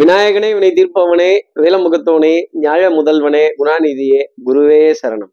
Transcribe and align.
விநாயகனே 0.00 0.52
வினை 0.52 0.70
தீர்ப்பவனே 0.70 1.38
வேலமுகத்தவனே 1.60 2.44
நியாய 2.52 2.88
முதல்வனே 2.88 3.46
குணாநிதியே 3.58 4.20
குருவே 4.46 4.94
சரணம். 5.02 5.32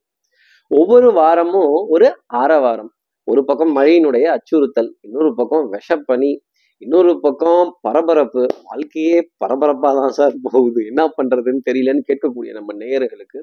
ஒவ்வொரு 0.67 1.13
வாரமும் 1.13 1.85
ஒரு 1.89 2.17
ஆரவாரம். 2.25 2.91
ஒரு 3.23 3.45
பக்கம் 3.45 3.75
மழையினுடைய 3.75 4.23
அச்சுறுத்தல் 4.23 4.95
இன்னொரு 5.01 5.35
பக்கம் 5.35 5.69
விஷப்பனி 5.71 6.37
இன்னொரு 6.81 7.11
பக்கம் 7.23 7.69
பரபரப்பு 7.85 8.41
வாழ்க்கையே 8.67 9.15
பரபரப்பாக 9.41 9.93
தான் 9.99 10.13
சார் 10.17 10.35
போகுது. 10.43 10.79
என்ன 10.89 11.01
பண்ணுறதுன்னு 11.17 11.61
தெரியலன்னு 11.69 12.03
கேட்கக்கூடிய 12.09 12.51
நம்ம 12.57 12.73
நேயர்களுக்கு 12.81 13.39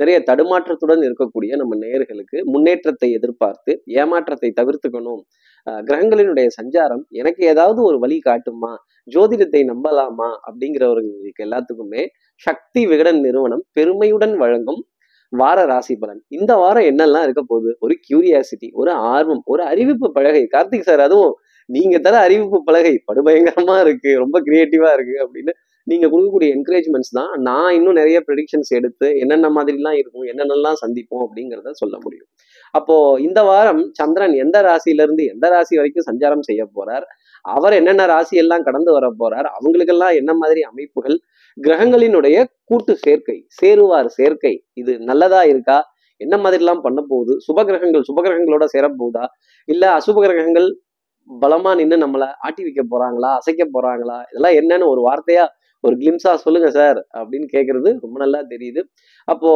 நிறைய 0.00 0.16
தடுமாற்றத்துடன் 0.28 1.02
இருக்கக்கூடிய 1.08 1.52
நம்ம 1.62 1.76
நேயர்களுக்கு 1.84 2.38
முன்னேற்றத்தை 2.52 3.08
எதிர்பார்த்து 3.18 3.72
ஏமாற்றத்தை 4.00 4.50
தவிர்த்துக்கணும். 4.60 5.22
கிரகங்களினுடைய 5.88 6.48
சஞ்சாரம் 6.58 7.02
எனக்கு 7.20 7.42
ஏதாவது 7.52 7.80
ஒரு 7.88 7.98
வழி 8.04 8.18
காட்டுமா? 8.28 8.72
ஜோதிடத்தை 9.08 9.62
நம்பலாமா? 9.72 10.28
அப்படிங்கிறவர்களுக்கு 10.48 11.44
எல்லாத்துக்குமே 11.46 12.04
சக்தி 12.46 12.84
விகடன் 12.92 13.20
நிறுவனம் 13.26 13.64
பெருமையுடன் 13.78 14.36
வழங்கும் 14.44 14.80
வார 15.32 15.58
ராசி 15.70 15.94
பலன். 16.02 16.20
இந்த 16.36 16.52
வாரம் 16.62 16.88
என்னெல்லாம் 16.90 17.24
இருக்க 17.26 17.42
போகுது? 17.44 17.70
ஒரு 17.84 17.94
கியூரியாசிட்டி 18.06 18.68
ஒரு 18.80 18.92
ஆர்வம் 19.14 19.42
ஒரு 19.52 19.62
அறிவிப்பு 19.72 20.08
பழகை 20.18 20.44
கார்த்திக் 20.54 20.88
சார் 20.88 21.02
அதுவும் 21.06 21.34
நீங்க 21.68 21.96
தர 21.98 22.16
அறிவிப்பு 22.18 22.58
பலகை 22.64 22.92
படுபயங்கரமா 23.08 23.76
இருக்கு 23.80 24.10
ரொம்ப 24.18 24.36
கிரியேட்டிவா 24.40 24.90
இருக்கு 24.92 25.16
அப்படின்னு 25.24 25.52
நீங்க 25.86 26.06
கொடுக்கக்கூடிய 26.08 26.48
என்கரேஜ்மெண்ட்ஸ் 26.54 27.12
தான் 27.12 27.32
நான் 27.38 27.72
இன்னும் 27.74 27.96
நிறைய 27.96 28.18
ப்ரெடிக்ஷன்ஸ் 28.26 28.70
எடுத்து 28.72 29.08
என்னென்ன 29.18 29.48
மாதிரிலாம் 29.56 29.98
இருக்கும் 29.98 30.26
என்னென்னலாம் 30.26 30.78
சந்திப்போம் 30.82 31.24
அப்படிங்கிறத 31.26 31.72
சொல்ல 31.72 31.96
முடியும். 32.04 32.28
அப்போ 32.74 32.96
இந்த 33.18 33.40
வாரம் 33.42 33.82
சந்திரன் 33.92 34.34
எந்த 34.34 34.60
ராசியில 34.62 35.04
இருந்து 35.06 35.24
எந்த 35.24 35.48
ராசி 35.48 35.74
வரைக்கும் 35.76 36.08
சஞ்சாரம் 36.08 36.46
செய்ய 36.48 36.62
போறார் 36.76 37.06
அவர் 37.44 37.74
என்னென்ன 37.74 38.06
ராசி 38.06 38.36
எல்லாம் 38.36 38.62
கடந்து 38.62 38.90
வர 38.92 39.06
போறார் 39.20 39.48
அவங்களுக்கெல்லாம் 39.52 40.14
என்ன 40.14 40.32
மாதிரி 40.34 40.62
அமைப்புகள் 40.62 41.16
கிரகங்களினுடைய 41.56 42.36
கூட்டு 42.64 42.94
சேர்க்கை 43.04 43.36
சேருவார் 43.60 44.08
சேர்க்கை 44.16 44.54
இது 44.74 44.94
நல்லதா 45.00 45.42
இருக்கா 45.44 45.78
என்ன 46.20 46.34
மாதிரிலாம் 46.36 46.82
பண்ண 46.82 47.00
போகுது 47.08 47.32
சுப 47.46 47.62
கிரகங்கள் 47.64 48.04
சுப 48.04 48.18
கிரகங்களோட 48.22 48.66
சேரப்போகுதா 48.74 49.24
இல்ல 49.68 49.84
அசுப 49.94 50.20
கிரகங்கள் 50.20 50.68
பலமா 51.30 51.70
நின்று 51.80 51.96
நம்மளை 52.04 52.28
ஆட்டி 52.46 52.62
வைக்க 52.66 52.82
போறாங்களா 52.92 53.30
அசைக்க 53.38 53.62
போறாங்களா? 53.76 54.18
இதெல்லாம் 54.30 54.56
என்னன்னு 54.60 54.90
ஒரு 54.94 55.02
வார்த்தையா 55.08 55.44
ஒரு 55.84 55.94
கிளிம்ஸா 56.00 56.32
சொல்லுங்க 56.44 56.68
சார் 56.76 56.98
அப்படின்னு 57.18 57.46
கேக்குறது 57.54 57.90
ரொம்ப 58.04 58.16
நல்லா 58.22 58.40
தெரியுது. 58.52 58.80
அப்போ 59.28 59.50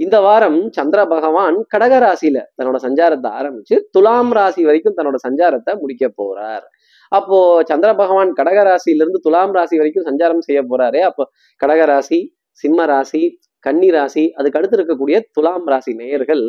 இந்த 0.00 0.16
வாரம் 0.26 0.58
சந்திர 0.78 1.00
பகவான் 1.14 1.56
கடக 1.74 1.94
ராசியில 2.04 2.38
தன்னோட 2.58 2.78
சஞ்சாரத்தை 2.86 3.30
ஆரம்பிச்சு 3.38 3.78
துலாம் 3.96 4.32
ராசி 4.38 4.62
வரைக்கும் 4.68 4.96
தன்னோட 4.98 5.18
சஞ்சாரத்தை 5.26 5.74
முடிக்க 5.82 6.06
போறார். 6.20 6.64
அப்போ 7.12 7.38
சந்திர 7.70 7.90
பகவான் 8.02 8.32
கடக 8.40 8.62
ராசியிலிருந்து 8.70 9.20
துலாம் 9.26 9.54
ராசி 9.58 9.76
வரைக்கும் 9.80 10.08
சஞ்சாரம் 10.10 10.46
செய்ய 10.48 10.62
போறாரு. 10.72 11.00
அப்போ 11.10 11.24
கடக 11.60 11.82
ராசி 11.92 12.20
சிம்ம 12.64 12.86
ராசி 12.92 13.22
கன்னி 13.66 13.88
ராசி 13.96 14.24
அதுக்கு 14.38 14.58
அடுத்து 14.58 14.76
இருக்கக்கூடிய 14.78 15.16
துலாம் 15.36 15.68
ராசி 15.72 15.92
நேயர்கள் 16.00 16.44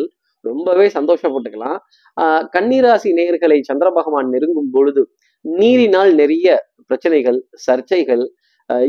ரொம்பவே 0.50 0.88
சந்தோஷப்பட்டுக்கலாம். 0.98 1.80
கன்னிராசி 2.56 3.12
நேர்களை 3.20 3.59
சந்திர 3.70 3.90
பகவான் 4.00 4.30
நெருங்கும் 4.36 4.73
பொழுது 4.76 5.04
நீரினால் 5.45 6.14
நிறைய 6.22 6.58
பிரச்சனைகள் 6.90 7.40
சர்ச்சைகள் 7.68 8.23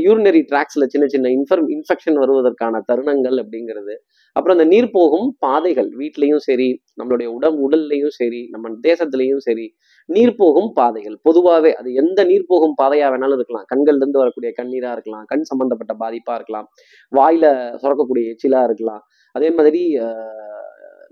யூரினரி 0.05 0.41
ட்ராக்ஸ்ல 0.49 0.87
சின்ன 0.93 1.05
சின்ன 1.13 1.27
இன்ஃபர் 1.37 1.61
இன்ஃபெக்ஷன் 1.75 2.19
வருவதற்கான 2.23 2.81
தருணங்கள் 2.89 3.37
அப்படிங்கிறது. 3.43 3.95
அப்புறம் 4.37 4.55
அந்த 4.57 4.67
நீர் 4.73 4.89
போகும் 4.97 5.29
பாதைகள் 5.45 5.89
வீட்லையும் 6.01 6.43
சரி 6.49 6.67
நம்மளுடைய 7.01 7.29
உடம் 7.37 7.57
உடல்லையும் 7.67 8.15
சரி 8.19 8.41
நம்ம 8.55 8.73
தேசத்திலையும் 8.89 9.43
சரி 9.47 9.67
நீர் 10.09 10.35
போகும் 10.43 10.69
பாதைகள். 10.81 11.17
பொதுவாகவே 11.29 11.73
அது 11.81 11.89
எந்த 12.03 12.21
நீர் 12.31 12.49
போகும் 12.53 12.77
பாதையாக 12.81 13.11
வேணாலும் 13.15 13.39
இருக்கலாம். 13.41 13.67
கண்கள்லேருந்து 13.73 14.23
வரக்கூடிய 14.23 14.53
கண்ணீராக 14.61 14.97
இருக்கலாம் 14.99 15.25
கண் 15.33 15.49
சம்பந்தப்பட்ட 15.51 15.95
பாதிப்பாக 16.03 16.39
இருக்கலாம் 16.41 16.69
வாயில 17.13 17.47
சுரக்கக்கூடிய 17.83 18.35
எச்சிலாக 18.35 18.69
இருக்கலாம். 18.71 19.03
அதே 19.35 19.51
மாதிரி 19.59 19.83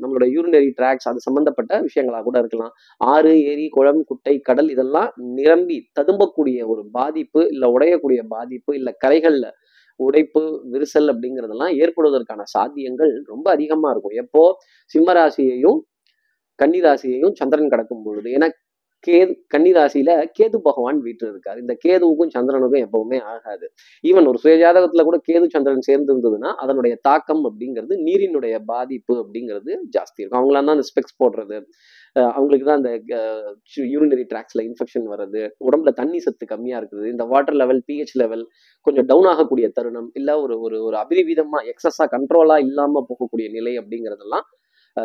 நம்மளோட 0.02 0.16
நம்மளுடைய 0.18 0.34
யூரினரி 0.36 0.70
ட்ராக்ஸ் 0.78 1.08
அது 1.08 1.20
சம்பந்தப்பட்ட 1.20 1.72
விஷயங்களா 1.86 2.20
கூட 2.22 2.36
இருக்கலாம். 2.38 2.72
ஆறு 3.00 3.32
ஏரி 3.52 3.68
குளம் 3.68 4.02
குட்டை 4.04 4.34
கடல் 4.40 4.70
இதெல்லாம் 4.70 5.10
நிரம்பி 5.38 5.76
ததும்பக்கூடிய 6.00 6.66
ஒரு 6.66 6.82
பாதிப்பு 6.90 7.40
இல்லை 7.46 7.68
உடையக்கூடிய 7.76 8.20
பாதிப்பு 8.28 8.72
இல்ல 8.74 8.90
கரைகள்ல 9.06 9.48
உடைப்பு 10.00 10.42
விரிசல் 10.72 11.10
அப்படிங்கிறதெல்லாம் 11.12 11.72
ஏற்படுவதற்கான 11.82 12.42
சாத்தியங்கள் 12.54 13.12
ரொம்ப 13.26 13.50
அதிகமா 13.50 13.90
இருக்கும். 13.90 14.16
எப்போ 14.24 14.42
சிம்மராசியையும் 14.94 15.78
கன்னிராசியையும் 16.58 16.58
கன்னி 16.58 16.80
ராசியையும் 16.80 17.34
சந்திரன் 17.40 17.72
கடக்கும் 17.72 18.04
பொழுது 18.04 18.28
ஏன்னா 18.36 18.48
கேது 19.06 19.32
கன்னி 19.46 19.70
ராசியில 19.72 20.10
கேது 20.38 20.58
பகவான் 20.60 20.98
வீட்டு 20.98 21.24
இருக்காரு 21.28 21.58
இந்த 21.58 21.74
கேதுவுக்கும் 21.84 22.32
சந்திரனுக்கும் 22.34 22.84
எப்பவுமே 22.86 23.18
ஆகாது. 23.32 23.66
ஈவன் 24.04 24.28
ஒரு 24.30 24.38
சுயஜாதகத்துல 24.44 25.04
கூட 25.08 25.18
கேது 25.28 25.46
சந்திரன் 25.54 25.86
சேர்ந்து 25.88 26.10
இருந்ததுன்னா 26.12 26.50
அதனுடைய 26.62 26.94
தாக்கம் 27.02 27.42
அப்படிங்கிறது 27.48 27.96
நீரினுடைய 28.06 28.56
பாதிப்பு 28.66 29.14
அப்படிங்கிறது 29.22 29.70
ஜாஸ்தி 29.96 30.20
இருக்கும். 30.20 30.40
அவங்களாம் 30.40 30.68
தான் 30.68 30.76
அந்த 30.76 30.86
ஸ்பெக்ஸ் 30.90 31.18
போடுறது. 31.22 31.58
அஹ் 32.16 32.32
அவங்களுக்கு 32.34 32.66
தான் 32.66 32.80
அந்த 32.80 32.92
யூரினரி 33.88 34.24
ட்ராக்ஸ்ல 34.32 34.60
இன்ஃபெக்ஷன் 34.68 35.08
வர்றது. 35.12 35.42
உடம்புல 35.66 35.92
தண்ணி 35.92 36.18
சத்து 36.18 36.46
கம்மியா 36.46 36.78
இருக்குது. 36.80 37.06
இந்த 37.06 37.24
வாட்டர் 37.26 37.58
லெவல் 37.62 37.82
பிஹெச் 37.88 38.14
லெவல் 38.14 38.44
கொஞ்சம் 38.86 39.06
டவுன் 39.06 39.26
ஆகக்கூடிய 39.26 39.68
தருணம் 39.72 40.10
இல்ல 40.14 40.30
ஒரு 40.42 40.56
ஒரு 40.60 40.78
ஒரு 40.84 40.96
அபிரிவிதமா 40.98 41.60
எக்ஸஸா 41.72 42.06
கண்ட்ரோலா 42.16 42.58
இல்லாம 42.66 43.04
போகக்கூடிய 43.10 43.48
நிலை 43.50 43.74
அப்படிங்கிறதெல்லாம் 43.78 44.46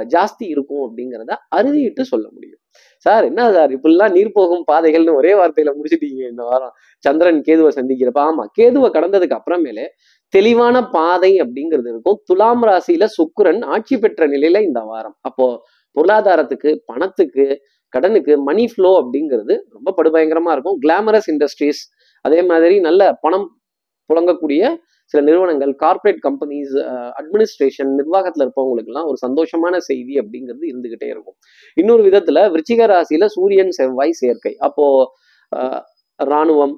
ஜாஸ்தி 0.02 0.48
இருக்கும் 0.48 0.84
அப்படிங்கிறத 0.86 1.34
அறுதிட்டு 1.56 2.02
சொல்ல 2.02 2.30
முடியும். 2.32 2.60
சார் 2.98 3.24
என்ன 3.24 3.52
சார்? 3.52 3.72
இப்படிலாம் 3.72 4.12
நீர் 4.12 4.32
போகும் 4.34 4.64
பாதைகள்னு 4.72 5.14
ஒரே 5.14 5.34
வார்த்தையில 5.34 5.72
முடிச்சிட்டீங்க 5.78 6.30
இந்த 6.30 6.44
வாரம். 6.44 6.72
சந்திரன் 7.00 7.42
கேதுவை 7.48 7.72
சந்திக்கிறப்ப. 7.76 8.20
ஆமா 8.20 8.46
கேதுவை 8.62 8.90
கடந்ததுக்கு 8.90 9.40
அப்புறமேலே 9.40 9.86
தெளிவான 10.30 10.86
பாதை 10.90 11.32
அப்படிங்கிறது 11.40 11.90
இருக்கும். 11.90 12.22
துலாம் 12.24 12.64
ராசியில 12.64 13.06
சுக்கரன் 13.18 13.66
ஆட்சி 13.66 13.98
பெற்ற 13.98 14.28
நிலையில 14.28 14.62
இந்த 14.62 14.80
வாரம். 14.80 15.16
அப்போ 15.22 15.62
பொருளாதாரத்துக்கு 15.96 16.78
பணத்துக்கு 16.86 17.62
கடனுக்கு 17.90 18.42
மணி 18.42 18.68
ஃப்ளோ 18.68 18.92
அப்படிங்கிறது 19.02 19.58
ரொம்ப 19.70 19.90
படுபயங்கரமா 19.98 20.52
இருக்கும். 20.52 20.80
கிளாமரஸ் 20.82 21.30
இண்டஸ்ட்ரீஸ் 21.32 21.82
அதே 22.22 22.42
மாதிரி 22.44 22.80
நல்ல 22.80 23.18
பணம் 23.22 23.58
புழங்கக்கூடிய 24.10 24.76
சில 25.14 25.22
நிறுவனங்கள் 25.30 25.74
கார்ப்பரேட் 25.84 26.22
கம்பெனிஸ் 26.26 26.74
அட்மினிஸ்ட்ரேஷன் 27.20 27.92
நிர்வாகத்தில் 28.00 28.44
இருப்பவங்களுக்கெல்லாம் 28.46 29.10
ஒரு 29.12 29.20
சந்தோஷமான 29.26 29.76
செய்தி 29.90 30.14
அப்படிங்கிறது 30.22 30.66
இருந்துகிட்டே 30.72 31.10
இருக்கும். 31.14 31.38
இன்னொரு 31.78 32.04
விதத்துல 32.08 32.46
விருச்சிக 32.54 32.88
ராசியில 32.94 33.28
சூரியன் 33.36 33.74
செவ்வாய் 33.80 34.20
சேர்க்கை. 34.22 34.54
அப்போ 34.68 34.86
இராணுவம் 36.20 36.76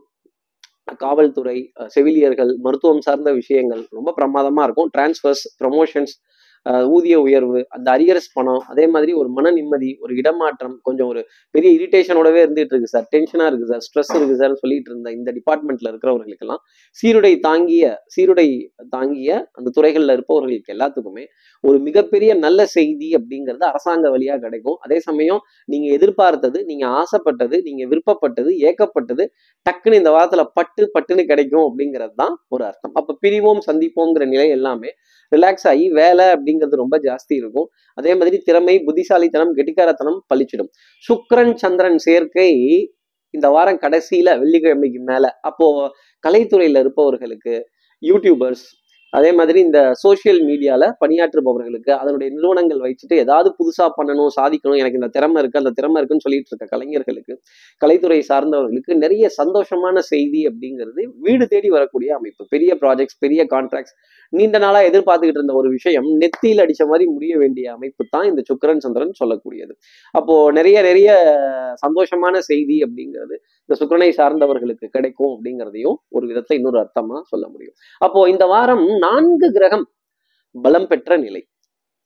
காவல்துறை 1.04 1.58
செவிலியர்கள் 1.96 2.52
மருத்துவம் 2.66 3.04
சார்ந்த 3.06 3.30
விஷயங்கள் 3.40 3.84
ரொம்ப 3.98 4.10
பிரமாதமா 4.18 4.64
இருக்கும். 4.68 4.90
டிரான்ஸ்ஃபர்ஸ் 4.96 5.46
ப்ரமோஷன்ஸ் 5.62 6.14
ஊதிய 6.96 7.16
உயர்வு 7.20 7.60
அந்த 7.70 7.88
அரியர்ஸ் 7.92 8.30
பணம் 8.34 8.64
அதே 8.72 8.86
மாதிரி 8.88 9.14
ஒரு 9.14 9.30
மன 9.30 9.52
நிம்மதி 9.52 9.90
ஒரு 10.02 10.14
இடமாற்றம் 10.16 10.76
கொஞ்சம் 10.82 11.08
ஒரு 11.08 11.24
பெரிய 11.56 11.72
இரிட்டேஷனோடவே 11.80 12.40
இருந்துட்டு 12.46 12.74
இருக்கு 12.76 12.94
சார் 12.96 13.08
டென்ஷனா 13.16 13.48
இருக்கு 13.48 13.70
சார் 13.72 13.84
ஸ்ட்ரெஸ் 13.88 14.14
இருக்கு 14.18 14.38
சார் 14.42 14.56
சொல்லிட்டு 14.64 14.92
இருந்த 14.92 15.12
இந்த 15.12 15.32
டிபார்ட்மெண்ட்ல 15.32 15.92
இருக்கிறவர்களுக்கெல்லாம் 15.94 16.62
சீருடை 17.00 17.34
தாங்கிய 17.40 17.86
சீருடை 18.16 18.48
தாங்கிய 18.90 19.30
அந்த 19.58 19.72
துறைகள்ல 19.78 20.16
இருப்பவர்களுக்கு 20.18 20.74
எல்லாத்துக்குமே 20.76 21.26
ஒரு 21.64 21.78
மிகப்பெரிய 21.80 22.32
நல்ல 22.46 22.62
செய்தி 22.76 23.10
அப்படிங்கிறது 23.18 23.64
அரசாங்க 23.70 24.06
வழியா 24.16 24.36
கிடைக்கும். 24.38 24.78
அதே 24.86 24.98
சமயம் 25.00 25.42
நீங்க 25.66 25.88
எதிர்பார்த்தது 25.98 26.60
நீங்க 26.70 26.86
ஆசைப்பட்டது 27.02 27.58
நீங்க 27.68 27.84
விருப்பப்பட்டது 27.92 28.52
ஏக்கப்பட்டது 28.70 29.24
டக்குன்னு 29.66 30.00
இந்த 30.02 30.12
வாரத்துல 30.16 30.44
பட்டு 30.58 30.84
பட்டுன்னு 30.96 31.26
கிடைக்கும் 31.32 31.66
அப்படிங்கிறது 31.68 32.16
தான் 32.24 32.36
ஒரு 32.56 32.64
அர்த்தம். 32.70 32.94
அப்ப 33.00 33.18
பிரிவோம் 33.26 33.62
சந்திப்போங்கிற 33.70 34.26
நிலை 34.34 34.48
எல்லாமே 34.58 34.92
ரிலாக்ஸ் 35.32 35.68
ஆகி 35.72 35.86
வேலை 36.00 36.26
அப்படிங்கிறது 36.56 36.82
ரொம்ப 36.84 36.96
ஜாஸ்தி 37.08 37.36
இருக்கும். 37.42 37.68
அதே 37.98 38.16
மாதிரி 38.16 38.38
திறமை 38.38 38.76
புத்திசாலித்தனம் 38.84 39.54
கெட்டிக்காரத்தனம் 39.58 40.20
பளிச்சிடும் 40.34 40.72
சுக்கிரன் 41.04 41.56
சந்திரன் 41.56 42.00
சேர்க்கை 42.08 42.50
இந்த 43.34 43.48
வாரம் 43.50 43.80
கடைசியில 43.82 44.30
வெள்ளிக்கிழமைக்கு 44.42 45.02
மேல. 45.12 45.26
அப்போ 45.42 45.68
கலைத்துறையில 46.24 46.80
இருப்பவர்களுக்கு 46.80 47.56
யூடியூபர்ஸ் 48.02 48.66
அதே 49.18 49.30
மாதிரி 49.38 49.60
இந்த 49.66 49.80
சோஷியல் 50.02 50.40
மீடியாவில் 50.48 50.88
பணியாற்றுபவர்களுக்கு 51.02 51.92
அதனுடைய 52.00 52.30
நிறுவனங்கள் 52.36 52.82
வச்சுட்டு 52.86 53.16
ஏதாவது 53.24 53.50
புதுசாக 53.60 53.90
பண்ணணும் 53.98 54.32
சாதிக்கணும் 54.38 54.80
எனக்கு 54.82 55.00
இந்த 55.02 55.10
திறமை 55.16 55.38
இருக்குது 55.42 55.62
அந்த 55.64 55.74
திறமை 55.78 55.98
இருக்குன்னு 56.00 56.26
சொல்லிட்டு 56.26 56.52
இருக்க 56.52 56.68
கலைஞர்களுக்கு 56.74 57.34
கலைத்துறை 57.82 58.20
சார்ந்தவர்களுக்கு 58.30 58.96
நிறைய 59.04 59.30
சந்தோஷமான 59.40 60.04
செய்தி 60.12 60.42
அப்படிங்கிறது 60.50 61.04
வீடு 61.26 61.48
தேடி 61.54 61.72
வரக்கூடிய 61.76 62.10
அமைப்பு. 62.20 62.44
பெரிய 62.56 62.72
ப்ராஜெக்ட்ஸ் 62.84 63.20
பெரிய 63.26 63.44
கான்ட்ராக்ட்ஸ் 63.56 63.96
நீண்ட 64.34 64.58
நாளாக 64.66 64.90
எதிர்பார்த்துக்கிட்டு 64.90 65.42
இருந்த 65.42 65.56
ஒரு 65.62 65.70
விஷயம் 65.78 66.08
நெத்தியில் 66.22 66.64
அடித்த 66.64 66.84
மாதிரி 66.92 67.06
முடிய 67.16 67.34
வேண்டிய 67.44 67.66
அமைப்பு 67.78 68.04
தான் 68.16 68.28
இந்த 68.32 68.42
சுக்கிரன் 68.50 68.84
சந்திரன் 68.86 69.20
சொல்லக்கூடியது. 69.22 69.74
அப்போது 70.16 70.54
நிறைய 70.58 70.78
நிறைய 70.90 71.10
சந்தோஷமான 71.86 72.36
செய்தி 72.50 72.78
அப்படிங்கிறது 72.86 73.38
இந்த 73.70 73.76
சுக்கிரனை 73.80 74.10
சார்ந்தவர்களுக்கு 74.18 74.88
கிடைக்கும் 74.88 75.32
அப்படிங்கிறதையும் 75.36 75.96
ஒரு 76.10 76.26
விதத்துல 76.28 76.54
இன்னொரு 76.54 76.80
அர்த்தமா 76.80 77.18
சொல்ல 77.24 77.46
முடியும். 77.48 77.76
அப்போ 78.02 78.30
இந்த 78.30 78.46
வாரம் 78.46 78.86
நான்கு 78.98 79.52
கிரகம் 79.52 79.86
பலம் 80.56 80.88
பெற்ற 80.88 81.18
நிலை 81.18 81.42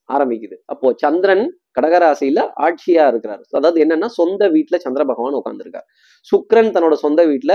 ஆரம்பிக்குது. 0.10 0.56
அப்போ 0.66 0.94
சந்திரன் 0.98 1.46
கடகராசியில 1.80 2.40
ஆட்சியா 2.60 3.04
இருக்கிறார். 3.08 3.42
அதாவது 3.52 3.80
என்னன்னா 3.86 4.06
சொந்த 4.06 4.44
வீட்டுல 4.50 4.76
சந்திர 4.76 5.06
பகவான் 5.06 5.38
உட்கார்ந்துருக்கார். 5.42 5.88
சுக்கிரன் 6.28 6.72
தன்னோட 6.76 6.94
சொந்த 6.94 7.22
வீட்டுல 7.26 7.54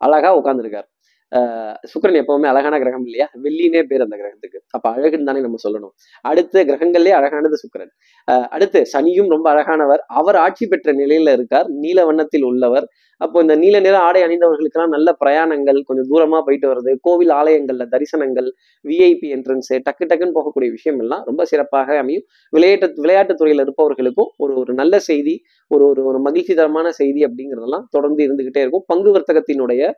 அழகா 0.00 0.30
உட்கார்ந்துருக்கார். 0.40 0.88
சுக்கரன் 1.34 2.18
எப்பவுமே 2.18 2.46
அழகான 2.46 2.78
கிரகம் 2.78 3.04
இல்லையா? 3.04 3.28
வெள்ளினே 3.42 3.82
பேர் 3.82 4.00
அந்த 4.00 4.16
கிரகத்துக்கு. 4.16 4.58
அப்ப 4.70 4.90
அழகுன்னு 4.90 5.22
தானே 5.22 5.40
நம்ம 5.40 5.56
சொல்லணும். 5.68 5.90
அடுத்த 6.20 6.64
கிரகங்கள்லயே 6.64 7.10
அழகானது 7.10 7.56
சுக்கரன். 7.56 7.92
அஹ் 8.30 8.48
அடுத்து 8.48 8.82
சனியும் 8.92 9.28
ரொம்ப 9.28 9.52
அழகானவர். 9.54 9.98
அவர் 10.06 10.36
ஆட்சி 10.36 10.66
பெற்ற 10.66 10.92
நிலையில 10.92 11.32
இருக்கார். 11.32 11.66
நீல 11.68 12.04
வண்ணத்தில் 12.04 12.44
உள்ளவர். 12.44 12.88
அப்போ 13.16 13.40
இந்த 13.40 13.56
நீல 13.56 13.80
நிற 13.80 13.98
ஆடை 13.98 14.22
அணிந்தவர்களுக்கெல்லாம் 14.22 14.88
நல்ல 14.88 15.16
பிரயாணங்கள். 15.24 15.82
கொஞ்சம் 15.82 16.10
தூரமா 16.10 16.40
போயிட்டு 16.40 16.68
வருது 16.68 16.96
கோவில் 17.00 17.28
ஆலயங்கள்ல 17.28 17.86
தரிசனங்கள் 17.90 18.50
விஐபி 18.88 19.28
என்ட்ரன்ஸ் 19.34 19.74
டக்கு 19.74 20.06
டக்குன்னு 20.06 20.32
போகக்கூடிய 20.34 20.70
விஷயம் 20.70 21.00
எல்லாம் 21.00 21.22
ரொம்ப 21.24 21.44
சிறப்பாக 21.44 21.98
அமையும். 21.98 22.22
விளையாட்டு 22.50 22.92
விளையாட்டு 22.94 23.34
துறையில 23.34 23.60
இருப்பவர்களுக்கும் 23.60 24.30
ஒரு 24.36 24.54
ஒரு 24.54 24.74
நல்ல 24.74 24.98
செய்தி 24.98 25.42
ஒரு 25.68 25.86
ஒரு 25.86 26.04
ஒரு 26.04 26.20
மகிழ்ச்சி 26.20 26.54
தரமான 26.54 26.90
செய்தி 26.90 27.22
அப்படிங்கிறதெல்லாம் 27.22 27.82
தொடர்ந்து 27.90 28.24
இருந்துகிட்டே 28.26 28.58
இருக்கும். 28.58 28.84
பங்கு 28.86 29.12
வர்த்தகத்தினுடைய 29.14 29.92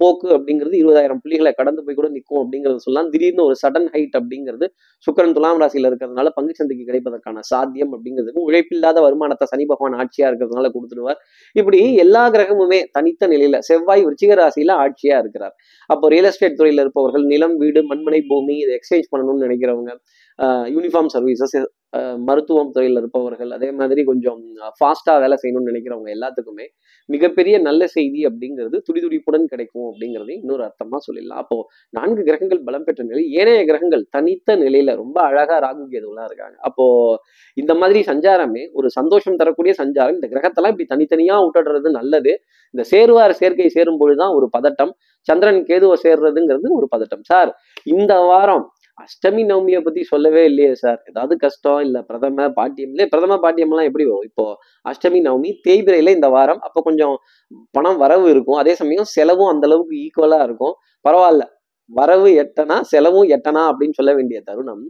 போக்கு 0.00 0.28
அப்படிங்கிறது 0.36 0.76
இருபதாயிரம் 0.80 1.20
புள்ளிகளை 1.22 1.52
கடந்து 1.58 1.80
போய் 1.84 1.96
கூட 1.98 2.08
நிற்கும் 2.16 2.40
அப்படிங்கிறது 2.42 2.80
சொல்லலாம். 2.84 3.08
திடீர்னு 3.12 3.44
ஒரு 3.48 3.56
சடன் 3.62 3.88
ஹைட் 3.94 4.16
அப்படிங்கிறது 4.20 4.66
சுக்கரன் 5.06 5.34
துலாம் 5.36 5.60
ராசியில் 5.62 5.88
இருக்கிறதுனால 5.90 6.30
பங்கு 6.38 6.56
சந்தைக்கு 6.58 6.84
கிடைப்பதற்கான 6.90 7.44
சாத்தியம் 7.50 7.92
அப்படிங்கிறதுக்கு 7.96 8.44
உழைப்பில்லாத 8.48 9.00
வருமானத்தை 9.06 9.48
சனி 9.52 9.66
பகவான் 9.72 9.96
ஆட்சியா 10.02 10.26
இருக்கிறதுனால 10.30 10.70
கொடுத்துடுவார். 10.76 11.20
இப்படி 11.56 11.80
எல்லா 12.04 12.24
கிரகமுமே 12.36 12.80
தனித்த 12.98 13.28
நிலையில 13.34 13.58
செவ்வாய் 13.70 14.04
விருச்சிக 14.06 14.38
ராசியில 14.42 14.76
ஆட்சியா 14.84 15.18
இருக்கிறார். 15.24 15.54
அப்போ 15.90 16.08
ரியல் 16.14 16.30
எஸ்டேட் 16.32 16.58
துறையில 16.60 16.84
இருப்பவர்கள் 16.86 17.26
நிலம் 17.34 17.56
வீடு 17.64 17.82
மண்மனை 17.92 18.22
பூமி 18.32 18.56
இதை 18.64 18.74
எக்ஸ்சேஞ்ச் 18.78 19.10
பண்ணணும்னு 19.14 19.46
நினைக்கிறவங்க 19.48 19.92
யூனிஃபார்ம் 20.76 21.12
சர்வீசஸ் 21.16 21.56
மருத்துவம் 22.28 22.72
துறையில் 22.74 22.98
இருப்பவர்கள் 23.00 23.50
அதே 23.56 23.68
மாதிரி 23.78 24.02
கொஞ்சம் 24.10 24.40
ஃபாஸ்ட்டாக 24.78 25.16
வேலை 25.22 25.36
செய்யணும்னு 25.42 25.70
நினைக்கிறவங்க 25.70 26.10
எல்லாத்துக்குமே 26.16 26.66
மிகப்பெரிய 27.08 27.54
நல்ல 27.68 27.82
செய்தி 27.94 28.20
அப்படிங்கிறது 28.28 28.76
துடிதுடிப்புடன் 28.86 29.46
கிடைக்கும் 29.52 29.86
அப்படிங்கிறது 29.90 30.32
இன்னொரு 30.40 30.62
அர்த்தமாக 30.66 31.00
சொல்லிடலாம். 31.06 31.40
அப்போ 31.44 31.56
நான்கு 31.98 32.22
கிரகங்கள் 32.28 32.62
பலம் 32.68 32.86
பெற்ற 32.88 33.04
நிலை 33.08 33.24
ஏனைய 33.40 33.62
கிரகங்கள் 33.70 34.04
தனித்த 34.16 34.56
நிலையில 34.64 34.94
ரொம்ப 35.02 35.18
அழகா 35.30 35.56
ராகு 35.66 35.84
கேதுவெல்லாம் 35.94 36.28
இருக்காங்க. 36.30 36.56
அப்போ 36.68 36.86
இந்த 37.56 37.74
மாதிரி 37.80 38.02
சஞ்சாரமே 38.10 38.64
ஒரு 38.78 38.90
சந்தோஷம் 38.98 39.38
தரக்கூடிய 39.42 39.74
சஞ்சாரம். 39.82 40.16
இந்த 40.18 40.28
கிரகத்தெல்லாம் 40.34 40.74
இப்படி 40.74 40.88
தனித்தனியாக 40.94 41.44
விட்டுடுறது 41.46 41.90
நல்லது. 42.00 42.34
இந்த 42.74 42.82
சேருவார் 42.92 43.38
சேர்க்கை 43.40 43.70
சேரும் 43.78 44.00
பொழுதுதான் 44.02 44.34
ஒரு 44.38 44.48
பதட்டம். 44.56 44.92
சந்திரன் 45.28 45.62
கேதுவை 45.70 45.96
சேர்றதுங்கிறது 46.06 46.68
ஒரு 46.78 46.86
பதட்டம். 46.94 47.24
சார் 47.30 47.50
இந்த 47.94 48.14
வாரம் 48.30 48.66
அஷ்டமி 49.00 49.42
நவமியை 49.44 49.80
பத்தி 49.80 50.02
சொல்லவே 50.02 50.44
இல்லையே 50.44 50.74
சார் 50.74 51.00
ஏதாவது 51.06 51.36
கஷ்டம் 51.36 51.80
இல்ல 51.80 52.02
பிரதம 52.02 52.48
பாட்டியம். 52.48 52.90
இல்லையே 52.90 53.08
பிரதம 53.08 53.38
பாட்டியம்லாம் 53.42 53.88
எப்படி 53.88 54.04
வரும்? 54.04 54.24
இப்போ 54.24 54.44
அஷ்டமி 54.84 55.20
நவமி 55.28 55.50
தேய்பிரையில 55.68 56.14
இந்த 56.14 56.28
வாரம் 56.28 56.60
அப்போ 56.60 56.80
கொஞ்சம் 56.82 57.14
பணம் 57.70 57.96
வரவு 57.96 58.30
இருக்கும். 58.30 58.56
அதே 58.56 58.74
சமயம் 58.74 59.08
செலவும் 59.16 59.48
அந்த 59.48 59.66
அளவுக்கு 59.66 59.96
ஈக்குவலா 60.04 60.40
இருக்கும். 60.42 60.74
பரவாயில்ல. 61.04 61.44
வரவு 61.90 62.28
எட்டனா 62.42 62.80
செலவும் 62.92 63.28
எட்டனா 63.28 63.62
அப்படின்னு 63.70 63.92
சொல்ல 63.92 64.12
வேண்டிய 64.14 64.40
தருணம். 64.44 64.82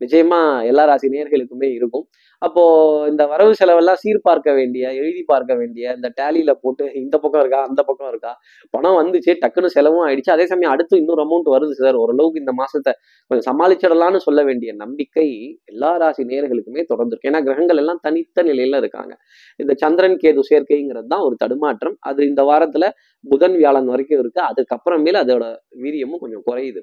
நிச்சயமா 0.00 0.38
எல்லா 0.70 0.82
ராசி 0.90 1.08
நேர்களுக்குமே 1.14 1.68
இருக்கும். 1.78 2.04
அப்போ 2.42 2.62
இந்த 3.10 3.22
வரவு 3.30 3.52
செலவெல்லாம் 3.60 4.00
சீர்பார்க்க 4.02 4.50
வேண்டிய 4.58 4.84
எழுதி 5.00 5.22
பார்க்க 5.30 5.52
வேண்டிய 5.60 5.94
இந்த 5.96 6.08
டேலியில 6.18 6.50
போட்டு 6.62 6.84
இந்த 7.02 7.16
பக்கம் 7.22 7.42
இருக்கா 7.44 7.60
அந்த 7.68 7.80
பக்கம் 7.88 8.10
இருக்கா 8.12 8.32
பணம் 8.74 8.98
வந்துச்சு 9.00 9.32
டக்குன்னு 9.42 9.70
செலவும் 9.76 10.04
ஆயிடுச்சு. 10.06 10.32
அதே 10.36 10.46
சமயம் 10.52 10.72
அடுத்து 10.74 11.00
இன்னொரு 11.02 11.22
அமௌண்ட் 11.26 11.48
வருது 11.54 11.76
சார் 11.80 11.98
ஓரளவுக்கு 12.02 12.42
இந்த 12.44 12.54
மாசத்தை 12.60 12.92
கொஞ்சம் 13.30 13.46
சமாளிச்சிடலாம்னு 13.50 14.20
சொல்ல 14.26 14.42
வேண்டிய 14.48 14.72
நம்பிக்கை 14.82 15.26
எல்லா 15.72 15.92
ராசி 16.02 16.24
நேயர்களுக்குமே 16.30 16.84
தொடர்ந்து 16.92 17.14
இருக்கு 17.14 17.30
ஏன்னா 17.32 17.42
கிரகங்கள் 17.48 17.80
எல்லாம் 17.84 18.02
தனித்த 18.06 18.44
நிலையில 18.50 18.80
இருக்காங்க. 18.82 19.12
இந்த 19.60 19.72
சந்திரன் 19.84 20.18
கேது 20.24 20.44
சேர்க்கைங்கிறது 20.50 21.10
தான் 21.14 21.24
ஒரு 21.28 21.36
தடுமாற்றம். 21.42 21.96
அது 22.10 22.20
இந்த 22.30 22.42
வாரத்துல 22.50 22.84
புதன் 23.24 23.56
வியாழன் 23.60 23.90
வரைக்கும் 23.92 24.20
இருக்கு. 24.22 24.40
அதுக்கப்புறமேல 24.50 25.22
அதோட 25.24 25.44
வீரியமும் 25.84 26.22
கொஞ்சம் 26.24 26.46
குறையுது. 26.48 26.82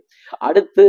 அடுத்து 0.49 0.87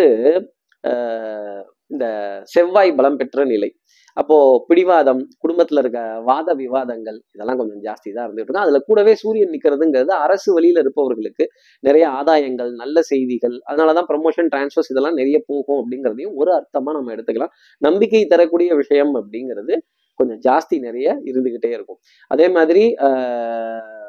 இந்த 1.91 2.07
செவ்வாய் 2.45 2.95
பலம் 2.95 3.17
பெற்ற 3.17 3.45
நிலை. 3.45 3.71
அப்போ 4.17 4.37
பிடிவாதம் 4.69 5.21
குடும்பத்துல 5.43 5.79
இருக்க 5.79 6.01
வாத 6.25 6.55
விவாதங்கள் 6.55 7.19
இதெல்லாம் 7.33 7.57
கொஞ்சம் 7.57 7.81
ஜாஸ்தி 7.81 8.11
தான் 8.13 8.27
இருந்துட்டு 8.27 8.43
இருக்கும் 8.43 8.65
அதுல 8.65 8.79
கூடவே 8.79 9.15
சூரியன் 9.15 9.51
நிக்கிறதுங்கிறது 9.51 10.13
அரசு 10.19 10.53
வழியில 10.53 10.79
இருப்பவர்களுக்கு 10.79 11.45
நிறைய 11.85 12.07
ஆதாயங்கள் 12.21 12.71
நல்ல 12.75 13.03
செய்திகள் 13.03 13.57
அதனாலதான் 13.71 14.09
ப்ரமோஷன் 14.13 14.51
டிரான்ஸ்ஃபர்ஸ் 14.55 14.91
இதெல்லாம் 14.91 15.15
நிறைய 15.15 15.39
போகும் 15.47 15.81
அப்படிங்கிறதையும் 15.81 16.35
ஒரு 16.35 16.53
அர்த்தமா 16.53 16.93
நம்ம 16.97 17.15
எடுத்துக்கலாம். 17.15 17.55
நம்பிக்கை 17.83 18.25
தரக்கூடிய 18.27 18.75
விஷயம் 18.75 19.15
அப்படிங்கிறது 19.15 19.77
கொஞ்சம் 20.21 20.41
ஜாஸ்தி 20.49 20.79
நிறைய 20.79 21.09
இருந்துகிட்டே 21.25 21.71
இருக்கும். 21.71 22.01
அதே 22.31 22.49
மாதிரி 22.49 22.85
ஆஹ் 23.01 24.04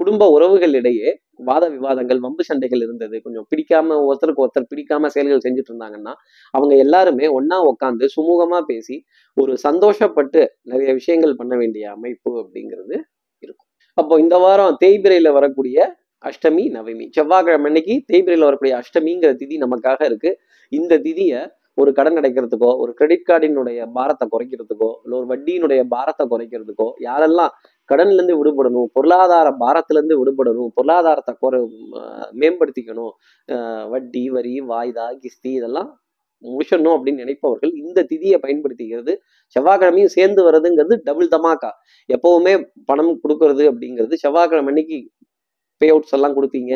குடும்ப 0.00 0.22
உறவுகளிடையே 0.36 1.10
வாத 1.44 1.64
விவாதங்கள் 1.68 2.18
வம்பு 2.18 2.42
சண்டைகள் 2.44 2.82
இருந்தது. 2.82 3.16
கொஞ்சம் 3.22 3.46
பிடிக்காம 3.50 3.96
ஒருத்தருக்கு 4.08 4.44
ஒருத்தர் 4.44 4.68
பிடிக்காம 4.72 5.06
செயல்கள் 5.06 5.44
செஞ்சுட்டு 5.46 5.70
இருந்தாங்கன்னா 5.72 6.14
அவங்க 6.54 6.72
எல்லாருமே 6.76 7.26
ஒன்னா 7.38 7.58
உட்காந்து 7.72 8.06
சுமூகமா 8.16 8.60
பேசி 8.70 8.96
ஒரு 9.36 9.54
சந்தோஷப்பட்டு 9.68 10.42
நிறைய 10.62 10.92
விஷயங்கள் 10.92 11.34
பண்ண 11.36 11.54
வேண்டிய 11.56 11.84
அமைப்பு 11.90 12.32
அப்படிங்கிறது 12.42 12.96
இருக்கும். 13.44 13.66
அப்போ 13.98 14.14
இந்த 14.20 14.36
வாரம் 14.38 14.76
தேய்பிரையில 14.84 15.28
வரக்கூடிய 15.32 15.78
அஷ்டமி 16.24 16.64
நவமி. 16.76 17.06
செவ்வாய்க்கிழமை 17.10 17.68
அன்னைக்கு 17.70 17.94
தேய்பிரையில் 18.12 18.48
வரக்கூடிய 18.48 18.74
அஷ்டமிங்கிற 18.80 19.30
திதி 19.42 19.56
நமக்காக 19.64 20.00
இருக்கு. 20.04 20.30
இந்த 20.72 20.98
திதியை 20.98 21.40
ஒரு 21.78 21.90
கடன் 21.92 22.18
அடைக்கிறதுக்கோ 22.18 22.70
ஒரு 22.82 22.92
கிரெடிட் 22.92 23.26
கார்டினுடைய 23.28 23.80
பாரத்தை 23.92 24.24
குறைக்கிறதுக்கோ 24.28 24.90
இல்லை 25.04 25.16
ஒரு 25.18 25.26
வட்டியினுடைய 25.26 25.80
பாரத்தை 25.86 26.24
குறைக்கிறதுக்கோ 26.26 26.88
யாரெல்லாம் 27.00 27.52
கடன்லேருந்து 27.88 28.36
விடுபடணும் 28.38 28.88
பொருளாதார 28.92 29.48
பாரத்திலேருந்து 29.60 30.16
விடுபடணும் 30.20 30.70
பொருளாதாரத்தை 30.74 31.34
குறை 31.34 31.60
மேம்படுத்திக்கணும் 32.32 33.12
வட்டி 33.88 34.24
வரி 34.28 34.54
வாய்தா 34.72 35.06
கிஸ்தி 35.22 35.52
இதெல்லாம் 35.52 35.90
முடிச்சிடணும் 36.44 36.94
அப்படின்னு 36.96 37.22
நினைப்பவர்கள் 37.24 37.72
இந்த 37.74 37.98
திதியை 38.10 38.38
பயன்படுத்திக்கிறது. 38.42 39.12
செவ்வாய்க்கிழமையும் 39.56 40.14
சேர்ந்து 40.16 40.40
வர்றதுங்கிறது 40.46 40.96
டபுள் 41.04 41.32
தமாக்கா 41.34 41.70
எப்பவுமே 42.08 42.52
பணம் 42.84 43.12
கொடுக்கறது 43.22 43.64
அப்படிங்கிறது 43.70 44.16
செவ்வாய்க்கிழமை 44.16 44.72
அன்னைக்கு 44.72 44.98
பே 45.80 45.86
அவுட்ஸ் 45.90 46.14
எல்லாம் 46.14 46.36
கொடுத்தீங்க 46.36 46.74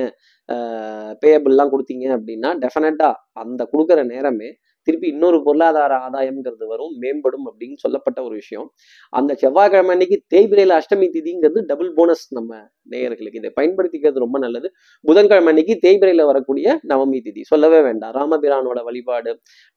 பேயபிள்லாம் 1.23 1.73
கொடுத்தீங்க 1.73 2.07
அப்படின்னா 2.17 2.51
டெஃபினட்டாக 2.63 3.21
அந்த 3.43 3.63
கொடுக்குற 3.73 4.01
நேரமே 4.05 4.49
திருப்பி 4.83 5.09
இன்னொரு 5.09 5.43
பொருளாதார 5.43 5.93
ஆதாயம்ங்கிறது 6.07 6.67
வரும் 6.67 6.93
மேம்படும் 7.01 7.47
அப்படின்னு 7.49 7.77
சொல்லப்பட்ட 7.77 8.23
ஒரு 8.23 8.35
விஷயம். 8.35 8.67
அந்த 9.11 9.35
செவ்வாய்க்கிழமை 9.35 9.91
அன்னைக்கு 9.91 10.19
தேய்பிரையில 10.35 10.77
அஷ்டமி 10.81 11.09
திதிங்கிறது 11.17 11.61
டபுள் 11.67 11.93
போனஸ் 11.93 12.35
நம்ம 12.35 12.61
நேயர்களுக்கு. 12.91 13.35
இதை 13.35 13.51
பயன்படுத்திக்கிறது 13.61 14.19
ரொம்ப 14.19 14.39
நல்லது. 14.39 14.71
புதன்கிழமை 15.05 15.49
அன்னைக்கு 15.49 15.77
தேய்பிரையில 15.89 16.25
வரக்கூடிய 16.25 16.81
நவமி 16.89 17.21
திதி. 17.27 17.43
சொல்லவே 17.43 17.81
வேண்டாம். 17.81 18.15
ராமபிரானோட 18.15 18.83
வழிபாடு 18.83 19.33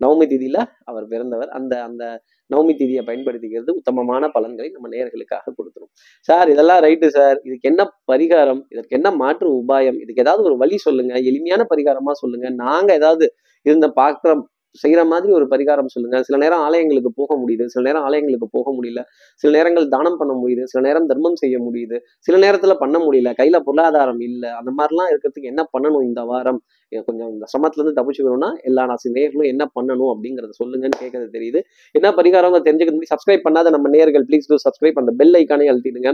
நவமி 0.06 0.28
திதியில 0.34 0.58
அவர் 0.84 1.08
பிறந்தவர். 1.08 1.50
அந்த 1.50 1.84
அந்த 1.84 2.04
நவமி 2.50 2.74
திதியை 2.80 3.02
பயன்படுத்திக்கிறது 3.06 3.72
உத்தமமான 3.72 4.30
பலன்களை 4.30 4.70
நம்ம 4.70 4.90
நேயர்களுக்காக 4.90 5.54
கொடுத்துரும். 5.58 5.92
சார் 6.20 6.50
இதெல்லாம் 6.50 6.82
ரைட்டு 6.84 7.08
சார். 7.08 7.40
இதுக்கு 7.44 7.70
என்ன 7.70 7.84
பரிகாரம்? 8.12 8.62
இதற்கு 8.70 8.96
என்ன 8.96 9.12
மாற்று 9.12 9.64
உபாயம்? 9.64 9.98
இதுக்கு 10.02 10.22
ஏதாவது 10.22 10.44
ஒரு 10.44 10.58
வழி 10.58 10.78
சொல்லுங்க. 10.78 11.14
எளிமையான 11.14 11.66
பரிகாரமா 11.76 12.12
சொல்லுங்க. 12.12 12.50
நாங்க 12.50 12.94
ஏதாவது 12.94 13.26
இருந்த 13.62 13.88
பார்க்குற 13.96 14.32
செய்கிற 14.74 15.06
மாதிரி 15.06 15.34
ஒரு 15.34 15.46
பரிகாரம் 15.46 15.86
சொல்லுங்க. 15.86 16.24
சில 16.24 16.38
நேரம் 16.38 16.60
ஆலயங்களுக்கு 16.60 17.10
போக 17.16 17.38
முடியுது. 17.38 17.66
சில 17.66 17.92
நேரம் 17.92 18.10
ஆலயங்களுக்கு 18.10 18.48
போக 18.52 18.72
முடியல. 18.72 19.02
சில 19.36 19.58
நேரங்கள் 19.58 19.88
தானம் 19.88 20.18
பண்ண 20.18 20.34
முடியுது. 20.34 20.64
சில 20.64 20.88
நேரம் 20.88 21.06
தர்மம் 21.06 21.36
செய்ய 21.36 21.60
முடியுது. 21.60 22.00
சில 22.20 22.52
நேரத்துல 22.52 22.74
பண்ண 22.74 23.00
முடியல. 23.00 23.34
கையில 23.38 23.60
பொருளாதாரம் 23.60 24.20
இல்லை. 24.20 24.50
அந்த 24.50 24.72
மாதிரிலாம் 24.78 25.12
இருக்கிறதுக்கு 25.12 25.44
என்ன 25.44 25.70
பண்ணணும் 25.78 26.04
இந்த 26.04 26.22
வாரம்? 26.24 26.62
கொஞ்சம் 27.06 27.30
இந்த 27.30 27.46
சிரமத்துல 27.54 27.82
இருந்து 27.82 28.02
தப்பிச்சுக்கணும்னா 28.02 28.50
எல்லா 28.64 28.84
ராசி 28.84 29.12
நேர்களும் 29.12 29.46
என்ன 29.46 29.72
பண்ணணும் 29.80 30.12
அப்படிங்கறத 30.14 30.50
சொல்லுங்கன்னு 30.64 31.02
கேட்கறது 31.02 31.30
தெரியுது. 31.32 31.62
என்ன 31.92 32.12
பரிகாரம் 32.12 32.68
தெரிஞ்சுக்கிறது 32.70 33.10
சப்ஸ்கிரைப் 33.14 33.42
பண்ணாத 33.50 33.70
நம்ம 33.70 33.90
நேர்கள் 33.90 34.26
ப்ளீஸ் 34.30 34.48
டூ 34.48 34.56
சப்ஸ்கிரைப் 34.56 34.94
அந்த 34.94 35.12
பெல் 35.18 35.34
ஐக்கானே 35.34 35.68
அழுத்திடுங்க. 35.74 36.14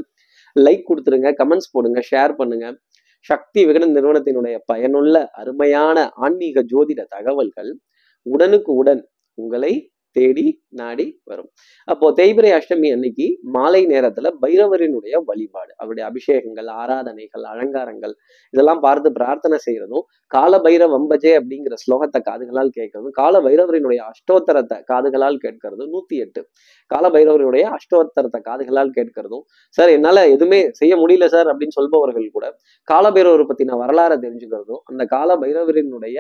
லைக் 0.59 0.83
கொடுத்துருங்க 0.89 1.31
கமெண்ட்ஸ் 1.43 1.71
போடுங்க. 1.71 2.01
ஷேர் 2.11 2.33
பண்ணுங்க. 2.33 2.77
சக்தி 3.25 3.65
விகடன் 3.65 3.93
நிறுவனத்தினுடைய 3.93 4.57
பயனுள்ள 4.65 5.29
அருமையான 5.33 6.09
ஆன்மீக 6.09 6.63
ஜோதிட 6.73 7.05
தகவல்கள் 7.09 7.77
உடனுக்கு 8.25 8.73
உடன் 8.73 9.03
உங்களை 9.37 9.73
தேடி 10.15 10.43
நாடி 10.71 11.05
வரும். 11.25 11.49
அப்போ 11.87 12.07
தேய்பிரை 12.17 12.51
அஷ்டமி 12.55 12.87
அன்னைக்கு 12.93 13.25
மாலை 13.55 13.81
நேரத்துல 13.91 14.27
பைரவரினுடைய 14.43 15.15
வழிபாடு 15.27 15.71
அவருடைய 15.77 16.03
அபிஷேகங்கள் 16.09 16.69
ஆராதனைகள் 16.81 17.43
அலங்காரங்கள் 17.51 18.13
இதெல்லாம் 18.53 18.81
பார்த்து 18.85 19.09
பிரார்த்தனை 19.11 19.57
செய்யறதும் 19.67 20.05
கால 20.31 20.59
பைரவ 20.65 20.89
வம்பஜே 20.95 21.33
அப்படிங்கிற 21.39 21.77
ஸ்லோகத்தை 21.83 22.21
காதுகளால் 22.21 22.73
கேட்கறதும் 22.77 23.15
கால 23.19 23.41
பைரவரினுடைய 23.47 24.01
அஷ்டோத்தரத்தை 24.11 24.79
காதுகளால் 24.91 25.39
கேட்கறதும் 25.45 25.91
நூத்தி 25.93 26.17
எட்டு. 26.25 26.43
கால 26.91 27.05
பைரவருடைய 27.09 27.65
அஷ்டோத்தரத்தை 27.77 28.41
காதுகளால் 28.49 28.95
கேட்கறதும் 28.97 29.45
சார் 29.77 29.93
என்னால 29.97 30.27
எதுவுமே 30.35 30.61
செய்ய 30.81 30.95
முடியல 31.03 31.27
சார் 31.35 31.49
அப்படின்னு 31.53 31.77
சொல்பவர்கள் 31.79 32.27
கூட 32.37 32.45
கால 32.87 33.05
பைரவரை 33.17 33.45
பத்தின 33.51 33.79
வரலாறை 33.83 34.17
தெரிஞ்சுக்கிறதும் 34.25 34.83
அந்த 34.91 35.05
கால 35.15 35.37
பைரவரினுடைய 35.43 36.17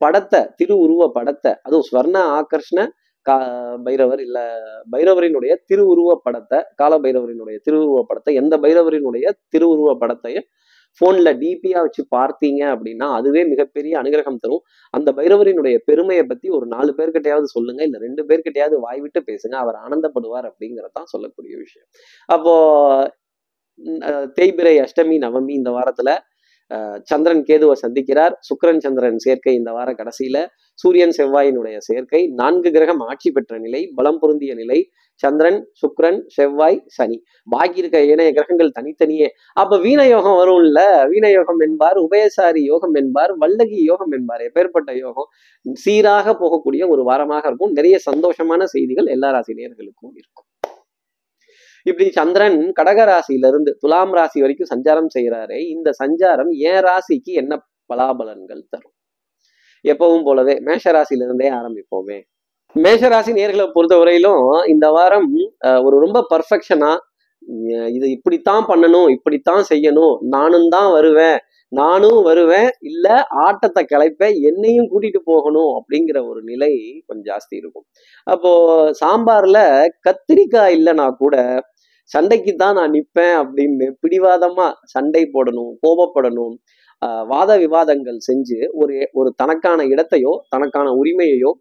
படத்தை 0.00 0.40
திருவுருவ 0.60 1.06
படத்தை 1.08 1.52
அதுவும் 1.62 1.86
ஸ்வர்ண 1.88 2.16
ஆகர்ஷ்ண 2.38 2.80
கா 3.26 3.36
பைரவர் 3.86 4.20
இல்ல 4.20 4.38
பைரவரினுடைய 4.92 5.52
திருவுருவ 5.70 6.10
படத்தை 6.26 6.58
கால 6.74 6.92
பைரவரினுடைய 6.98 7.56
திருவுருவ 7.66 8.00
படத்தை 8.02 8.32
எந்த 8.34 8.54
பைரவரினுடைய 8.58 9.26
திருவுருவ 9.54 9.90
படத்தையும் 10.02 10.46
போன்ல 11.00 11.30
டிபியா 11.40 11.78
வச்சு 11.84 12.02
பார்த்தீங்க 12.16 12.62
அப்படின்னா 12.74 13.06
அதுவே 13.18 13.42
மிகப்பெரிய 13.44 13.92
அனுகிரகம் 14.00 14.40
தரும். 14.44 14.62
அந்த 14.94 15.10
பைரவரினுடைய 15.12 15.76
பெருமையை 15.84 16.24
பத்தி 16.26 16.48
ஒரு 16.48 16.66
நாலு 16.66 16.90
பேர்கிட்டையாவது 16.98 17.48
சொல்லுங்க 17.56 17.82
இல்ல 17.82 17.98
ரெண்டு 17.98 18.22
பேர்கிட்டையாவது 18.28 18.78
வாய் 18.86 19.02
விட்டு 19.04 19.20
பேசுங்க 19.28 19.56
அவர் 19.64 19.78
ஆனந்தப்படுவார் 19.84 20.48
அப்படிங்கறதான் 20.50 21.10
சொல்லக்கூடிய 21.12 21.54
விஷயம். 21.64 21.88
அப்போ 22.28 22.54
தேய்பிரை 24.38 24.74
அஷ்டமி 24.84 25.16
நவமி 25.26 25.52
இந்த 25.60 25.70
வாரத்துல 25.70 26.10
சந்திரன் 27.02 27.42
கேதுவை 27.42 27.74
சந்திக்கிறார். 27.82 28.34
சுக்கரன் 28.48 28.78
சந்திரன் 28.78 29.18
சேர்க்கை 29.18 29.54
இந்த 29.54 29.72
வார 29.72 29.92
கடைசியில. 29.92 30.38
சூரியன் 30.74 31.14
செவ்வாயினுடைய 31.18 31.76
சேர்க்கை. 31.78 32.26
நான்கு 32.40 32.70
கிரகம் 32.70 33.00
ஆட்சி 33.00 33.30
பெற்ற 33.30 33.58
நிலை 33.58 33.92
பலம் 33.94 34.18
பொருந்திய 34.18 34.54
நிலை. 34.54 34.78
சந்திரன் 35.14 35.58
சுக்ரன் 35.80 36.20
செவ்வாய் 36.26 36.82
சனி. 36.86 37.16
பாக்கி 37.48 37.78
இருக்க 37.78 38.04
ஏனைய 38.04 38.32
கிரகங்கள் 38.32 38.70
தனித்தனியே. 38.70 39.28
அப்ப 39.52 39.78
வீண 39.78 40.00
யோகம் 40.06 40.38
வரும்ல. 40.38 40.80
வீண 41.08 41.30
யோகம் 41.30 41.60
என்பார் 41.60 41.98
உபயசாரி 41.98 42.62
யோகம் 42.64 42.94
என்பார் 42.94 43.38
வல்லகி 43.38 43.80
யோகம் 43.84 44.10
என்பார். 44.10 44.40
எப்பேற்பட்ட 44.40 44.96
யோகம்? 44.96 45.28
சீராக 45.72 46.36
போகக்கூடிய 46.42 46.88
ஒரு 46.88 47.04
வாரமாக 47.10 47.46
இருக்கும். 47.46 47.72
நிறைய 47.72 47.98
சந்தோஷமான 48.10 48.62
செய்திகள் 48.64 49.06
எல்லா 49.06 49.30
ராசினியர்களுக்கும் 49.30 50.14
இருக்கும். 50.14 50.47
இப்படி 51.88 52.06
சந்திரன் 52.18 52.58
கடக 52.78 53.00
ராசியில 53.10 53.50
இருந்து 53.52 53.70
துலாம் 53.82 54.14
ராசி 54.18 54.38
வரைக்கும் 54.44 54.70
சஞ்சாரம் 54.72 55.10
செய்யறாரே 55.16 55.58
இந்த 55.74 55.88
சஞ்சாரம் 56.02 56.52
என் 56.70 56.82
ராசிக்கு 56.88 57.32
என்ன 57.42 57.52
பலாபலன்கள் 57.90 58.62
தரும்? 58.72 58.94
எப்பவும் 59.84 60.24
போலவே 60.28 60.54
மேஷ 60.68 60.84
ராசியிலிருந்தே 60.96 61.48
ஆரம்பிப்போமே. 61.58 62.18
மேஷராசி 62.76 63.32
நேர்களை 63.36 63.66
பொறுத்தவரையிலும் 63.74 64.42
இந்த 64.72 64.86
வாரம் 64.96 65.28
ஒரு 65.86 65.96
ரொம்ப 66.04 66.18
பர்ஃபெக்ஷனா 66.32 66.90
இது 67.96 68.06
இப்படித்தான் 68.16 68.64
பண்ணணும் 68.70 69.08
இப்படித்தான் 69.14 69.62
செய்யணும் 69.70 70.16
நானும் 70.34 70.66
தான் 70.74 70.88
வருவேன் 70.96 71.38
நானும் 71.72 72.18
வருவேன் 72.28 72.68
இல்ல 72.90 73.06
ஆட்டத்தை 73.44 73.82
கிளைப்பேன் 73.84 74.36
என்னையும் 74.50 74.88
கூட்டிட்டு 74.92 75.20
போகணும் 75.30 75.72
அப்படிங்கிற 75.78 76.18
ஒரு 76.30 76.40
நிலை 76.50 76.70
கொஞ்சம் 77.08 77.28
ஜாஸ்தி 77.30 77.54
இருக்கும். 77.60 77.86
அப்போ 78.26 78.52
சாம்பார்ல 79.02 79.58
கத்திரிக்காய் 80.06 80.76
இல்லைன்னா 80.78 81.06
கூட 81.22 81.36
சண்டைக்கு 82.10 82.52
தான் 82.54 82.76
நான் 82.78 82.90
நிற்பேன் 82.90 83.36
அப்படின்னு 83.40 83.86
பிடிவாதமா 84.02 84.66
சண்டை 84.84 85.22
போடணும் 85.34 85.72
கோபப்படணும் 85.82 86.54
வாத 87.26 87.50
விவாதங்கள் 87.56 88.18
செஞ்சு 88.28 88.58
ஒரு 88.72 88.94
ஒரு 89.12 89.30
தனக்கான 89.42 89.80
இடத்தையோ 89.84 90.32
தனக்கான 90.48 90.94
உரிமையையோ 90.94 91.52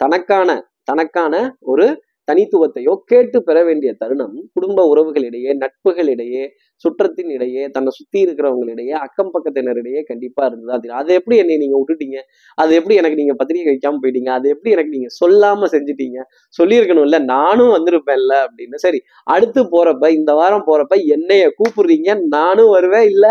தனக்கான 0.00 0.48
தனக்கான 0.84 1.34
ஒரு 1.62 1.86
தனித்துவத்தையோ 2.32 2.92
கேட்டு 3.10 3.38
பெற 3.42 3.58
வேண்டிய 3.64 3.90
தருணம் 4.02 4.36
குடும்ப 4.54 4.84
உறவுகளிடையே 4.92 5.50
நட்புகளிடையே 5.62 6.44
சுற்றத்தின் 6.84 7.30
இடையே 7.30 7.62
தன்னை 7.70 7.90
சுத்தி 7.96 8.18
இருக்கிறவங்களிடையே 8.24 8.94
அக்கம் 9.06 9.32
பக்கத்தினரிடையே 9.34 10.00
கண்டிப்பா 10.10 10.42
இருந்தது? 10.46 10.72
அது 10.72 10.88
அதை 11.00 11.12
எப்படி 11.18 11.36
என்னை 11.42 11.56
நீங்க 11.56 11.76
விட்டுட்டீங்க? 11.80 12.18
அது 12.58 12.72
எப்படி 12.78 12.94
எனக்கு 12.94 13.20
நீங்க 13.20 13.34
பத்திரிகை 13.40 13.68
வைக்காம 13.72 14.00
போயிட்டீங்க? 14.04 14.30
அது 14.38 14.48
எப்படி 14.54 14.72
எனக்கு 14.74 14.94
நீங்க 14.96 15.10
சொல்லாம 15.20 15.68
செஞ்சுட்டீங்க? 15.74 16.18
சொல்லியிருக்கணும்ல 16.58 17.20
நானும் 17.24 17.72
வந்திருப்பேன்ல 17.76 18.34
அப்படின்னு. 18.46 18.74
சரி 18.74 19.00
அடுத்து 19.24 19.62
போறப்ப 19.76 20.10
இந்த 20.18 20.32
வாரம் 20.40 20.66
போறப்ப 20.70 20.96
என்னைய 21.16 21.46
கூப்பிடுறீங்க? 21.60 22.10
நானும் 22.38 22.74
வருவேன். 22.76 23.08
இல்ல 23.14 23.26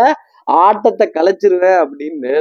ஆட்டத்தை 0.46 1.06
கலைச்சிருவேன் 1.18 1.80
அப்படின்னு 1.84 2.32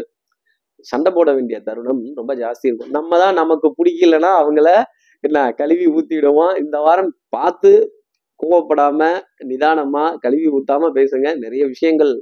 சண்டை 0.86 1.10
போட 1.12 1.30
வேண்டிய 1.34 1.58
தருணம் 1.66 2.02
ரொம்ப 2.20 2.34
ஜாஸ்தி 2.36 2.66
இருக்கும். 2.70 2.94
நம்ம 2.98 3.18
தான் 3.24 3.36
நமக்கு 3.42 3.68
பிடிக்கலன்னா 3.80 4.32
அவங்கள 4.42 4.70
என்ன 5.24 5.40
கழுவி 5.60 5.88
ஊத்திடுவோம். 5.96 6.54
இந்த 6.64 6.78
வாரம் 6.86 7.12
பார்த்து 7.36 7.72
கோவப்படாம 8.40 9.02
நிதானமா 9.50 10.06
கழுவி 10.24 10.48
ஊத்தாம 10.58 10.90
பேசுங்க. 10.98 11.28
நிறைய 11.44 11.64
விஷயங்கள் 11.74 12.14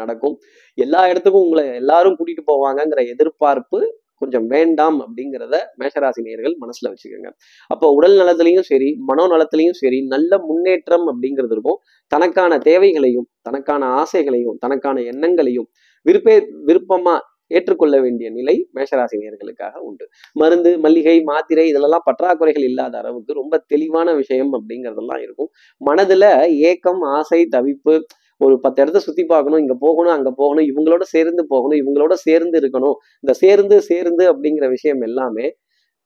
நடக்கும். 0.00 0.36
எல்லா 0.78 1.00
இடத்துக்கும் 1.10 1.44
உங்களை 1.46 1.64
எல்லாரும் 1.80 2.16
கூட்டிட்டு 2.18 2.44
போவாங்கங்கிற 2.50 3.00
எதிர்பார்ப்பு 3.12 3.80
கொஞ்சம் 4.20 4.46
வேண்டாம் 4.52 4.96
அப்படிங்கிறத 5.04 5.56
மேஷராசி 5.80 6.20
நேர்கள் 6.28 6.54
மனசுல 6.62 6.90
வச்சுக்கோங்க. 6.92 7.28
அப்போ 7.70 7.86
உடல் 7.98 8.16
நலத்திலையும் 8.20 8.66
சரி 8.70 8.88
மனோ 9.08 9.24
நலத்திலையும் 9.34 9.76
சரி 9.82 9.98
நல்ல 10.14 10.38
முன்னேற்றம் 10.48 11.06
அப்படிங்கிறது 11.12 11.54
இருக்கும். 11.56 11.78
தனக்கான 12.12 12.58
தேவைகளையும் 12.68 13.26
தனக்கான 13.46 13.82
ஆசைகளையும் 14.00 14.56
தனக்கான 14.64 15.04
எண்ணங்களையும் 15.12 15.68
விருப்பே 16.06 16.36
விருப்பமா 16.68 17.14
ஏற்றுக்கொள்ள 17.50 17.96
வேண்டிய 18.00 18.28
நிலை 18.30 18.56
மேஷராசினியர்களுக்காக 18.74 19.74
உண்டு. 19.80 20.04
மருந்து 20.32 20.72
மல்லிகை 20.78 21.16
மாத்திரை 21.22 21.64
இதிலெல்லாம் 21.70 22.06
பற்றாக்குறைகள் 22.10 22.66
இல்லாத 22.70 22.96
அளவுக்கு 22.98 23.32
ரொம்ப 23.32 23.64
தெளிவான 23.66 24.14
விஷயம் 24.14 24.52
அப்படிங்கிறதெல்லாம் 24.52 25.22
இருக்கும். 25.22 25.50
மனதுல 25.80 26.24
ஏக்கம் 26.70 27.02
ஆசை 27.16 27.40
தவிப்பு 27.56 27.94
ஒரு 28.40 28.54
பத்து 28.60 28.80
இடத்த 28.82 28.98
சுத்தி 28.98 29.22
பார்க்கணும் 29.24 29.60
இங்க 29.60 29.74
போகணும் 29.80 30.14
அங்க 30.16 30.30
போகணும் 30.32 30.66
இவங்களோட 30.68 31.04
சேர்ந்து 31.14 31.42
போகணும் 31.46 31.78
இவங்களோட 31.82 32.14
சேர்ந்து 32.26 32.56
இருக்கணும் 32.60 32.96
இந்த 33.20 33.32
சேர்ந்து 33.34 33.76
சேர்ந்து 33.82 34.24
அப்படிங்கிற 34.32 34.66
விஷயம் 34.68 35.02
எல்லாமே 35.02 35.46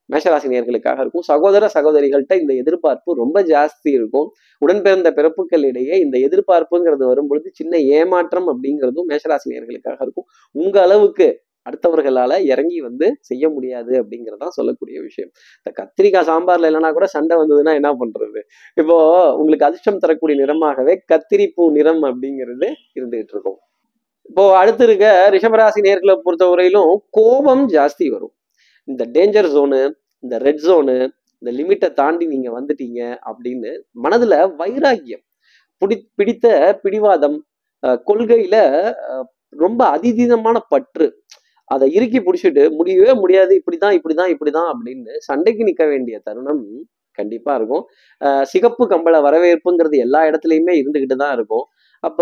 மேஷராசினியர்களுக்காக 0.09 0.99
இருக்கும். 0.99 1.23
சகோதர 1.23 1.71
சகோதரிகள்கிட்ட 1.75 2.41
இந்த 2.41 2.55
எதிர்பார்ப்பு 2.55 3.15
ரொம்ப 3.15 3.43
ஜாஸ்தி 3.43 3.91
இருக்கும். 3.91 4.29
உடன்பிறந்த 4.59 5.11
பிறப்புகளிடையே 5.11 5.97
இந்த 5.99 6.19
எதிர்பார்ப்புங்கிறது 6.19 7.07
வரும்பொழுது 7.07 7.51
சின்ன 7.53 7.79
ஏமாற்றம் 7.79 8.49
அப்படிங்கிறதும் 8.53 9.09
மேஷராசினியர்களுக்காக 9.09 9.99
இருக்கும். 10.01 10.27
உங்க 10.53 10.83
அளவுக்கு 10.83 11.43
அடுத்தவர்களால 11.71 12.39
இறங்கி 12.45 12.81
வந்து 12.81 13.17
செய்ய 13.21 13.49
முடியாது 13.49 13.93
அப்படிங்கிறதான் 14.03 14.49
சொல்லக்கூடிய 14.49 15.01
விஷயம். 15.01 15.31
இந்த 15.59 15.71
கத்திரிக்காய் 15.81 16.29
சாம்பார்ல 16.31 16.69
இல்லைன்னா 16.71 16.93
கூட 16.93 17.07
சண்டை 17.07 17.37
வந்ததுன்னா 17.37 17.75
என்ன 17.75 17.91
பண்றது? 17.93 18.41
இப்போ 18.75 18.97
உங்களுக்கு 19.37 19.67
அதிர்ஷ்டம் 19.67 19.99
தரக்கூடிய 19.99 20.47
நிறமாகவே 20.47 20.97
கத்திரிப்பூ 21.13 21.71
நிறம் 21.71 22.03
அப்படிங்கிறது 22.03 22.69
இருந்துகிட்டு 22.99 23.35
இருக்கும். 23.35 23.59
இப்போ 24.29 24.57
அடுத்து 24.57 24.85
இருக்க 24.85 25.29
ரிஷபராசி 25.31 25.81
நேர்களை 25.89 26.17
பொறுத்தவரையிலும் 26.27 26.93
கோபம் 27.11 27.69
ஜாஸ்தி 27.69 28.09
வரும். 28.09 28.35
இந்த 28.89 29.03
டேஞ்சர் 29.17 29.49
ஜோனு 29.55 29.81
இந்த 30.25 30.37
ரெட் 30.47 30.63
ஜோனு 30.67 30.97
இந்த 31.43 31.51
லிமிட்டை 31.59 31.89
தாண்டி 32.01 32.25
நீங்க 32.33 32.49
வந்துட்டீங்க 32.59 33.01
அப்படின்னு 33.31 33.71
மனதுல 34.05 34.35
வைராக்கியம் 34.61 35.23
பிடி 35.83 35.97
பிடித்த 36.19 36.47
பிடிவாதம் 36.83 37.39
கொள்கையில 38.09 38.57
ரொம்ப 39.63 39.81
அதிதீதமான 39.95 40.57
பற்று. 40.73 41.07
அதை 41.71 41.87
இறுக்கி 41.97 42.19
பிடிச்சிட்டு 42.27 42.63
முடியவே 42.79 43.13
முடியாது 43.23 43.53
இப்படிதான் 43.61 43.95
இப்படிதான் 43.99 44.31
இப்படிதான் 44.35 44.69
அப்படின்னு 44.73 45.13
சண்டைக்கு 45.29 45.67
நிற்க 45.69 45.85
வேண்டிய 45.93 46.17
தருணம் 46.27 46.63
கண்டிப்பா 47.19 47.53
இருக்கும். 47.59 47.85
சிகப்பு 48.53 48.85
கம்பள 48.93 49.17
வரவேற்புங்கிறது 49.27 49.97
எல்லா 50.05 50.21
இடத்துலையுமே 50.29 50.75
இருந்துகிட்டு 50.81 51.17
தான் 51.23 51.35
இருக்கும். 51.39 51.65
அப்ப 52.05 52.21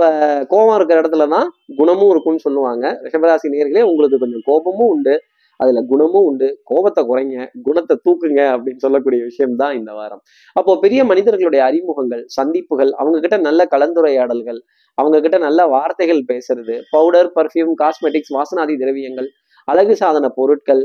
கோபம் 0.52 0.76
இருக்கிற 0.78 0.98
இடத்துல 1.02 1.26
தான் 1.34 1.48
குணமும் 1.78 2.10
இருக்கும்னு 2.14 2.44
சொல்லுவாங்க. 2.46 2.86
ரிஷபராசி 3.04 3.52
நேர்களே 3.54 3.84
உங்களுக்கு 3.90 4.22
கொஞ்சம் 4.24 4.44
கோபமும் 4.48 4.90
உண்டு. 4.94 5.14
அதுல 5.60 5.80
குணமும் 5.90 6.26
உண்டு 6.28 6.48
கோபத்தை 6.64 7.02
குறைங்க 7.04 7.46
குணத்தை 7.62 7.94
தூக்குங்க 8.04 8.40
அப்படின்னு 8.54 8.82
சொல்லக்கூடிய 8.82 9.20
விஷயம் 9.24 9.56
தான் 9.56 9.74
இந்த 9.74 9.90
வாரம். 9.92 10.22
அப்போ 10.56 10.72
பெரிய 10.76 11.00
மனிதர்களுடைய 11.04 11.62
அறிமுகங்கள் 11.64 12.22
சந்திப்புகள் 12.38 12.92
அவங்க 13.00 13.20
கிட்ட 13.20 13.38
நல்ல 13.38 13.66
கலந்துரையாடல்கள் 13.74 14.60
அவங்க 14.98 15.16
கிட்ட 15.20 15.38
நல்ல 15.38 15.60
வார்த்தைகள் 15.68 16.22
பேசுறது 16.28 16.76
பவுடர் 16.90 17.30
பர்ஃப்யூம் 17.36 17.74
காஸ்மெட்டிக்ஸ் 17.74 18.34
வாசனாதி 18.36 18.76
திரவியங்கள் 18.76 19.30
அழகு 19.68 19.94
சாதன 19.96 20.28
பொருட்கள் 20.36 20.82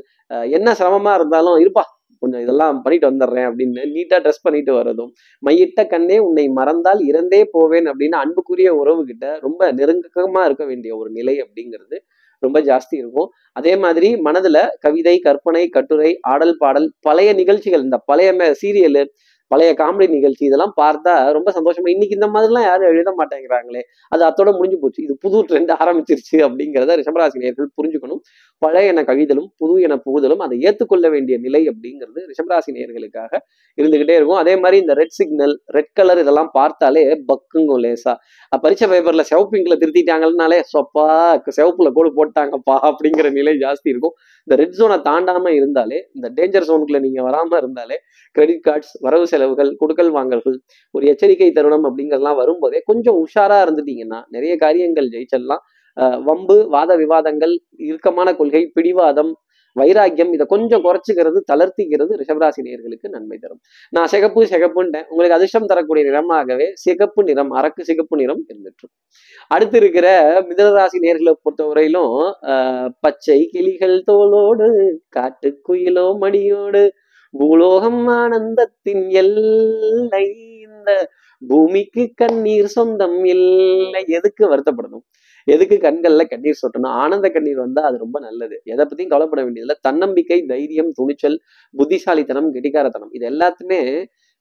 என்ன 0.50 0.70
சிரமமா 0.74 1.12
இருந்தாலும் 1.14 1.60
இருப்பா 1.60 1.84
கொஞ்சம் 2.22 2.42
இதெல்லாம் 2.42 2.78
பண்ணிட்டு 2.82 3.08
வந்துடுறேன் 3.10 3.48
அப்படின்னு 3.50 3.82
நீட்டா 3.94 4.18
ட்ரெஸ் 4.18 4.44
பண்ணிட்டு 4.44 4.72
வர்றதும் 4.74 5.10
மையிட்ட 5.44 5.82
கண்ணே 5.88 6.18
உன்னை 6.20 6.46
மறந்தால் 6.50 7.02
இறந்தே 7.06 7.42
போவேன் 7.52 7.88
அப்படின்னு 7.88 8.18
அன்புக்குரிய 8.18 8.70
உறவு 8.76 9.02
கிட்ட 9.06 9.26
ரொம்ப 9.42 9.72
நெருங்கமா 9.72 10.44
இருக்க 10.46 10.66
வேண்டிய 10.66 10.92
ஒரு 10.96 11.10
நிலை 11.10 11.36
அப்படிங்கிறது 11.42 12.00
ரொம்ப 12.40 12.60
ஜாஸ்தி 12.62 12.96
இருக்கும். 12.98 13.30
அதே 13.54 13.76
மாதிரி 13.76 14.16
மனதுல 14.16 14.68
கவிதை 14.80 15.20
கற்பனை 15.20 15.68
கட்டுரை 15.68 16.18
ஆடல் 16.22 16.56
பாடல் 16.58 16.94
பழைய 17.02 17.34
நிகழ்ச்சிகள் 17.34 17.82
இந்த 17.82 17.98
பழைய 18.06 18.54
சீரியலு 18.62 19.04
பழைய 19.52 19.72
காமெடி 19.82 20.08
நிகழ்ச்சி 20.16 20.44
இதெல்லாம் 20.50 20.74
பார்த்தா 20.82 21.14
ரொம்ப 21.38 21.50
சந்தோஷமா 21.58 21.90
இன்னைக்கு 21.94 22.18
இந்த 22.20 22.28
மாதிரிலாம் 22.36 22.66
யாரும் 22.70 22.90
எழுத 22.94 23.10
மாட்டேங்கிறாங்களே 23.20 23.82
அது 24.14 24.24
அத்தோட 24.28 24.50
முடிஞ்சு 24.58 24.78
போச்சு. 24.84 25.00
இது 25.08 25.14
புது 25.26 25.40
ட்ரெண்ட் 25.50 25.72
ஆரம்பிச்சிருச்சு 25.84 26.38
அப்படிங்கிறத 26.48 26.96
ரிஷபராசி 27.02 27.44
நேர்கள் 27.44 27.70
புரிஞ்சுக்கணும். 27.80 28.22
பழைய 28.62 28.92
என 28.94 29.04
கவிதலும் 29.10 29.50
புது 29.62 29.76
என 29.88 29.98
புகுதலும் 30.06 30.44
அதை 30.46 30.58
ஏற்றுக்கொள்ள 30.68 31.06
வேண்டிய 31.16 31.38
நிலை 31.46 31.62
அப்படிங்கிறது 31.72 32.22
ரிஷபராசி 32.32 32.72
நேர்களுக்காக 32.78 33.34
இருந்துகிட்டே 33.78 34.16
இருக்கும். 34.20 34.40
அதே 34.44 34.56
மாதிரி 34.64 34.78
இந்த 34.84 34.94
ரெட் 35.02 35.16
சிக்னல் 35.20 35.56
ரெட் 35.78 35.94
கலர் 36.00 36.22
இதெல்லாம் 36.24 36.52
பார்த்தாலே 36.58 37.04
பக்குங்கும் 37.32 37.82
லேசா. 37.86 38.16
பரிச்சை 38.66 38.88
பேப்பர்ல 38.92 39.24
சிவப்பிங்கில் 39.32 39.80
திருத்திட்டாங்கனாலே 39.82 40.60
சொப்பா 40.74 41.08
சிவப்புல 41.58 41.90
கோடு 41.98 42.12
போட்டாங்கப்பா 42.20 42.76
அப்படிங்கிற 42.90 43.28
நிலை 43.40 43.54
ஜாஸ்தி 43.66 43.88
இருக்கும். 43.94 44.16
இந்த 44.48 44.56
ரெட் 44.62 44.78
ஜோனை 44.80 44.98
தாண்டாம 45.10 45.54
இருந்தாலே 45.60 46.00
இந்த 46.18 46.28
டேஞ்சர் 46.38 46.68
ஜோனுக்குள்ள 46.70 47.00
நீங்க 47.08 47.22
வராம 47.30 47.58
இருந்தாலே 47.62 47.98
கிரெடிட் 48.36 48.64
கார்ட்ஸ் 48.68 48.94
வரவு 49.06 49.26
செலவுகள் 49.36 49.72
கொடுக்கல் 49.84 50.12
வாங்கல்கள் 50.18 50.58
ஒரு 50.96 51.06
எச்சரிக்கை 51.14 51.50
தருணம் 51.52 51.88
அப்படிங்கிறதுலாம் 51.90 52.42
வரும்போதே 52.42 52.82
கொஞ்சம் 52.92 53.18
உஷாரா 53.24 53.60
இருந்துட்டீங்கன்னா 53.66 54.22
நிறைய 54.36 54.56
காரியங்கள் 54.66 55.14
ஜெயிச்சிடலாம். 55.16 55.64
வம்பு 56.28 56.56
வாத 56.76 56.92
விவாதங்கள் 57.02 57.54
இறுக்கமான 57.90 58.30
கொள்கை 58.40 58.64
பிடிவாதம் 58.78 59.34
வைராக்கியம் 59.76 60.34
இதை 60.36 60.46
கொஞ்சம் 60.54 60.84
குறைச்சிக்கிறது 60.86 61.40
தளர்த்திக்கிறது 61.52 62.12
ரிஷபராசி 62.20 62.62
நேர்களுக்கு 62.68 63.08
நன்மை 63.16 63.38
தரும். 63.38 63.60
நான் 63.96 64.10
சிகப்பு 64.14 64.44
சிகப்புன்ட்டேன். 64.52 65.08
உங்களுக்கு 65.12 65.38
அதிர்ஷ்டம் 65.38 65.68
தரக்கூடிய 65.72 66.04
நிறமாகவே 66.10 66.68
சிகப்பு 66.84 67.24
நிறம் 67.30 67.52
அரக்கு 67.60 67.82
சிகப்பு 67.90 68.18
நிறம் 68.22 68.44
இருந்துட்டு 68.52 68.88
அடுத்து 69.56 69.78
இருக்கிற 69.82 70.08
மிதனராசி 70.50 71.00
நேர்களை 71.06 71.34
பொறுத்தவரையிலும் 71.46 72.16
ஆஹ் 72.54 72.90
பச்சை 73.06 73.40
கிளிகள் 73.56 73.98
தோளோடு 74.10 74.70
காட்டு 75.18 75.52
குயிலோ 75.70 76.08
மடியோடு 76.24 76.84
பூலோகம் 77.40 78.04
ஆனந்தத்தின் 78.22 79.06
எல்லை. 79.22 80.26
இந்த 80.68 80.92
பூமிக்கு 81.42 82.04
கண்ணீர் 82.16 82.70
சொந்தம் 82.78 83.20
இல்லை. 83.34 84.04
எதுக்கு 84.18 84.44
வருத்தப்படணும்? 84.52 85.06
எதுக்கு 85.48 85.78
கண்கள்ல 85.78 86.24
கண்ணீர் 86.30 86.62
சொட்டணும்? 86.62 86.94
ஆனந்த 87.04 87.28
கண்ணீர் 87.30 87.60
வந்தா 87.64 87.82
அது 87.82 87.98
ரொம்ப 87.98 88.18
நல்லது. 88.20 88.56
எதை 88.64 88.84
பத்தியும் 88.86 89.12
கவலைப்பட 89.14 89.42
வேண்டியதில்லை. 89.44 89.78
தன்னம்பிக்கை 89.82 90.40
தைரியம் 90.52 90.92
துணிச்சல் 90.92 91.38
புத்திசாலித்தனம் 91.74 92.48
கெட்டிக்காரத்தனம் 92.56 93.12
இது 93.12 93.26
எல்லாத்துமே 93.32 93.82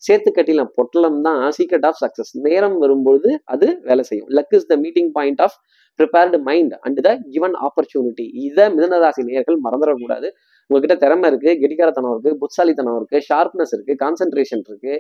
சேர்த்து 0.02 0.30
கட்டிலாம் 0.36 0.70
பொட்டலம் 0.78 1.18
தான் 1.26 1.42
சீக்ரெட் 1.56 1.86
ஆஃப் 1.88 2.00
சக்சஸ் 2.04 2.32
நேரம் 2.46 2.78
வரும்பொழுது 2.78 3.30
அது 3.44 3.66
வேலை 3.82 4.02
செய்யும். 4.08 4.30
Luck 4.38 4.54
is 4.56 4.66
the 4.72 4.76
meeting 4.76 5.10
point 5.12 5.40
of 5.46 5.56
prepared 5.98 6.38
mind 6.48 6.74
and 6.86 6.98
the 7.06 7.10
given 7.34 7.54
opportunity 7.66 8.26
இதை 8.46 8.64
மிதனராசி 8.76 9.22
நேர்கள் 9.30 9.58
மறந்துடக்கூடாது. 9.66 10.30
உங்ககிட்ட 10.66 10.96
திறமை 11.04 11.28
இருக்கு 11.30 11.50
கெட்டிக்காரத்தனம் 11.62 12.12
இருக்கு 12.14 12.32
புத்தாலித்தனம் 12.42 12.96
இருக்கு 13.00 13.18
ஷார்ப்னஸ் 13.30 13.74
இருக்கு 13.76 13.94
கான்சென்ட்ரேஷன் 14.04 14.64
இருக்கு 14.70 14.94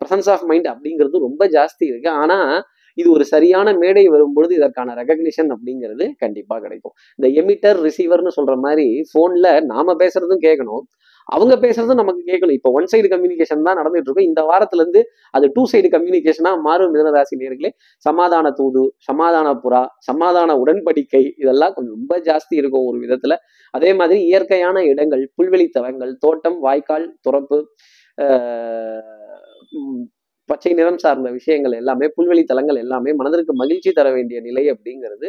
பிரசன்ஸ் 0.00 0.30
ஆஃப் 0.34 0.46
மைண்ட் 0.50 0.68
அப்படிங்கிறது 0.74 1.26
ரொம்ப 1.28 1.42
ஜாஸ்தி 1.56 1.84
இருக்கு. 1.92 2.10
ஆனா 2.22 2.38
இது 2.98 3.08
ஒரு 3.16 3.24
சரியான 3.24 3.68
மேடை 3.82 4.02
வரும்பொழுது 4.14 4.52
இதற்கான 4.58 4.94
ரெகக்னிஷன் 5.00 5.50
அப்படிங்கிறது 5.54 6.04
கண்டிப்பா 6.24 6.56
கிடைக்கும். 6.64 6.94
இந்த 7.18 7.28
எமிட்டர் 7.42 7.78
ரிசீவர்னு 7.86 8.32
சொல்ற 8.38 8.54
மாதிரி 8.66 8.86
போன்ல 9.14 9.46
நாம 9.72 9.94
பேசுறதும் 10.02 10.42
கேட்கணும். 10.46 10.82
அவங்க 11.28 11.54
பேசுறதும் 11.64 12.00
நமக்கு 12.00 12.22
கேட்கணும். 12.30 12.56
இப்போ 12.58 12.70
ஒன் 12.78 12.88
சைடு 12.92 13.08
கம்யூனிகேஷன் 13.12 13.66
தான் 13.68 13.78
நடந்துட்டு 13.80 14.08
இருக்கும் 14.08 14.28
இந்த 14.30 14.42
வாரத்துல 14.50 14.82
இருந்து 14.84 15.02
அது 15.36 15.46
டூ 15.56 15.62
சைடு 15.72 15.88
கம்யூனிகேஷனா 15.94 16.52
மாறும் 16.66 16.92
மிதனராசி 16.94 17.36
நேர்களே 17.42 17.70
சமாதான 18.06 18.52
தூது 18.60 18.84
சமாதான 19.08 19.54
புறா 19.64 19.82
சமாதான 20.08 20.56
உடன்படிக்கை 20.62 21.22
இதெல்லாம் 21.42 21.74
கொஞ்சம் 21.76 21.96
ரொம்ப 21.98 22.20
ஜாஸ்தி 22.28 22.56
இருக்கும் 22.62 22.88
ஒரு 22.90 22.98
விதத்துல. 23.04 23.36
அதே 23.74 23.92
மாதிரி 24.00 24.20
இயற்கையான 24.30 24.84
இடங்கள் 24.92 25.24
புல்வெளி 25.38 25.68
தவங்கள் 25.78 26.14
தோட்டம் 26.26 26.58
வாய்க்கால் 26.66 27.06
துறப்பு 27.26 27.60
பச்சை 30.48 30.70
நிறம் 30.78 31.00
சார்ந்த 31.02 31.28
விஷயங்கள் 31.36 31.74
எல்லாமே 31.80 32.06
புல்வெளி 32.16 32.42
தலங்கள் 32.50 32.78
எல்லாமே 32.82 33.10
மனதிற்கு 33.20 33.52
மகிழ்ச்சி 33.60 33.90
தர 33.98 34.08
வேண்டிய 34.16 34.38
நிலை 34.46 34.64
அப்படிங்கிறது 34.72 35.28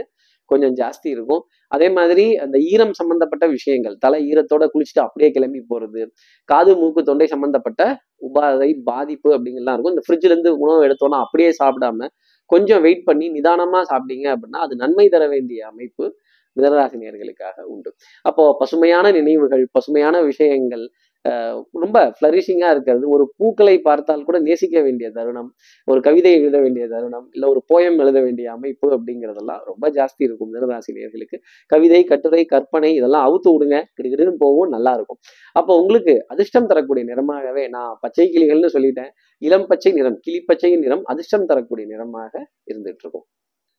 கொஞ்சம் 0.51 0.75
ஜாஸ்தி 0.81 1.07
இருக்கும். 1.15 1.41
அதே 1.75 1.87
மாதிரி 1.97 2.25
அந்த 2.45 2.57
ஈரம் 2.71 2.93
சம்பந்தப்பட்ட 2.99 3.45
விஷயங்கள் 3.55 3.95
தலை 4.05 4.19
ஈரத்தோட 4.31 4.63
குளிச்சுட்டு 4.73 5.03
அப்படியே 5.05 5.29
கிளம்பி 5.37 5.61
போறது 5.71 6.01
காது 6.49 6.73
மூக்கு 6.81 7.03
தொண்டை 7.09 7.27
சம்பந்தப்பட்ட 7.33 7.81
உபாதை 8.27 8.69
பாதிப்பு 8.89 9.29
அப்படிங்கலாம் 9.37 9.75
இருக்கும். 9.75 9.95
இந்த 9.95 10.05
ஃப்ரிட்ஜ்ல 10.07 10.33
இருந்து 10.33 10.51
உணவு 10.65 10.81
எடுத்தோம்னா 10.87 11.21
அப்படியே 11.25 11.51
சாப்பிடாம 11.61 12.09
கொஞ்சம் 12.51 12.81
வெயிட் 12.85 13.07
பண்ணி 13.09 13.27
நிதானமா 13.37 13.81
சாப்பிட்டீங்க 13.91 14.27
அப்படின்னா 14.35 14.61
அது 14.65 14.73
நன்மை 14.83 15.07
தர 15.15 15.23
வேண்டிய 15.33 15.59
அமைப்பு 15.71 16.05
மிதனராசினியர்களுக்காக 16.57 17.57
உண்டு. 17.73 17.89
அப்போ 18.25 18.43
பசுமையான 18.59 19.05
நினைவுகள் 19.11 19.63
பசுமையான 19.71 20.15
விஷயங்கள் 20.31 20.83
ரொம்ப 21.83 21.97
ஃப்ளரிஷிங்காக 22.15 22.71
இருக்கிறது. 22.75 23.05
ஒரு 23.15 23.25
பூக்களை 23.37 23.75
பார்த்தால் 23.87 24.25
கூட 24.27 24.37
நேசிக்க 24.47 24.75
வேண்டிய 24.87 25.07
தருணம் 25.17 25.49
ஒரு 25.87 25.99
கவிதை 26.07 26.31
எழுத 26.39 26.57
வேண்டிய 26.65 26.85
தருணம் 26.93 27.27
இல்லை 27.35 27.47
ஒரு 27.53 27.61
போயம் 27.71 27.97
எழுத 28.03 28.17
வேண்டிய 28.25 28.47
அமைப்பு 28.55 28.87
அப்படிங்கிறதெல்லாம் 28.95 29.61
ரொம்ப 29.71 29.91
ஜாஸ்தி 29.97 30.23
இருக்கும் 30.27 30.51
மிதனராசினியர்களுக்கு 30.53 31.39
கவிதை 31.73 32.01
கட்டுரை 32.11 32.43
கற்பனை 32.53 32.91
இதெல்லாம் 32.99 33.25
அவுத்து 33.29 33.51
விடுங்க. 33.55 33.77
கிடுகிடுன்னு 33.97 34.35
போகும் 34.45 34.73
நல்லா 34.75 34.93
இருக்கும். 34.97 35.19
அப்போ 35.59 35.71
உங்களுக்கு 35.83 36.15
அதிர்ஷ்டம் 36.35 36.69
தரக்கூடிய 36.71 37.05
நிறமாகவே 37.11 37.65
நான் 37.75 37.93
பச்சை 38.05 38.27
கிளிகள்னு 38.35 38.73
சொல்லிட்டேன். 38.77 39.11
இளம் 39.41 39.67
பச்சை 39.71 39.93
நிறம் 39.99 40.19
கிளிப்பச்சை 40.27 40.73
நிறம் 40.85 41.05
அதிர்ஷ்டம் 41.13 41.49
தரக்கூடிய 41.51 41.85
நிறமாக 41.93 42.33
இருந்துட்டு 42.71 43.03
இருக்கும் 43.05 43.25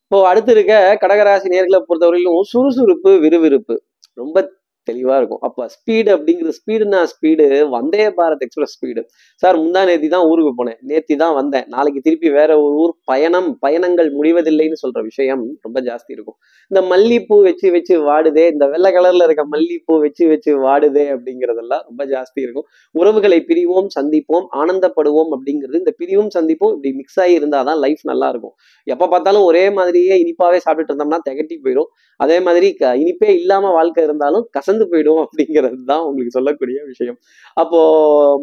இப்போ 0.05 0.19
அடுத்து 0.31 0.53
இருக்க 0.55 0.75
கடகராசி 1.03 1.49
நேர்களை 1.53 1.79
பொறுத்தவரையிலும் 1.89 2.43
சுறுசுறுப்பு 2.51 3.11
விறுவிறுப்பு. 3.23 3.75
ரொம்ப 4.21 4.39
தெளிவா 4.91 5.17
இருக்கும். 5.21 5.43
அப்போ 5.49 5.63
ஸ்பீடு 5.75 6.11
அப்படிங்கிற 6.17 6.53
ஸ்பீடுனா 6.59 7.01
speed 7.13 7.47
Vande 7.77 8.07
Bharat 8.19 8.45
express 8.47 8.75
speed 8.77 9.03
sir 9.43 9.59
முந்தா 9.63 9.83
நேத்தி 9.91 10.09
தான் 10.15 10.27
ஊருக்கு 10.31 10.53
போனேன். 10.61 10.79
நேத்தி 10.91 11.15
தான் 11.23 11.35
வந்தேன். 11.41 11.67
நாளைக்கு 11.75 12.01
திருப்பி 12.07 12.31
வேற 12.39 12.51
ஒரு 12.65 12.75
ஊர் 12.83 12.93
பயணம் 13.11 13.49
பயணங்கள் 13.65 14.11
முடிவதில்லைன்னு 14.19 14.79
சொல்ற 14.85 15.03
விஷயம் 15.11 15.43
ரொம்ப 15.67 15.79
ஜாஸ்தி 15.89 16.13
இருக்கும். 16.17 16.37
இந்த 16.71 16.81
மல்லிப்பூ 16.93 17.37
வச்சு 17.49 17.69
வச்சு 17.77 17.95
வாடுதே 18.09 18.45
இந்த 18.55 18.65
வெள்ளை 18.75 18.93
கலர்ல 18.97 19.29
இருக்க 19.29 19.45
மல்லிப்பூ 19.55 19.95
வச்சு 20.05 20.25
வச்சு 20.33 20.53
வாடுதே 20.67 21.07
அப்படிங்கிறதெல்லாம் 21.15 21.85
ரொம்ப 21.89 22.03
ஜாஸ்தி 22.15 22.41
இருக்கும். 22.47 22.67
உறவுகளை 22.95 23.39
பிரிவோம் 23.51 23.91
சந்திப்போம் 23.97 24.47
ஆனந்தப்படுவோம் 24.63 25.33
அப்படிங்கிறது 25.37 25.81
இந்த 25.83 25.95
பிரிவும் 26.01 26.31
சந்திப்போம் 26.37 26.73
இப்படி 26.77 26.93
மிக்ஸ் 27.01 27.21
ஆகி 27.25 27.35
இருந்தாதான் 27.41 27.81
லைஃப் 27.85 28.03
நல்லா 28.11 28.29
இருக்கும். 28.33 28.55
எப்ப 28.87 29.09
பார்த்தாலும் 29.15 29.47
ஒரே 29.51 29.65
மாதிரியே 29.79 30.15
இனிப்பாவே 30.25 30.59
சாப்பிட்டுட்டு 30.65 30.93
இருந்தோம்னா 30.93 31.21
திகட்டி 31.29 31.57
போயிடும் 31.65 31.91
அதே 32.21 32.39
மாதிரி 32.47 32.69
இனிப்பே 33.03 33.31
இல்லாம 33.41 33.71
வாழ்க்கை 33.79 34.03
இருந்தாலும் 34.09 34.45
கசந்து 34.75 34.87
போயிடும் 34.93 35.21
அப்படிங்கிறது 35.25 35.79
தான் 35.93 36.05
உங்களுக்கு 36.09 36.37
சொல்லக்கூடிய 36.39 36.79
விஷயம். 36.93 37.19
அப்போ 37.63 37.81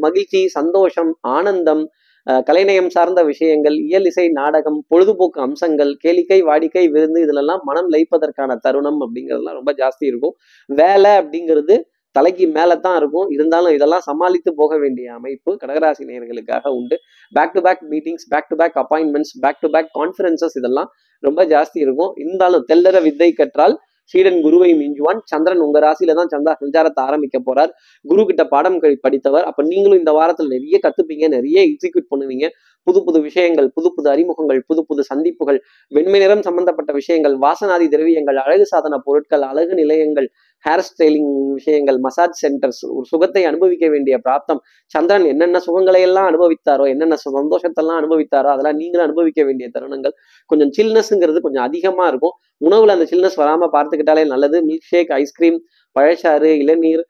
மகிழ்ச்சி 0.06 0.42
சந்தோஷம் 0.58 1.12
ஆனந்தம் 1.38 1.84
கலைநயம் 2.48 2.90
சார்ந்த 2.90 3.22
விஷயங்கள் 3.30 3.76
இயல் 3.86 4.08
இசை 4.10 4.26
நாடகம் 4.40 4.80
பொழுதுபோக்கு 4.92 5.40
அம்சங்கள் 5.46 5.92
கேளிக்கை 6.04 6.38
வாடிக்கை 6.50 6.84
விருந்து 6.96 7.20
இதுலெல்லாம் 7.26 7.64
மனம் 7.70 7.90
லைப்பதற்கான 7.94 8.58
தருணம் 8.66 9.00
அப்படிங்கிறதுலாம் 9.04 9.58
ரொம்ப 9.60 9.72
ஜாஸ்தி 9.80 10.06
இருக்கும். 10.12 10.36
வேலை 10.70 11.12
அப்படிங்கிறது 11.22 11.78
தலைக்கு 12.16 12.46
மேலே 12.58 12.76
தான் 12.86 12.98
இருக்கும். 13.02 13.28
இருந்தாலும் 13.36 13.74
இதெல்லாம் 13.78 14.06
சமாளித்து 14.10 14.52
போக 14.54 14.78
வேண்டிய 14.78 15.08
அமைப்பு 15.20 15.52
கடகராசி 15.62 16.04
நேர்களுக்காக 16.10 16.74
உண்டு. 16.80 16.96
Back 17.32 17.54
to 17.56 17.62
back 17.68 17.84
meetings 17.92 18.26
back 18.34 18.50
to 18.50 18.58
back 18.62 18.78
appointments 18.84 19.34
back 19.46 19.62
to 19.64 19.70
back 19.76 19.90
conferences 20.00 20.58
இதெல்லாம் 20.62 20.90
ரொம்ப 21.24 21.42
ஜாஸ்தி 21.54 21.80
இருக்கும். 21.86 22.12
இருந்தாலும் 22.24 22.66
தெல்லற 22.72 23.00
வித்தை 23.08 23.30
கற்றால் 23.40 23.76
சீடன் 24.12 24.40
குருவை 24.46 24.72
மிஞ்சுவான். 24.82 25.22
சந்திரன் 25.32 25.64
உங்க 25.68 25.80
ராசியில 25.88 26.16
தான் 26.20 26.32
சந்தா 26.34 26.54
சஞ்சாரத்தை 26.64 27.02
ஆரம்பிக்க 27.08 27.40
போறார். 27.48 27.72
குரு 28.06 28.24
கிட்ட 28.32 28.46
பாடம் 28.54 28.80
படித்தவர். 29.06 29.48
அப்ப 29.52 29.66
நீங்களும் 29.72 30.02
இந்த 30.04 30.14
வாரத்துல 30.20 30.54
நிறைய 30.56 30.78
கத்துப்பீங்க 30.86 31.28
நிறைய 31.38 31.58
எக்ஸிக்யூட் 31.70 32.12
பண்ணுவீங்க. 32.14 32.48
புது 32.88 33.00
புது 33.08 33.20
விஷயங்கள் 33.26 33.68
புது 33.76 33.90
புது 33.96 34.08
அறிமுகங்கள் 34.12 34.60
புது 34.70 34.82
புது 34.90 35.02
சந்திப்புகள் 35.10 35.60
வெண்மை 35.92 36.20
நிறம் 36.22 36.46
சம்பந்தப்பட்ட 36.48 36.92
விஷயங்கள் 37.00 37.36
வாசனாதி 37.44 37.88
திரவியங்கள் 37.94 38.38
அழகு 38.44 38.66
சாதன 38.72 38.98
பொருட்கள் 39.08 39.44
அழகு 39.50 39.74
நிலையங்கள் 39.82 40.28
ஹேர் 40.66 40.84
ஸ்டைலிங் 40.88 41.30
விஷயங்கள் 41.58 41.98
மசாஜ் 42.06 42.40
சென்டர்ஸ் 42.42 42.82
ஒரு 42.96 43.06
சுகத்தை 43.12 43.42
அனுபவிக்க 43.50 43.86
வேண்டிய 43.94 44.16
பிராப்தம். 44.26 44.62
சந்திரன் 44.96 45.28
என்னென்ன 45.34 45.62
சுகங்களை 45.68 46.02
எல்லாம் 46.08 46.28
அனுபவித்தாரோ 46.32 46.86
என்னென்ன 46.94 47.18
சந்தோஷத்தெல்லாம் 47.26 48.00
அனுபவித்தாரோ 48.02 48.50
அதெல்லாம் 48.54 48.80
நீங்களும் 48.82 49.08
அனுபவிக்க 49.08 49.44
வேண்டிய 49.50 49.68
தருணங்கள். 49.76 50.16
கொஞ்சம் 50.50 50.74
சில்னஸ்ங்கிறது 50.80 51.42
கொஞ்சம் 51.48 51.66
அதிகமா 51.70 52.06
இருக்கும். 52.14 52.36
உணவுல 52.68 52.96
அந்த 52.98 53.08
சில்னஸ் 53.12 53.40
வராம 53.42 53.70
பார்த்துக்கிட்டாலே 53.76 54.26
நல்லது. 54.34 54.58
மில்க் 54.70 54.90
ஷேக் 54.92 55.12
ஐஸ்கிரீம் 55.22 55.58
பழச்சாறு 55.96 56.52
இளநீர் 56.64 57.04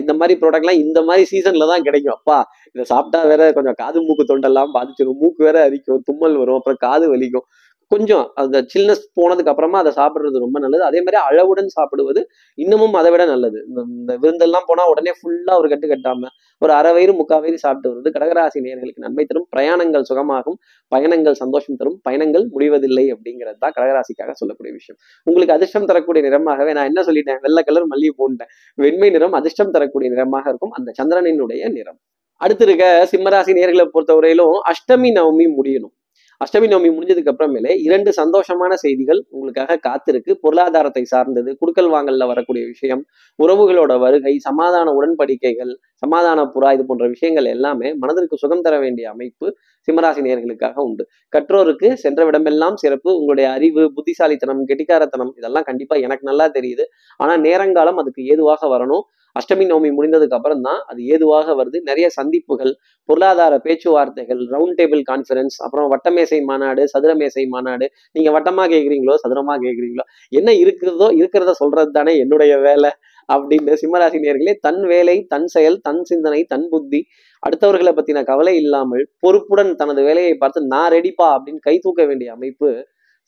இந்த 0.00 0.12
மாதிரி 0.20 0.34
ப்ராடக்ட்லாம் 0.42 0.80
இந்த 0.84 0.98
மாதிரி 1.08 1.24
சீசன்ல 1.32 1.66
தான் 1.70 1.84
கிடைக்கும். 1.88 2.14
அப்பா 2.18 2.38
இதை 2.74 2.84
சாப்பிட்டா 2.92 3.18
வேற 3.32 3.42
கொஞ்சம் 3.58 3.76
காது 3.82 3.98
மூக்கு 4.06 4.24
தொண்டெல்லாம் 4.30 4.72
பாதிச்சிடும் 4.76 5.18
மூக்கு 5.22 5.42
வேற 5.48 5.58
அரிக்கும் 5.68 6.00
தும்மல் 6.08 6.38
வரும் 6.40 6.58
அப்புறம் 6.60 6.80
காது 6.86 7.06
வலிக்கும். 7.12 7.46
கொஞ்சம் 7.90 8.24
அந்த 8.34 8.56
சில்னஸ் 8.72 9.04
போனதுக்கு 9.18 9.50
அப்புறமா 9.52 9.78
அதை 9.82 9.92
சாப்பிட்றது 9.96 10.42
ரொம்ப 10.44 10.58
நல்லது. 10.58 10.82
அதே 10.84 10.98
மாதிரி 10.98 11.18
அளவுடன் 11.28 11.70
சாப்பிடுவது 11.76 12.20
இன்னமும் 12.54 12.94
அதை 12.94 13.10
விட 13.10 13.24
நல்லது. 13.24 13.58
இந்த 13.68 13.80
இந்த 13.98 14.12
விருந்தெல்லாம் 14.22 14.66
போனா 14.66 14.82
உடனே 14.88 15.12
ஃபுல்லா 15.18 15.54
ஒரு 15.58 15.68
கட்டு 15.68 15.88
கட்டாம 15.88 16.30
ஒரு 16.62 16.72
அரை 16.72 16.92
வயிறு 16.92 17.12
முக்கால் 17.12 17.40
வயிறு 17.40 17.58
சாப்பிட்டு 17.58 17.88
வருது 17.92 18.08
கடகராசி 18.16 18.58
நேர்களுக்கு 18.66 19.04
நன்மை 19.06 19.24
தரும். 19.24 19.46
பிரயாணங்கள் 19.56 20.04
சுகமாகும். 20.10 20.58
பயணங்கள் 20.88 21.34
சந்தோஷம் 21.34 21.76
தரும். 21.76 21.98
பயணங்கள் 22.02 22.46
முடிவதில்லை 22.48 23.04
அப்படிங்கிறது 23.14 23.58
தான் 23.58 23.74
கடகராசிக்காக 23.78 24.32
சொல்லக்கூடிய 24.32 24.74
விஷயம். 24.78 24.98
உங்களுக்கு 25.26 25.54
அதிர்ஷ்டம் 25.54 25.84
தரக்கூடிய 25.84 26.22
நிறமாகவே 26.28 26.72
நான் 26.72 26.90
என்ன 26.92 27.02
சொல்லிட்டேன்? 27.02 27.40
வெள்ளை 27.40 27.62
கலர் 27.62 27.86
மல்லிகை 27.86 28.14
போன்ட்டேன். 28.18 28.52
வெண்மை 28.74 29.10
நிறம் 29.10 29.32
அதிர்ஷ்டம் 29.32 29.70
தரக்கூடிய 29.70 30.10
நிறமாக 30.16 30.48
இருக்கும். 30.48 30.70
அந்த 30.70 30.92
சந்திரனினுடைய 31.02 31.70
நிறம். 31.70 31.98
அடுத்து 32.40 32.64
இருக்க 32.64 32.84
சிம்மராசி 33.12 33.52
நேர்களை 33.60 33.86
பொறுத்தவரையிலும் 33.94 34.58
அஷ்டமி 34.72 35.10
நவமி 35.18 35.46
முடியணும். 35.58 35.94
அஷ்டமி 36.40 36.68
நவமி 36.72 36.90
முடிஞ்சதுக்கு 36.96 37.30
அப்புறமேலே 37.32 37.72
இரண்டு 37.86 38.10
சந்தோஷமான 38.18 38.72
செய்திகள் 38.82 39.18
உங்களுக்காக 39.28 39.76
காத்திருக்கு. 39.86 40.32
பொருளாதாரத்தை 40.44 41.02
சார்ந்தது 41.04 41.50
குடுக்கல் 41.60 41.90
வாங்கல்ல 41.94 42.26
வரக்கூடிய 42.30 42.62
விஷயம் 42.66 43.02
உறவுகளோட 43.38 43.92
வருகை 44.04 44.32
சமாதான 44.46 44.94
உடன்படிக்கைகள் 44.98 45.72
சமாதான 46.02 46.46
புறா 46.54 46.70
இது 46.76 46.84
போன்ற 46.86 47.06
விஷயங்கள் 47.14 47.48
எல்லாமே 47.54 47.88
மனதிற்கு 48.02 48.40
சுகம் 48.42 48.64
தர 48.66 48.78
வேண்டிய 48.78 49.06
அமைப்பு 49.10 49.46
சிம்மராசி 49.88 50.20
நேர்களுக்காக 50.26 50.76
உண்டு. 50.88 51.04
கற்றோருக்கு 51.36 51.88
சென்ற 52.04 52.20
விடமெல்லாம் 52.30 52.80
சிறப்பு. 52.84 53.10
உங்களுடைய 53.20 53.48
அறிவு 53.50 53.84
புத்திசாலித்தனம் 53.98 54.64
கெட்டிக்காரத்தனம் 54.70 55.32
இதெல்லாம் 55.36 55.68
கண்டிப்பா 55.70 55.96
எனக்கு 56.06 56.24
நல்லா 56.32 56.48
தெரியுது. 56.58 56.86
ஆனா 57.20 57.36
நேரங்காலம் 57.48 58.00
அதுக்கு 58.04 58.22
ஏதுவாக 58.24 58.68
வரணும். 58.76 59.04
அஷ்டமி 59.36 59.64
நவமி 59.64 59.90
முடிந்ததுக்கு 59.96 60.36
அப்புறம் 60.38 60.62
தான் 60.68 60.80
அது 60.90 61.00
ஏதுவாக 61.14 61.54
வருது. 61.60 61.78
நிறைய 61.82 62.06
சந்திப்புகள் 62.18 62.72
பொருளாதார 63.08 63.54
பேச்சுவார்த்தைகள் 63.66 64.40
ரவுண்ட் 64.54 64.78
டேபிள் 64.80 65.02
கான்ஃபரன்ஸ் 65.10 65.56
அப்புறம் 65.64 65.88
வட்டமேசை 65.92 66.40
மாநாடு 66.50 66.84
சதுரமேசை 66.94 67.44
மாநாடு. 67.54 67.88
நீங்க 68.12 68.30
வட்டமா 68.38 68.66
கேட்குறீங்களோ 68.74 69.16
சதுரமா 69.24 69.56
கேட்குறீங்களோ 69.64 70.06
என்ன 70.32 70.50
இருக்கிறதோ 70.62 71.08
இருக்கிறத 71.20 71.54
சொல்றது 71.62 71.90
தானே 71.90 72.14
என்னுடைய 72.18 72.54
வேலை 72.60 72.92
அப்படின்னு 73.28 73.74
சிம்மராசி 73.80 74.18
நேர்களே 74.18 74.52
தன் 74.60 74.80
வேலை 74.86 75.16
தன் 75.28 75.48
செயல் 75.48 75.76
தன் 75.80 76.00
சிந்தனை 76.04 76.40
தன் 76.44 76.66
புத்தி 76.68 77.00
அடுத்தவர்களை 77.42 77.92
பத்தின 77.94 78.22
கவலை 78.22 78.54
இல்லாமல் 78.62 79.04
பொறுப்புடன் 79.20 79.70
தனது 79.74 80.00
வேலையை 80.02 80.34
பார்த்து 80.36 80.60
நான் 80.66 80.90
ரெடிப்பா 80.92 81.28
அப்படின்னு 81.36 81.60
கை 81.60 81.74
தூக்க 81.78 82.04
வேண்டிய 82.04 82.30
அமைப்பு 82.32 82.70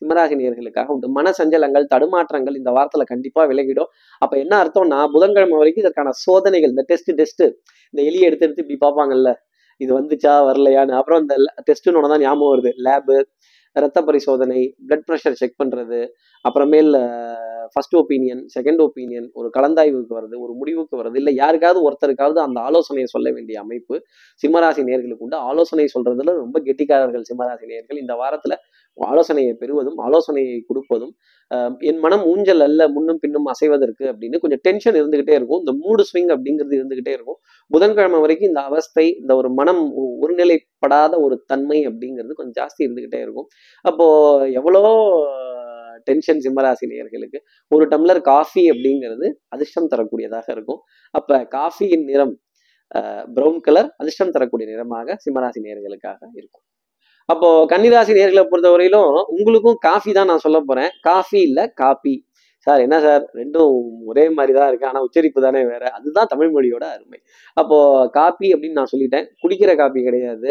சிம்மராசினியர்களுக்காக 0.03 0.87
உண்டு. 0.87 1.09
மன 1.09 1.33
சஞ்சலங்கள் 1.39 1.87
தடுமாற்றங்கள் 1.95 2.59
இந்த 2.61 2.71
வாரத்துல 2.79 3.05
கண்டிப்பா 3.13 3.45
விலகிடும். 3.53 3.91
அப்ப 4.19 4.39
என்ன 4.39 4.55
அர்த்தம்னா 4.65 4.99
புதன்கிழமை 5.15 5.57
வரைக்கும் 5.63 5.85
இதற்கான 5.85 6.15
சோதனைகள் 6.25 6.75
இந்த 6.75 6.85
டெஸ்ட் 6.91 7.13
டெஸ்ட். 7.21 7.45
இந்த 7.95 8.03
எலியை 8.11 8.27
எடுத்து 8.29 8.47
எடுத்து 8.49 8.65
இப்படி 8.65 8.81
பார்ப்பாங்கல்ல 8.87 9.33
இது 9.81 9.93
வந்துச்சா 10.01 10.33
வரலையான்னு. 10.49 10.99
அப்புறம் 11.01 11.21
இந்த 11.25 11.35
டெஸ்ட்டுன்னு 11.69 12.13
தான் 12.15 12.25
ஞாபகம் 12.27 12.53
வருது. 12.55 12.73
லேபு 12.87 13.17
ரத்த 13.77 13.99
பரிசோதனை 14.03 14.61
பிளட் 14.89 15.05
ப்ரெஷர் 15.09 15.39
செக் 15.41 15.61
பண்றது. 15.61 16.01
அப்புறமேல் 16.45 16.91
ஃபர்ஸ்ட் 17.73 17.95
ஒப்பீனியன் 18.01 18.41
செகண்ட் 18.55 18.81
ஒப்பீனியன் 18.85 19.29
ஒரு 19.39 19.49
கலந்தாய்வுக்கு 19.57 20.15
வருது 20.19 20.37
ஒரு 20.45 20.53
முடிவுக்கு 20.61 20.95
வருது 21.01 21.17
இல்லை 21.21 21.33
யாருக்காவது 21.35 21.81
ஒருத்தருக்காவது 21.87 22.39
அந்த 22.47 22.59
ஆலோசனையை 22.61 23.09
சொல்ல 23.15 23.31
வேண்டிய 23.37 23.57
அமைப்பு. 23.61 23.95
சிம்மராசி 24.43 24.83
நேர்களுக்கு 24.91 25.25
உண்டு. 25.27 25.39
ஆலோசனை 25.51 25.87
சொல்றதுல 25.95 26.35
ரொம்ப 26.43 26.61
கெட்டிக்காரர்கள் 26.69 27.25
சிம்மராசி 27.31 27.67
நேர்கள் 27.73 28.03
இந்த 28.05 28.15
வாரத்துல 28.23 28.57
ஆலோசனையை 28.99 29.53
பெறுவதும் 29.61 29.99
ஆலோசனையை 30.07 30.57
கொடுப்பதும் 30.69 31.13
என் 31.91 32.01
மனம் 32.05 32.25
ஊஞ்சல் 32.33 32.63
அல்ல 32.67 32.83
முன்னும் 32.95 33.21
பின்னும் 33.23 33.47
அசைவதற்கு 33.53 34.05
அப்படின்னு 34.13 34.41
கொஞ்சம் 34.43 34.63
டென்ஷன் 34.67 34.99
இருந்துகிட்டே 35.01 35.35
இருக்கும். 35.39 35.61
இந்த 35.63 35.73
மூடு 35.83 36.03
ஸ்விங் 36.09 36.31
அப்படிங்கிறது 36.35 36.77
இருந்துகிட்டே 36.81 37.13
இருக்கும். 37.17 37.39
புதன்கிழமை 37.75 38.21
வரைக்கும் 38.25 38.51
இந்த 38.53 38.63
அவஸ்தை 38.71 39.07
இந்த 39.23 39.35
ஒரு 39.41 39.51
மனம் 39.61 39.83
ஒருநிலைப்படாத 40.25 41.13
ஒரு 41.27 41.39
தன்மை 41.53 41.79
அப்படிங்கிறது 41.91 42.39
கொஞ்சம் 42.41 42.59
ஜாஸ்தி 42.61 42.83
இருந்துகிட்டே 42.87 43.21
இருக்கும். 43.27 43.49
அப்போ 43.85 44.07
எவ்வளோ 44.61 44.83
டென்ஷன் 46.09 46.41
சிம்மராசி 46.45 46.85
நேயர்களுக்கு 46.93 47.39
ஒரு 47.75 47.85
டம்ளர் 47.93 48.21
காஃபி 48.31 48.63
அப்படிங்கிறது 48.73 49.27
அதிர்ஷ்டம் 49.55 49.91
தரக்கூடியதாக 49.93 50.47
இருக்கும். 50.57 50.81
அப்ப 51.19 51.39
காஃபியின் 51.57 52.07
நிறம் 52.11 52.35
ப்ரௌன் 53.37 53.61
கலர் 53.67 53.89
அதிர்ஷ்டம் 54.03 54.35
தரக்கூடிய 54.37 54.67
நிறமாக 54.73 55.17
சிம்மராசி 55.25 55.61
நேயர்களுக்காக 55.67 56.21
இருக்கும். 56.41 56.65
அப்போ 57.29 57.49
கன்னிராசி 57.73 58.13
நேர்களை 58.19 58.45
பொறுத்தவரையிலும் 58.51 59.13
உங்களுக்கும் 59.37 59.79
காஃபி 59.89 60.13
தான் 60.19 60.31
நான் 60.33 60.45
சொல்ல 60.47 60.59
போறேன். 60.69 60.91
காஃபி 61.09 61.41
இல்ல 61.49 61.61
காப்பி 61.83 62.15
சார் 62.67 62.81
என்ன 62.81 62.97
சார் 63.01 63.23
ரெண்டும் 63.39 63.73
ஒரே 64.11 64.25
மாதிரி 64.37 64.53
தான் 64.59 64.69
இருக்கு. 64.71 64.89
ஆனா 64.91 65.01
உச்சரிப்பு 65.07 65.41
தானே 65.47 65.63
வேற. 65.71 65.85
அதுதான் 65.97 66.31
தமிழ் 66.33 66.53
மொழியோட 66.57 66.85
அருமை. 66.95 67.19
அப்போ 67.57 67.79
காப்பி 68.19 68.49
அப்படின்னு 68.55 68.79
நான் 68.81 68.93
சொல்லிட்டேன். 68.95 69.27
குடிக்கிற 69.43 69.73
காப்பி 69.83 70.03
கிடையாது. 70.09 70.51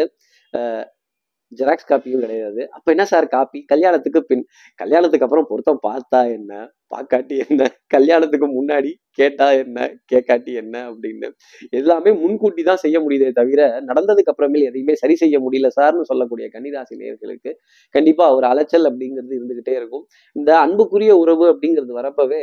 ஜெராக்ஸ் 1.58 1.88
காப்பியும் 1.90 2.24
கிடையாது. 2.24 2.60
அப்ப 2.76 2.86
என்ன 2.94 3.04
சார் 3.12 3.26
காப்பி 3.36 3.58
கல்யாணத்துக்கு 3.72 4.20
பின் 4.30 4.44
கல்யாணத்துக்கு 4.78 5.26
அப்புறம் 5.26 5.48
பொருத்தம் 5.50 5.80
பார்த்தா 5.88 6.20
என்ன? 6.36 6.52
பார்க்காட்டி 6.94 7.36
என்ன? 7.46 7.62
கல்யாணத்துக்கு 7.86 8.48
முன்னாடி 8.58 8.92
கேட்டா 9.18 9.46
என்ன? 9.62 9.78
கேட்காட்டி 10.12 10.52
என்ன? 10.60 10.76
அப்படின்னு. 10.90 11.28
எல்லாமே 11.72 12.10
முன்கூட்டி 12.22 12.62
தான் 12.62 12.82
செய்ய 12.84 12.96
முடியுதே 13.04 13.30
தவிர 13.32 13.60
நடந்ததுக்கு 13.88 14.32
அப்புறமே 14.32 14.60
எதையுமே 14.68 14.94
சரி 15.02 15.16
செய்ய 15.22 15.38
முடியல 15.44 15.70
சார்னு 15.78 16.08
சொல்லக்கூடிய 16.10 16.46
கன்னிராசி 16.54 16.96
நேர்களுக்கு 17.02 17.52
கண்டிப்பா 17.94 18.26
ஒரு 18.36 18.46
அலைச்சல் 18.46 18.88
அப்படிங்கிறது 18.90 19.36
இருந்துகிட்டே 19.38 19.74
இருக்கும். 19.80 20.04
இந்த 20.36 20.50
அன்புக்குரிய 20.64 21.12
உறவு 21.16 21.46
அப்படிங்கிறது 21.52 21.94
வரப்பவே 22.00 22.42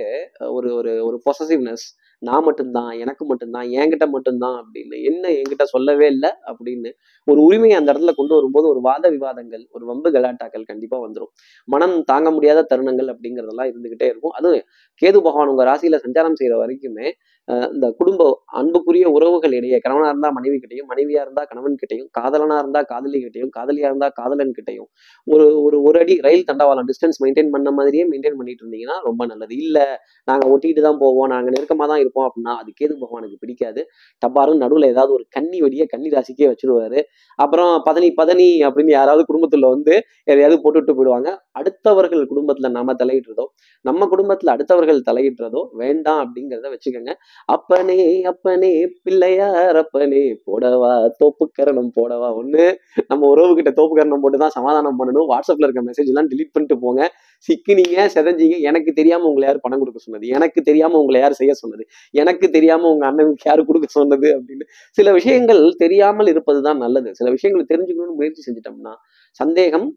ஒரு 0.52 0.70
ஒரு 0.76 0.94
ஒரு 1.08 1.20
பொசசிவ்னஸ் 1.28 1.88
நான் 2.22 2.46
மட்டும்தான் 2.46 2.90
எனக்கு 3.02 3.24
மட்டும்தான் 3.26 3.68
என்கிட்ட 3.76 4.06
மட்டும்தான் 4.10 4.56
அப்படின்னு 4.62 4.98
என்ன 5.10 5.26
என்கிட்ட 5.36 5.66
சொல்லவே 5.74 6.08
இல்லை 6.08 6.32
அப்படின்னு 6.50 6.90
ஒரு 7.28 7.40
உரிமையை 7.42 7.76
அந்த 7.80 7.90
இடத்துல 7.94 8.14
கொண்டு 8.18 8.34
வரும்போது 8.36 8.68
ஒரு 8.68 8.82
வாத 8.82 9.10
விவாதங்கள் 9.10 9.64
ஒரு 9.72 9.86
வம்பு 9.86 10.10
கலாட்டாக்கள் 10.16 10.66
கண்டிப்பா 10.72 10.98
வந்துடும் 11.06 11.32
மனம் 11.68 11.96
தாங்க 12.04 12.30
முடியாத 12.32 12.66
தருணங்கள் 12.72 13.12
அப்படிங்கிறதெல்லாம் 13.14 13.70
இருந்துகிட்டே 13.72 14.08
இருக்கும். 14.12 14.34
அதுவும் 14.38 14.66
கேது 15.02 15.18
பகவான் 15.20 15.52
உங்க 15.54 15.66
ராசியில 15.72 16.00
சஞ்சாரம் 16.06 16.38
செய்யற 16.40 16.58
வரைக்குமே 16.60 17.08
அஹ், 17.08 17.39
இந்த 17.74 17.86
குடும்ப 18.00 18.24
அன்புக்குரிய 18.60 19.06
உறவுகள் 19.16 19.54
இடையே 19.60 19.78
கணவனா 19.84 20.10
இருந்தா 20.12 20.30
மனைவி 20.38 20.58
கிட்டையும் 20.58 20.90
மனைவியா 20.92 21.22
இருந்தா 21.26 21.44
கணவன் 21.52 21.78
கிட்டையும் 21.82 22.10
காதலனா 22.18 22.58
இருந்தா 22.64 22.82
காதலி 22.92 23.20
கிட்டையும் 23.24 23.52
காதலியா 23.58 23.88
இருந்தா 23.92 24.08
காதலன் 24.20 24.54
கிட்டையும் 24.58 24.90
ஒரு 25.28 25.46
ஒரு 25.66 25.78
ஒரு 25.88 25.98
அடி 26.04 26.16
ரயில் 26.28 26.46
தண்டவாளம் 26.50 26.88
டிஸ்டன்ஸ் 26.90 27.20
மெயின்டைன் 27.24 27.52
பண்ண 27.56 27.72
மாதிரியே 27.78 28.06
மெயின்டைன் 28.12 28.38
பண்ணிட்டு 28.40 28.64
இருந்தீங்கன்னா 28.66 28.98
ரொம்ப 29.08 29.22
நல்லது. 29.32 29.54
இல்லை 29.64 29.86
நாங்க 30.28 30.46
ஒட்டிட்டு 30.54 30.84
தான் 30.88 31.00
போவோம் 31.04 31.30
நாங்க 31.34 31.50
நெருக்கமா 31.56 31.88
தான் 31.92 32.02
இருப்போம் 32.04 32.28
அப்படின்னா 32.28 32.54
அது 32.62 32.70
கேது 32.80 32.94
பகவானுக்கு 33.04 33.38
பிடிக்காது? 33.44 33.82
டப்பாரும் 34.22 34.62
நடுவில் 34.64 34.90
ஏதாவது 34.94 35.14
ஒரு 35.18 35.26
கன்னி 35.38 35.60
வெடிய 35.66 35.86
கன்னி 35.94 36.12
ராசிக்கே 36.16 36.50
வச்சிருவாரு. 36.52 37.02
அப்புறம் 37.40 37.74
பதனி 37.90 38.10
பதனி 38.22 38.50
அப்படின்னு 38.68 38.94
யாராவது 38.98 39.24
குடும்பத்துல 39.32 39.72
வந்து 39.76 39.94
எதையாவது 40.32 40.58
போட்டுட்டு 40.66 40.94
போயிடுவாங்க. 41.00 41.30
அடுத்தவர்கள் 41.60 42.24
குடும்பத்துல 42.32 42.72
நாம 42.78 42.96
தலையிடுறதோ 43.02 43.46
நம்ம 43.86 44.08
குடும்பத்துல 44.14 44.54
அடுத்தவர்கள் 44.56 45.02
தலையிடுறதோ 45.10 45.62
வேண்டாம் 45.82 46.22
அப்படிங்கிறத 46.24 46.70
வச்சுக்கோங்க. 46.76 47.14
அப்பனே 47.46 48.24
அப்பனே 48.24 48.72
பிள்ளையார் 49.04 49.76
அப்பனே 49.76 50.24
போடவா 50.48 50.92
தோப்புக்கரணம் 51.22 51.92
போடவா. 52.00 52.30
ஒண்ணு 52.42 52.66
நம்ம 53.08 53.36
உறவுகிட்ட 53.36 53.72
தோப்புக்கரணம் 53.80 54.24
போட்டு 54.24 54.38
தான் 54.38 54.56
சமாதானம் 54.58 55.00
பண்ணணும். 55.00 55.28
வாட்ஸ்அப்ல 55.32 55.68
இருக்க 55.68 55.84
மெசேஜ் 55.90 56.12
எல்லாம் 56.14 56.28
டிலீட் 56.28 56.54
பண்ணிட்டு 56.54 56.78
போங்க. 56.80 57.02
சிக்கினீங்க 57.50 58.06
செதஞ்சீங்க 58.16 58.60
எனக்கு 58.60 58.94
தெரியாம 58.94 59.28
உங்களை 59.30 59.48
யார் 59.48 59.62
பணம் 59.62 59.80
கொடுக்க 59.80 60.00
சொன்னது? 60.00 60.28
எனக்கு 60.28 60.62
தெரியாம 60.62 60.98
உங்களை 61.00 61.22
யார் 61.22 61.34
செய்ய 61.34 61.54
சொன்னது? 61.54 61.84
எனக்கு 62.14 62.50
தெரியாம 62.50 62.90
உங்க 62.90 63.06
அண்ணனுக்கு 63.12 63.50
யார் 63.50 63.66
கொடுக்க 63.66 63.88
சொன்னது? 63.88 64.30
அப்படின்னு. 64.38 64.66
சில 64.92 65.12
விஷயங்கள் 65.12 65.76
தெரியாமல் 65.78 66.28
இருப்பதுதான் 66.28 66.78
நல்லது. 66.78 67.16
சில 67.16 67.30
விஷயங்கள் 67.30 67.70
தெரிஞ்சுக்கணும்னு 67.74 68.20
முயற்சி 68.22 68.42
செஞ்சிட்டோம்னா 68.48 68.96
சந்தேகம் 69.32 69.88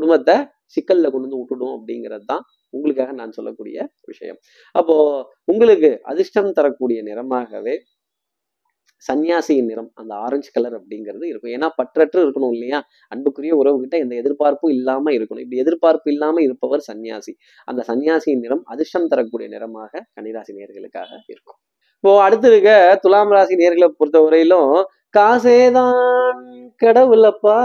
குடும்பத்தை 0.00 0.36
சிக்கல்ல 0.76 1.06
கொண்டு 1.12 1.26
வந்து 1.26 1.40
விட்டுடும் 1.40 1.76
அப்படிங்கிறது 1.76 2.26
தான் 2.32 2.44
உங்களுக்காக 2.74 3.12
நான் 3.20 3.36
சொல்லக்கூடிய 3.38 3.76
விஷயம். 4.10 4.38
அப்போ 4.74 4.96
உங்களுக்கு 5.44 5.90
அதிர்ஷ்டம் 6.12 6.52
தரக்கூடிய 6.58 7.00
நிறமாகவே 7.08 7.74
சன்னியாசியின் 9.08 9.68
நிறம் 9.70 9.88
அந்த 9.94 10.12
ஆரஞ்சு 10.24 10.50
கலர் 10.56 10.74
அப்படிங்கிறது 10.78 11.24
இருக்கும். 11.30 11.52
ஏன்னா 11.56 11.68
பற்றற்று 11.78 12.18
இருக்கணும் 12.24 12.54
இல்லையா? 12.56 12.78
அன்புக்குரிய 13.12 13.52
உறவுகிட்ட 13.60 13.96
எந்த 14.04 14.14
எதிர்பார்ப்பும் 14.22 14.72
இல்லாம 14.76 15.12
இருக்கணும். 15.12 15.44
இப்படி 15.46 15.62
எதிர்பார்ப்பு 15.64 16.10
இல்லாம 16.12 16.42
இருப்பவர் 16.46 16.82
சன்னியாசி. 16.88 17.34
அந்த 17.68 17.84
சன்னியாசியின் 17.90 18.44
நிறம் 18.44 18.62
அதிர்ஷ்டம் 18.74 19.10
தரக்கூடிய 19.14 19.48
நிறமாக 19.54 20.02
கன்னிராசி 20.16 20.54
நேர்களுக்காக 20.58 21.10
இருக்கும். 21.34 21.58
இப்போ 21.96 22.12
அடுத்து 22.26 22.48
இருக்க 22.48 22.70
துலாம் 23.02 23.32
ராசி 23.36 23.54
நேர்களை 23.62 23.88
பொறுத்தவரையிலும் 23.98 24.70
காசேதான் 25.18 26.40
கடவுளப்பா. 26.84 27.56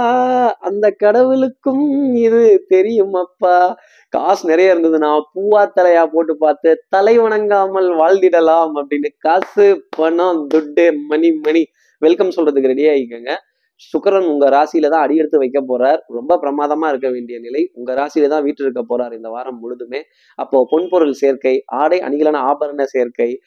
அந்த 0.60 0.92
கடவுளுக்கும் 0.92 2.14
இது 2.16 2.66
தெரியுமப்பா. 2.70 3.74
காசு 4.10 4.50
நிறைய 4.50 4.76
இருந்ததுன்னா 4.76 5.12
பூவா 5.34 5.62
தலையா 5.76 6.06
போட்டு 6.06 6.38
பார்த்து 6.38 6.86
தலை 6.90 7.20
வணங்காமல் 7.20 7.90
வாழ்ந்திடலாம் 8.02 8.72
அப்படின்னு. 8.76 9.12
காசு 9.18 9.86
பணம் 9.90 10.48
துட்டு 10.54 10.96
மணி 11.08 11.32
மணி. 11.32 11.66
வெல்கம் 12.00 12.34
சொல்றதுக்கு 12.36 12.72
ரெடி 12.74 12.86
ஆகிக்கோங்க. 12.86 13.34
சுக்கரன் 13.82 14.28
உங்க 14.28 14.50
ராசியில 14.50 14.90
தான் 14.90 15.02
அடியெடுத்து 15.02 15.38
வைக்க 15.38 15.60
போறார். 15.62 15.98
ரொம்ப 16.08 16.40
பிரமாதமா 16.42 16.88
இருக்க 16.88 17.10
வேண்டிய 17.10 17.40
நிலை. 17.40 17.70
உங்க 17.74 17.94
ராசியில 17.94 18.28
தான் 18.28 18.44
வீட்டு 18.44 18.64
இருக்க 18.64 18.82
போறார் 18.90 19.14
இந்த 19.14 19.30
வாரம் 19.30 19.60
முழுதுமே. 19.64 20.02
அப்போ 20.36 20.68
பொன்பொருள் 20.72 21.12
சேர்க்கை 21.12 21.64
ஆடை 21.66 22.00
அணிகளான 22.00 22.42
ஆபரண 22.52 22.84
சேர்க்கை 22.84 23.40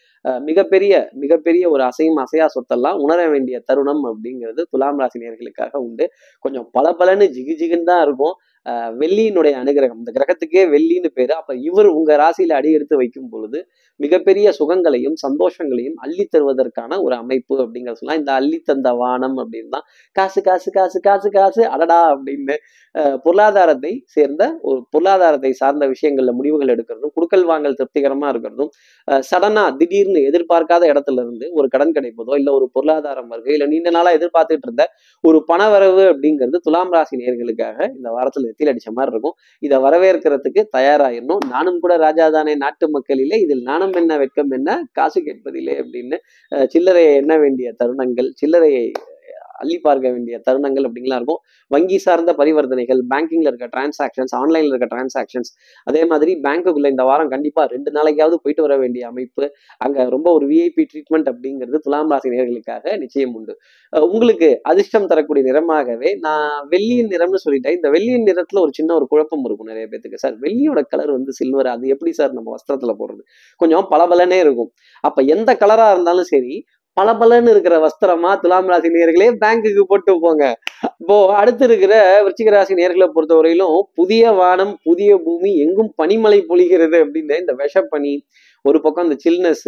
மிகப்பெரிய 0.49 0.93
மிகப்பெரிய 1.13 1.65
ஒரு 1.71 1.83
அசையும் 1.83 2.21
அசையா 2.25 2.47
சொத்தெல்லாம் 2.55 2.99
உணர 3.05 3.21
வேண்டிய 3.29 3.57
தருணம் 3.65 4.05
அப்படிங்கிறது 4.11 4.63
துலாம் 4.71 5.01
ராசி 5.01 5.19
நேர்களுக்காக 5.25 5.75
உண்டு. 5.87 6.07
கொஞ்சம் 6.45 6.69
பல 6.73 6.95
பலன்னு 7.01 7.27
ஜிகு 7.37 7.55
ஜிகுன்னு 7.61 7.91
தான் 7.93 8.03
இருக்கும். 8.03 8.35
அஹ் 8.67 8.93
வெள்ளியினுடைய 9.01 9.55
அனுகிரகம். 9.63 10.01
இந்த 10.03 10.13
கிரகத்துக்கே 10.17 10.63
வெள்ளின்னு 10.75 11.11
பேரு. 11.19 11.33
அப்ப 11.35 11.55
இவர் 11.69 11.89
உங்க 11.99 12.11
ராசியில 12.17 12.57
அடி 12.61 12.71
எடுத்து 12.73 12.97
வைக்கும் 12.97 13.31
பொழுது 13.31 13.59
மிகப்பெரிய 14.01 14.49
சுகங்களையும் 14.59 15.17
சந்தோஷங்களையும் 15.27 15.97
அள்ளி 15.97 16.25
தருவதற்கான 16.37 16.99
ஒரு 17.07 17.15
அமைப்பு 17.15 17.55
அப்படிங்கிற 17.65 17.93
சொல்லலாம். 17.93 18.21
இந்த 18.23 18.33
அள்ளி 18.33 18.59
தந்த 18.71 18.89
வானம் 18.93 19.39
அப்படின்னு 19.39 19.73
தான். 19.77 19.87
காசு 20.17 20.43
காசு 20.43 20.71
காசு 20.71 21.01
காசு 21.01 21.31
காசு 21.31 21.63
அடடா 21.69 22.01
அப்படின்னு 22.15 22.57
பொருளாதாரத்தை 23.25 23.93
சேர்ந்த 24.05 24.43
ஒரு 24.61 24.79
பொருளாதாரத்தை 24.91 25.53
சார்ந்த 25.53 25.85
விஷயங்கள்ல 25.87 26.33
முடிவுகள் 26.33 26.73
எடுக்கிறதும் 26.75 27.13
குடுக்கல் 27.17 27.45
வாங்கல் 27.45 27.77
திருப்திகரமா 27.81 28.29
இருக்கிறதும் 28.33 28.71
சடனா 29.31 29.65
திடீர்னு 29.77 30.18
எதிர்பார்க்காத 30.27 30.83
இடத்துல 30.93 31.23
இருந்து 31.25 31.47
ஒரு 31.53 31.69
கடன் 31.69 31.95
கிடைப்பதோ 31.97 32.33
இல்ல 32.41 32.53
ஒரு 32.53 32.67
பொருளாதாரம் 32.73 33.29
வருகை 33.29 33.53
இல்ல 33.57 33.67
நீண்ட 33.67 33.91
நாளா 33.91 34.13
எதிர்பார்த்துட்டு 34.19 34.67
இருந்த 34.69 34.85
ஒரு 35.25 35.39
பணவரவு 35.49 36.05
அப்படிங்கிறது 36.13 36.61
துலாம் 36.67 36.93
ராசி 36.93 37.17
நேர்களுக்காக 37.17 37.79
இந்த 37.97 38.09
வாரத்துல 38.17 38.47
நெத்தியில் 38.49 38.73
அடிச்ச 38.73 38.91
மாதிரி 38.99 39.13
இருக்கும். 39.15 39.37
இதை 39.63 39.77
வரவேற்கிறதுக்கு 39.79 40.63
தயாராயிரணும். 40.77 41.43
நானும் 41.55 41.81
கூட 41.81 41.97
ராஜாதானே 42.07 42.55
நாட்டு 42.65 42.89
மக்களிலே 42.97 43.39
இதில் 43.45 43.63
நாணம் 43.63 43.93
என்ன 43.93 44.19
வெட்கம் 44.19 44.51
என்ன 44.51 44.71
காசு 44.93 45.21
கேட்பதில்லை 45.21 45.77
அப்படின்னு 45.83 46.19
சில்லறையை 46.75 47.13
எண்ண 47.23 47.35
வேண்டிய 47.39 47.69
தருணங்கள் 47.83 48.31
சில்லறையை 48.43 48.85
அள்ளி 49.63 49.77
பார்க்க 49.87 50.13
வேண்டிய 50.15 50.37
தருணங்கள் 50.47 50.87
அப்படிங்கலாம் 50.89 51.21
இருக்கும். 51.21 51.41
வங்கி 51.71 51.99
சார்ந்த 52.05 52.33
பரிவர்த்தனைகள் 52.41 53.01
பேங்கிங்ல 53.13 53.51
இருக்க 53.53 53.69
டிரான்சாக்ஷன்ஸ் 53.75 54.35
ஆன்லைன்ல 54.41 54.73
இருக்க 54.73 54.89
டிரான்சாக்ஷன்ஸ் 54.95 55.51
அதே 55.91 56.03
மாதிரி 56.13 56.35
பேங்க்குக்குள்ள 56.47 56.89
இந்த 56.95 57.05
வாரம் 57.11 57.33
கண்டிப்பா 57.35 57.65
ரெண்டு 57.75 57.93
நாளைக்காவது 57.99 58.39
போயிட்டு 58.45 58.65
வர 58.67 58.77
வேண்டிய 58.83 59.03
அமைப்பு 59.13 59.45
அங்க 59.87 60.09
ரொம்ப 60.17 60.29
ஒரு 60.39 60.47
விஐபி 60.53 60.85
ட்ரீட்மெண்ட் 60.93 61.31
அப்படிங்கிறது 61.33 61.81
துலாம் 61.87 62.13
ராசி 62.15 62.33
நேர்களுக்காக 62.35 62.97
நிச்சயம் 63.03 63.35
உண்டு. 63.39 63.55
உங்களுக்கு 64.07 64.49
அதிர்ஷ்டம் 64.71 65.11
தரக்கூடிய 65.13 65.45
நிறமாகவே 65.49 66.11
நான் 66.27 66.49
வெள்ளியின் 66.73 67.11
நிறம்னு 67.15 67.41
சொல்லிட்டேன். 67.47 67.77
இந்த 67.79 67.89
வெள்ளியின் 67.97 68.27
நிறத்துல 68.31 68.63
ஒரு 68.65 68.73
சின்ன 68.79 68.91
ஒரு 68.99 69.07
குழப்பம் 69.13 69.45
இருக்கும் 69.49 69.71
நிறைய 69.73 69.87
பேத்துக்கு. 69.93 70.23
சார் 70.25 70.37
வெள்ளியோட 70.45 70.81
கலர் 70.93 71.13
வந்து 71.17 71.33
சில்வர் 71.41 71.71
அது 71.75 71.93
எப்படி 71.95 72.13
சார் 72.19 72.37
நம்ம 72.39 72.49
வஸ்திரத்துல 72.57 72.95
போடுறது? 73.01 73.23
கொஞ்சம் 73.61 73.87
பளபளனே 73.93 74.39
இருக்கும். 74.45 74.71
அப்ப 75.05 75.23
எந்த 75.35 75.51
கலரா 75.63 75.87
இருந்தாலும் 75.95 76.29
சரி 76.33 76.55
பளபளன்னு 76.99 77.53
இருக்கிற 77.55 77.77
வஸ்திரமா 77.85 78.31
துலாம் 78.43 78.71
ராசி 78.73 78.89
நேர்களே 78.95 79.29
பேங்குக்கு 79.43 79.83
போட்டு 79.91 80.13
போங்க. 80.25 80.45
இப்போ 81.01 81.17
அடுத்து 81.41 81.65
இருக்கிற 81.69 81.95
விருச்சிக 82.25 82.51
ராசி 82.55 82.75
நேர்களை 82.81 83.07
பொறுத்தவரையிலும் 83.17 83.77
புதிய 83.99 84.33
வானம் 84.41 84.73
புதிய 84.89 85.11
பூமி 85.27 85.53
எங்கும் 85.65 85.91
பனிமலை 86.01 86.41
பொழிகிறது 86.51 86.97
அப்படின்னு 87.05 87.37
இந்த 87.43 87.55
விஷப்பனி 87.63 88.13
ஒரு 88.65 88.79
பக்கம் 88.85 89.07
இந்த 89.09 89.17
சில்னஸ் 89.25 89.65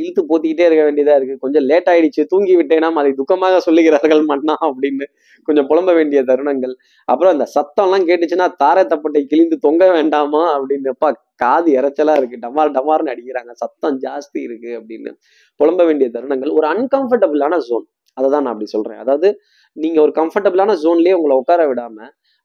இழுத்து 0.00 0.22
போத்திக்கிட்டே 0.30 0.64
இருக்க 0.68 0.82
வேண்டியதா 0.88 1.14
இருக்கு. 1.18 1.36
கொஞ்சம் 1.44 1.64
லேட் 1.70 1.88
ஆயிடுச்சு 1.92 2.22
தூங்கி 2.32 2.54
விட்டேனா 2.60 2.90
அதை 3.02 3.12
துக்கமாக 3.20 3.60
சொல்லுகிறார்கள் 3.66 4.22
மன்னா 4.30 4.56
அப்படின்னு 4.68 5.06
கொஞ்சம் 5.48 5.68
புலம்ப 5.70 5.94
வேண்டிய 5.98 6.20
தருணங்கள். 6.30 6.74
அப்புறம் 7.08 7.32
அந்த 7.34 7.46
சத்தம்லாம் 7.56 8.06
கேட்டுச்சுன்னா 8.10 8.48
தாரை 8.62 8.84
தப்பட்டை 8.92 9.22
கிழிந்து 9.32 9.58
தொங்க 9.66 9.90
வேண்டாமா 9.96 10.42
அப்படின்னுப்பா 10.56 11.10
காது 11.42 11.70
இறைச்சலா 11.78 12.14
இருக்கு. 12.20 12.36
டமார் 12.44 12.74
டமார்னு 12.76 13.12
அடிக்கிறாங்க. 13.14 13.52
சத்தம் 13.62 13.96
ஜாஸ்தி 14.04 14.40
இருக்கு 14.48 14.70
அப்படின்னு 14.80 15.12
புலம்ப 15.60 15.80
வேண்டிய 15.90 16.08
தருணங்கள். 16.16 16.52
ஒரு 16.58 16.66
அன்கம்ஃபர்டபுளான 16.74 17.56
ஜோன் 17.68 17.86
அதை 18.16 18.26
தான் 18.32 18.44
நான் 18.44 18.52
அப்படி 18.54 18.68
சொல்றேன். 18.74 19.00
அதாவது 19.04 19.28
நீங்க 19.76 19.98
ஒரு 20.02 20.12
கம்ஃபர்டபுளான 20.18 20.74
ஜோன்லயே 20.82 21.14
உங்களை 21.18 21.36
உட்கார 21.40 21.62
விடாம 21.70 21.96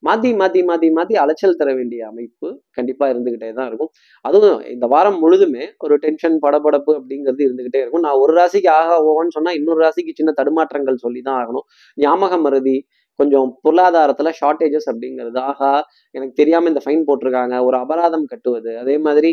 மாத்தி 0.07 0.29
மாத்தி 0.41 0.59
மாத்தி 0.69 0.87
மாத்தி 0.97 1.15
அலைச்சல் 1.23 1.57
தர 1.61 1.69
வேண்டிய 1.79 2.01
அமைப்பு 2.11 2.47
கண்டிப்பா 2.77 3.05
இருந்துகிட்டே 3.11 3.49
தான் 3.57 3.67
இருக்கும். 3.69 3.91
அதுவும் 4.25 4.59
இந்த 4.73 4.85
வாரம் 4.93 5.17
முழுதுமே 5.23 5.63
ஒரு 5.85 5.95
டென்ஷன் 6.05 6.37
படபடப்பு 6.45 6.91
அப்படிங்கிறது 6.99 7.43
இருந்துகிட்டே 7.47 7.81
இருக்கும். 7.83 8.05
நான் 8.07 8.21
ஒரு 8.23 8.33
ராசிக்கு 8.39 8.69
ஆக 8.79 8.99
ஓவன்னு 9.09 9.35
சொன்னா 9.37 9.53
இன்னொரு 9.59 9.81
ராசிக்கு 9.85 10.13
சின்ன 10.21 10.33
தடுமாற்றங்கள் 10.39 11.03
சொல்லி 11.05 11.21
தான் 11.27 11.39
ஆகணும். 11.41 11.67
ஞாபக 11.97 12.37
மருதி 12.45 12.77
கொஞ்சம் 13.19 13.47
பொருளாதாரத்துல 13.63 14.29
ஷார்ட்டேஜஸ் 14.39 14.87
அப்படிங்கிறது 14.91 15.39
ஆகா 15.49 15.71
எனக்கு 16.15 16.33
தெரியாம 16.41 16.69
இந்த 16.71 16.81
ஃபைன் 16.85 17.03
போட்டிருக்காங்க 17.07 17.55
ஒரு 17.67 17.75
அபராதம் 17.83 18.25
கட்டுவது. 18.31 18.71
அதே 18.83 18.95
மாதிரி 19.07 19.29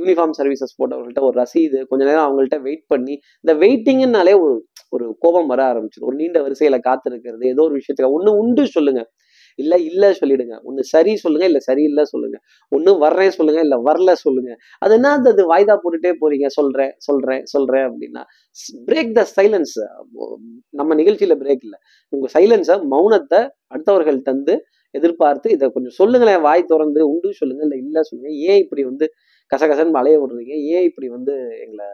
யூனிஃபார்ம் 0.00 0.36
சர்வீசஸ் 0.38 0.76
போட்டவங்கள்ட்ட 0.80 1.22
ஒரு 1.28 1.36
ரசீது 1.42 1.78
கொஞ்ச 1.90 2.02
நேரம் 2.10 2.26
அவங்கள்ட்ட 2.26 2.58
வெயிட் 2.66 2.84
பண்ணி 2.92 3.14
இந்த 3.44 3.54
வெயிட்டிங்னாலே 3.62 4.34
ஒரு 4.44 4.54
ஒரு 4.96 5.06
கோபம் 5.24 5.50
வர 5.52 5.60
ஆரம்பிச்சிடும் 5.70 6.08
ஒரு 6.10 6.18
நீண்ட 6.22 6.38
வரிசையில 6.46 6.76
காத்திருக்கிறது 6.88 7.44
ஏதோ 7.54 7.62
ஒரு 7.68 7.74
விஷயத்துக்கு 7.80 8.14
ஒண்ணு 8.18 8.32
உண்டு 8.42 8.64
சொல்லுங்க. 8.76 9.02
இல்லை 9.62 9.78
இல்லை 9.90 10.08
சொல்லிடுங்க. 10.20 10.54
ஒன்று 10.68 10.82
சரி 10.92 11.12
சொல்லுங்க 11.22 11.46
இல்லை 11.50 11.60
சரியில்லை 11.68 12.04
சொல்லுங்க. 12.12 12.38
ஒன்று 12.72 12.92
வர்றேன் 13.04 13.34
சொல்லுங்க 13.38 13.60
இல்லை 13.66 13.78
வரல 13.88 14.14
சொல்லுங்க. 14.24 14.52
அது 14.84 14.94
என்ன 14.98 15.12
அது 15.32 15.44
வாய்தா 15.52 15.76
போட்டுட்டே 15.82 16.12
போறீங்க? 16.22 16.48
சொல்றேன் 16.58 16.92
சொல்றேன் 17.06 17.44
சொல்றேன் 17.54 17.86
அப்படின்னா 17.88 18.22
பிரேக் 18.90 19.12
த 19.18 19.24
சைலன்ஸ் 19.36 19.76
நம்ம 20.80 20.94
நிகழ்ச்சியில 21.00 21.36
பிரேக் 21.42 21.64
இல்லை. 21.68 21.78
உங்க 22.12 22.28
சைலன்ஸை 22.36 22.76
மௌனத்தை 22.94 23.40
அடுத்தவர்கள் 23.74 24.26
தந்து 24.30 24.56
எதிர்பார்த்து 24.94 25.48
இதை 25.54 25.66
கொஞ்சம் 25.76 25.96
சொல்லுங்களேன். 26.00 26.40
வாய் 26.48 26.68
திறந்து 26.72 27.00
உண்டு 27.12 27.30
சொல்லுங்க 27.40 27.62
இல்லை 27.66 27.78
இல்லை 27.84 28.02
சொல்லுங்க. 28.08 28.30
ஏன் 28.50 28.60
இப்படி 28.64 28.82
வந்து 28.90 29.06
கசகசன்னு 29.52 30.00
அலைய 30.00 30.16
விடுறீங்க? 30.20 30.54
ஏன் 30.74 30.86
இப்படி 30.90 31.08
வந்து 31.16 31.34
எங்களை 31.64 31.88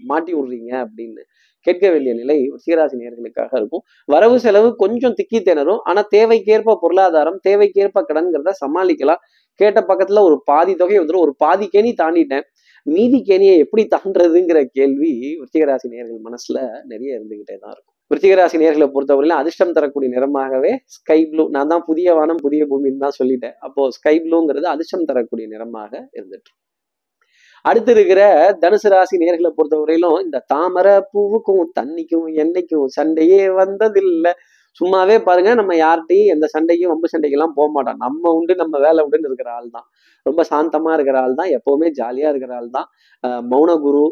மாட்டி 0.00 0.32
விடுறீங்க 0.34 0.72
அப்படின்னு 0.84 1.22
கேட்க 1.66 1.84
வேண்டிய 1.92 2.12
நிலை 2.20 2.36
சீராசி 2.64 2.96
நேர்களுக்காக 3.00 3.52
இருக்கும். 3.60 3.82
வரவு 4.14 4.36
செலவு 4.44 4.68
கொஞ்சம் 4.82 5.16
திக்கி 5.18 5.40
திணறும். 5.48 5.80
ஆனா 5.90 6.00
தேவைக்கேற்ப 6.16 6.76
பொருளாதாரம் 6.84 7.38
தேவைக்கேற்ப 7.48 8.04
கடன்கிறத 8.10 8.54
சமாளிக்கலாம். 8.62 9.22
கேட்ட 9.60 9.78
பக்கத்துல 9.90 10.22
ஒரு 10.28 10.36
பாதி 10.50 10.74
தொகை 10.80 10.96
வந்துடும் 11.00 11.24
ஒரு 11.26 11.34
பாதி 11.44 11.66
கேணி 11.74 11.92
தாண்டிட்டேன். 12.02 12.46
மீதி 12.86 13.18
கேணியை 13.28 13.54
எப்படி 13.62 13.82
தாண்டதுங்கிற 13.94 14.58
கேள்வி 14.76 15.12
விருச்சிகராசி 15.38 15.86
நேர்கள் 15.94 16.20
மனசுல 16.26 16.58
நிறைய 16.92 17.16
இருந்துகிட்டே 17.18 17.56
தான் 17.62 17.72
இருக்கும். 17.74 17.94
விருச்சிகராசி 18.10 18.56
நேர்களை 18.62 18.86
பொறுத்தவரையிலும் 18.94 19.40
அதிர்ஷ்டம் 19.40 19.74
தரக்கூடிய 19.78 20.08
நிறமாகவே 20.14 20.70
ஸ்கை 20.96 21.18
ப்ளூ. 21.30 21.44
நான் 21.56 21.70
தான் 21.72 21.84
புதிய 21.88 22.14
வானம் 22.18 22.40
புதிய 22.44 22.62
பூமின்னு 22.70 23.04
தான் 23.04 23.16
சொல்லிட்டேன். 23.18 23.54
அப்போ 23.66 23.82
ஸ்கை 23.96 24.14
ப்ளூங்கிறது 24.26 24.68
அதிர்ஷ்டம் 24.74 25.08
தரக்கூடிய 25.10 25.46
நிறமாக 25.54 25.92
இருந்துட்டு 26.18 26.50
அடுத்து 27.70 27.90
இருக்கிற 27.96 28.20
தனுசு 28.62 28.88
ராசி 28.92 29.16
நேர்களை 29.22 29.50
பொறுத்தவரையிலும் 29.56 30.18
இந்த 30.26 30.42
தாமரை 30.52 30.94
பூவுக்கும் 31.12 31.64
தண்ணிக்கும் 31.78 32.28
எண்ணெய்க்கும் 32.42 32.86
சண்டையே 32.98 33.42
வந்ததில்லை. 33.60 34.32
சும்மாவே 34.80 35.16
பாருங்க 35.26 35.50
நம்ம 35.60 35.72
யார்கிட்டையும் 35.84 36.30
எந்த 36.34 36.46
சண்டைக்கும் 36.54 36.92
வம்பு 36.92 37.08
சண்டைக்கெல்லாம் 37.12 37.54
போக 37.58 37.68
மாட்டோம். 37.76 38.00
நம்ம 38.04 38.32
உண்டு 38.38 38.54
நம்ம 38.62 38.78
வேலை 38.86 39.02
உண்டுன்னு 39.06 39.28
இருக்கிற 39.30 39.50
ஆள் 39.58 39.68
தான். 39.76 39.86
ரொம்ப 40.26 40.40
சாந்தமா 40.52 40.90
இருக்கிற 40.96 41.18
ஆள் 41.24 41.38
தான். 41.40 41.50
எப்பவுமே 41.58 41.88
ஜாலியா 42.00 42.30
இருக்கிற 42.32 42.54
ஆள் 42.60 42.70
தான். 42.76 42.88
மௌன 43.52 43.76
குரு 43.86 44.04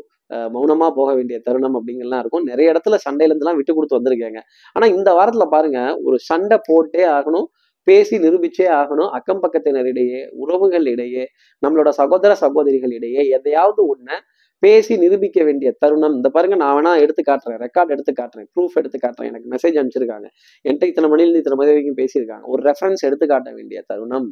மௌனமா 0.54 0.86
போக 0.96 1.10
வேண்டிய 1.16 1.36
தருணம் 1.46 1.76
அப்படிங்கலாம் 1.78 2.20
இருக்கும். 2.22 2.46
நிறைய 2.50 2.72
இடத்துல 2.72 2.96
சண்டையில 3.04 3.32
இருந்துலாம் 3.32 3.58
விட்டு 3.58 3.72
கொடுத்து 3.74 3.98
வந்திருக்காங்க. 3.98 4.40
ஆனா 4.76 4.86
இந்த 4.96 5.10
வாரத்துல 5.18 5.44
பாருங்க 5.54 5.80
ஒரு 6.06 6.16
சண்டை 6.28 6.58
போட்டே 6.68 7.04
ஆகணும். 7.16 7.46
பேசி 7.88 8.16
நிரூபிச்சே 8.18 8.66
ஆகணும். 8.80 9.10
அக்கம் 9.18 9.42
பக்கத்தினரிடையே 9.42 10.20
உறவுகள் 10.44 10.86
இடையே 10.86 11.26
நம்மளோட 11.66 11.88
சகோதர 11.88 12.34
சகோதரிகள் 12.34 12.90
இடையே 12.90 13.22
எதையாவது 13.28 13.82
ஒண்ண 13.94 14.10
பேசி 14.58 14.96
நிரூபிக்க 14.98 15.38
வேண்டிய 15.44 15.70
தருணம். 15.78 16.14
இந்த 16.14 16.28
பாருங்க 16.28 16.56
நான் 16.56 16.74
வேணா 16.76 16.92
எடுத்து 17.00 17.22
காட்டுறேன். 17.30 17.58
ரெக்கார்ட் 17.64 17.92
எடுத்து 17.94 18.12
காட்டுறேன். 18.20 18.48
ப்ரூஃப் 18.54 18.78
எடுத்து 18.80 18.98
காட்டுறேன். 19.02 19.30
எனக்கு 19.32 19.50
மெசேஜ் 19.54 19.76
அனுப்பிச்சிருக்காங்க. 19.80 20.28
என்கிட்ட 20.68 20.84
இத்தனை 20.92 21.10
மணிலிருந்து 21.10 21.42
இத்தனை 21.42 21.58
மணி 21.58 21.70
வரைக்கும் 21.72 21.98
பேசியிருக்காங்க. 22.00 22.46
ஒரு 22.46 22.62
ரெஃபரன்ஸ் 22.70 23.04
எடுத்து 23.08 23.26
காட்ட 23.26 23.50
வேண்டிய 23.52 23.82
தருணம் 23.86 24.30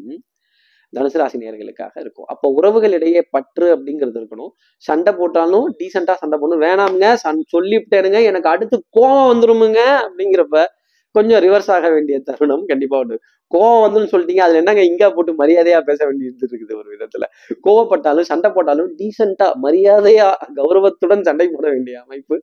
தனுசு 0.93 1.19
ராசி 1.21 1.39
நேர்களுக்காக 1.39 1.95
இருக்கும். 2.01 2.27
அப்போ 2.27 2.49
உறவுகள் 2.49 2.93
இடையே 2.93 3.21
பற்று 3.31 3.67
அப்படிங்கிறது 3.77 4.19
இருக்கணும். 4.21 4.53
சண்டை 4.77 5.13
போட்டாலும் 5.13 5.67
டீசெண்டாக 5.79 6.19
சண்டை 6.23 6.39
போடணும். 6.41 6.63
வேணாமுங்க 6.67 7.09
சன் 7.15 7.45
சொல்லிவிட்டேனுங்க. 7.57 8.19
எனக்கு 8.25 8.49
அடுத்து 8.49 8.77
கோவம் 9.01 9.29
வந்துருமுங்க 9.31 9.81
அப்படிங்கிறப்ப 10.05 10.65
கொஞ்சம் 11.15 11.41
ரிவர்ஸ் 11.47 11.71
ஆக 11.77 11.87
வேண்டிய 11.95 12.17
தருணம் 12.29 12.65
கண்டிப்பா 12.71 12.99
உண்டு. 13.03 13.17
கோவம் 13.51 13.83
வந்துன்னு 13.85 14.11
சொல்லிட்டீங்க 14.13 14.43
அதுல 14.45 14.61
என்னங்க 14.63 14.83
இங்கா 14.91 15.09
போட்டு 15.17 15.33
மரியாதையா 15.41 15.81
பேச 15.89 16.01
வேண்டியது 16.05 16.47
இருக்குது 16.49 16.75
ஒரு 16.81 16.89
விதத்துல. 16.95 17.25
கோவப்பட்டாலும் 17.67 18.29
சண்டை 18.31 18.51
போட்டாலும் 18.51 18.91
டீசெண்டா 19.01 19.49
மரியாதையா 19.65 20.29
கௌரவத்துடன் 20.59 21.27
சண்டை 21.29 21.47
போட 21.49 21.67
வேண்டிய 21.71 22.01
அமைப்பு 22.05 22.37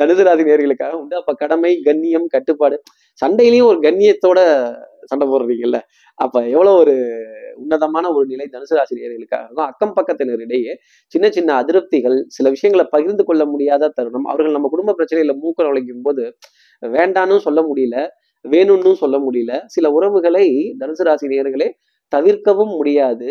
தனுசு 0.00 0.24
ராசி 0.28 0.44
நேர்களுக்காக 0.50 0.92
உண்டு. 1.02 1.16
அப்ப 1.16 1.34
கடமை 1.34 1.72
கண்ணியம் 1.88 2.28
கட்டுப்பாடு 2.36 2.78
சண்டையிலையும் 3.22 3.70
ஒரு 3.72 3.80
கண்ணியத்தோட 3.88 4.40
சண்டை 5.04 5.26
போடுறீங்கல்ல. 5.28 5.80
அப்ப 6.18 6.36
எவ்வளவு 6.54 6.78
ஒரு 6.78 6.94
உன்னதமான 7.62 8.06
ஒரு 8.14 8.26
நிலை 8.26 8.44
தனுசு 8.52 8.74
ராசி 8.78 8.96
அக்கம் 9.66 9.94
பக்கத்தினரிடையே 9.96 10.72
சின்ன 11.06 11.26
சின்ன 11.30 11.50
அதிருப்திகள் 11.62 12.16
சில 12.36 12.48
விஷயங்களை 12.50 12.84
பகிர்ந்து 12.90 13.24
கொள்ள 13.24 13.42
முடியாத 13.44 13.88
தருணம் 13.88 14.24
அவர்கள் 14.24 14.56
நம்ம 14.56 14.68
குடும்ப 14.68 14.94
பிரச்சனையில 14.98 15.34
மூக்க 15.42 15.70
உழைக்கும் 15.70 16.02
போது 16.02 16.24
வேண்டான்னு 16.82 17.38
சொல்ல 17.38 17.62
முடியல 17.62 17.98
வேணும்னு 18.44 18.92
சொல்ல 18.94 19.16
முடியல. 19.18 19.52
சில 19.66 19.90
உறவுகளை 19.90 20.46
தனுசு 20.80 21.02
ராசி 21.02 21.26
நேர்களே 21.28 21.68
தவிர்க்கவும் 22.12 22.74
முடியாது 22.76 23.30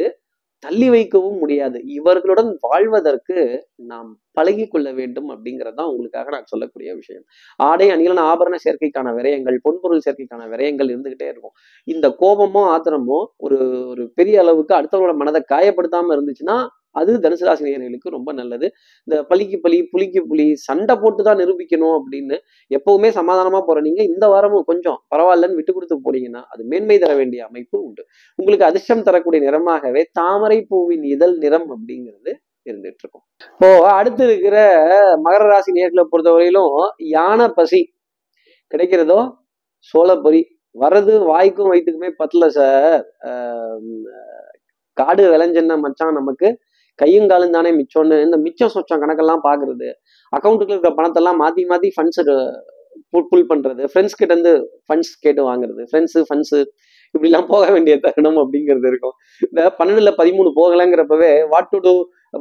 தள்ளி 0.64 0.90
வைக்கவும் 0.90 1.38
முடியாது. 1.38 1.80
இவர்களுடன் 1.86 2.58
வாழ்வதற்கு 2.62 3.38
நாம் 3.76 4.10
பழகி 4.32 4.68
கொள்ள 4.68 4.92
வேண்டும் 4.92 5.30
அப்படிங்கறதுதான் 5.32 5.90
உங்களுக்காக 5.92 6.30
நான் 6.30 6.46
சொல்லக்கூடிய 6.46 6.96
விஷயம். 6.96 7.26
ஆடை 7.60 7.90
அணிகலன் 7.90 8.26
ஆபரண 8.26 8.56
சேர்க்கைக்கான 8.66 9.14
விரயங்கள் 9.16 9.58
பொன்பொருள் 9.66 10.06
சேர்க்கைக்கான 10.08 10.48
விரயங்கள் 10.50 10.92
இருந்துகிட்டே 10.94 11.28
இருக்கும். 11.28 11.56
இந்த 11.88 12.08
கோபமோ 12.22 12.64
ஆத்திரமோ 12.76 13.20
ஒரு 13.38 13.60
ஒரு 13.88 14.12
பெரிய 14.16 14.40
அளவுக்கு 14.40 14.76
அடுத்தவங்களோட 14.76 15.16
மனதை 15.16 15.44
காயப்படுத்தாம 15.52 16.14
இருந்துச்சுன்னா 16.18 16.58
அது 16.96 17.12
தனுசு 17.26 17.46
ராசி 17.48 17.64
நேர்களுக்கு 17.66 18.10
ரொம்ப 18.18 18.30
நல்லது. 18.40 18.68
இந்த 19.08 19.16
பலிக்கு 19.30 19.58
பலி 19.66 19.78
புலிக்கு 19.94 20.22
புலி 20.30 20.46
சண்டை 20.68 20.96
போட்டு 21.04 21.22
தான் 21.28 21.40
நிரூபிக்கணும் 21.42 21.96
அப்படின்னு 22.00 22.38
எப்பவுமே 22.78 23.10
சமாதானமா 23.20 23.60
போற 23.68 23.82
நீங்க 23.88 24.02
இந்த 24.12 24.28
வாரமும் 24.34 24.68
கொஞ்சம் 24.72 24.98
பரவாயில்லன்னு 25.14 25.60
விட்டு 25.60 25.76
கொடுத்து 25.78 25.98
போனீங்கன்னா 26.08 26.44
அது 26.54 26.62
மேன்மை 26.74 26.98
தர 27.04 27.14
வேண்டிய 27.22 27.48
அமைப்பு 27.50 27.76
உண்டு. 27.88 28.04
உங்களுக்கு 28.40 28.68
அதிர்ஷ்டம் 28.70 29.08
தரக்கூடிய 29.10 29.42
நிறமாகவே 29.48 30.04
தாமரை 30.20 30.60
பூவின் 30.72 31.06
இதழ் 31.16 31.36
நிறம் 31.46 31.68
அப்படிங்கிறது 31.76 32.32
இருந்துட்டு 32.68 33.04
இருக்கும். 33.04 33.26
இப்போ 33.54 33.68
அடுத்து 33.98 34.24
இருக்கிற 34.30 34.58
மகர 35.26 35.44
ராசி 35.52 35.72
நேர்களை 35.78 36.04
பொறுத்தவரையிலும் 36.14 36.74
யானை 37.16 37.48
பசி 37.60 37.82
கிடைக்கிறதோ 38.72 39.20
சோளப்பொரி 39.94 40.42
வர்றது 40.76 41.14
வாய்க்கும் 41.30 41.70
வயிற்றுக்குமே 41.72 42.10
பத்தல 42.22 42.48
சார். 42.58 43.04
காடு 44.98 45.24
விளைஞ்சன்னா 45.34 45.76
மச்சான் 45.84 46.18
நமக்கு 46.20 46.48
கையும் 47.02 47.30
காலும் 47.32 47.56
தானே 47.58 47.72
மிச்சம்னு 47.80 48.18
இந்த 48.28 48.38
மிச்சம் 48.46 48.74
சொச்சம் 48.76 49.02
கணக்கெல்லாம் 49.04 49.44
பாக்குறது 49.48 49.90
அக்கௌண்ட்டுக்கு 50.34 50.74
இருக்கிற 50.76 50.94
பணத்தெல்லாம் 51.00 51.40
மாத்தி 51.44 51.64
மாத்தி 51.72 51.90
ஃபண்ட்ஸ் 51.96 52.22
புல் 53.32 53.50
பண்றது 53.52 53.84
ஃப்ரெண்ட்ஸ் 53.92 54.18
கிட்ட 54.20 54.34
இருந்து 54.36 54.54
ஃபண்ட்ஸ் 54.88 55.12
கேட்டு 55.26 55.42
வாங்குறது 55.50 55.82
ஃப்ரெண்ட்ஸு 55.90 56.20
ஃபண்ட்ஸு 56.30 56.60
இப்படிலாம் 57.16 57.48
போக 57.52 57.64
வேண்டிய 57.76 57.94
தருணம் 58.04 58.40
அப்படிங்கிறது 58.42 58.88
இருக்கும். 58.92 59.14
இந்த 59.46 59.62
பன்னெண்டுல 59.78 60.12
பதிமூணு 60.20 60.50
போகலைங்கிறப்பவே 60.58 61.30
what 61.54 61.72
to 61.74 61.78
do 61.86 61.94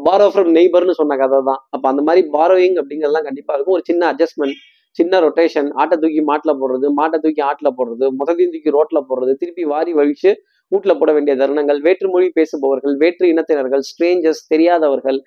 borrow 0.06 0.26
from 0.32 0.50
நெய்பர்னு 0.56 0.94
சொன்ன 0.98 1.16
கதை 1.20 1.38
தான் 1.50 1.60
அப்ப 1.74 1.84
அந்த 1.92 2.02
மாதிரி 2.08 2.22
பாரோயிங் 2.34 2.76
அப்படிங்கிறதுலாம் 2.80 3.26
கண்டிப்பா 3.28 3.54
இருக்கும். 3.56 3.76
ஒரு 3.78 3.84
சின்ன 3.90 4.02
அட்ஜஸ்ட்மெண்ட் 4.12 4.58
சின்ன 4.98 5.20
ரொட்டேஷன் 5.20 5.68
ஆட்டை 5.80 5.96
தூக்கி 6.02 6.22
மாட்டில் 6.30 6.58
போடுறது 6.60 6.86
மாட்டை 6.98 7.18
தூக்கி 7.24 7.42
ஆட்டில் 7.48 7.76
போடுறது 7.78 8.06
முதலையும் 8.20 8.52
தூக்கி 8.54 8.72
ரோட்டில் 8.76 9.06
போடுறது 9.10 9.34
திருப்பி 9.42 9.64
வாரி 9.72 9.92
வழிச்சு 10.00 10.30
வீட்டில் 10.72 10.98
போட 11.00 11.10
வேண்டிய 11.12 11.34
தருணங்கள் 11.40 11.80
வேற்று 11.80 12.08
மொழி 12.14 12.28
பேசுபவர்கள் 12.38 12.94
வேற்று 13.02 13.26
இனத்தினர்கள் 13.32 13.84
ஸ்ட்ரேஞ்சர்ஸ் 13.90 14.42
தெரியாதவர்கள் 14.48 15.18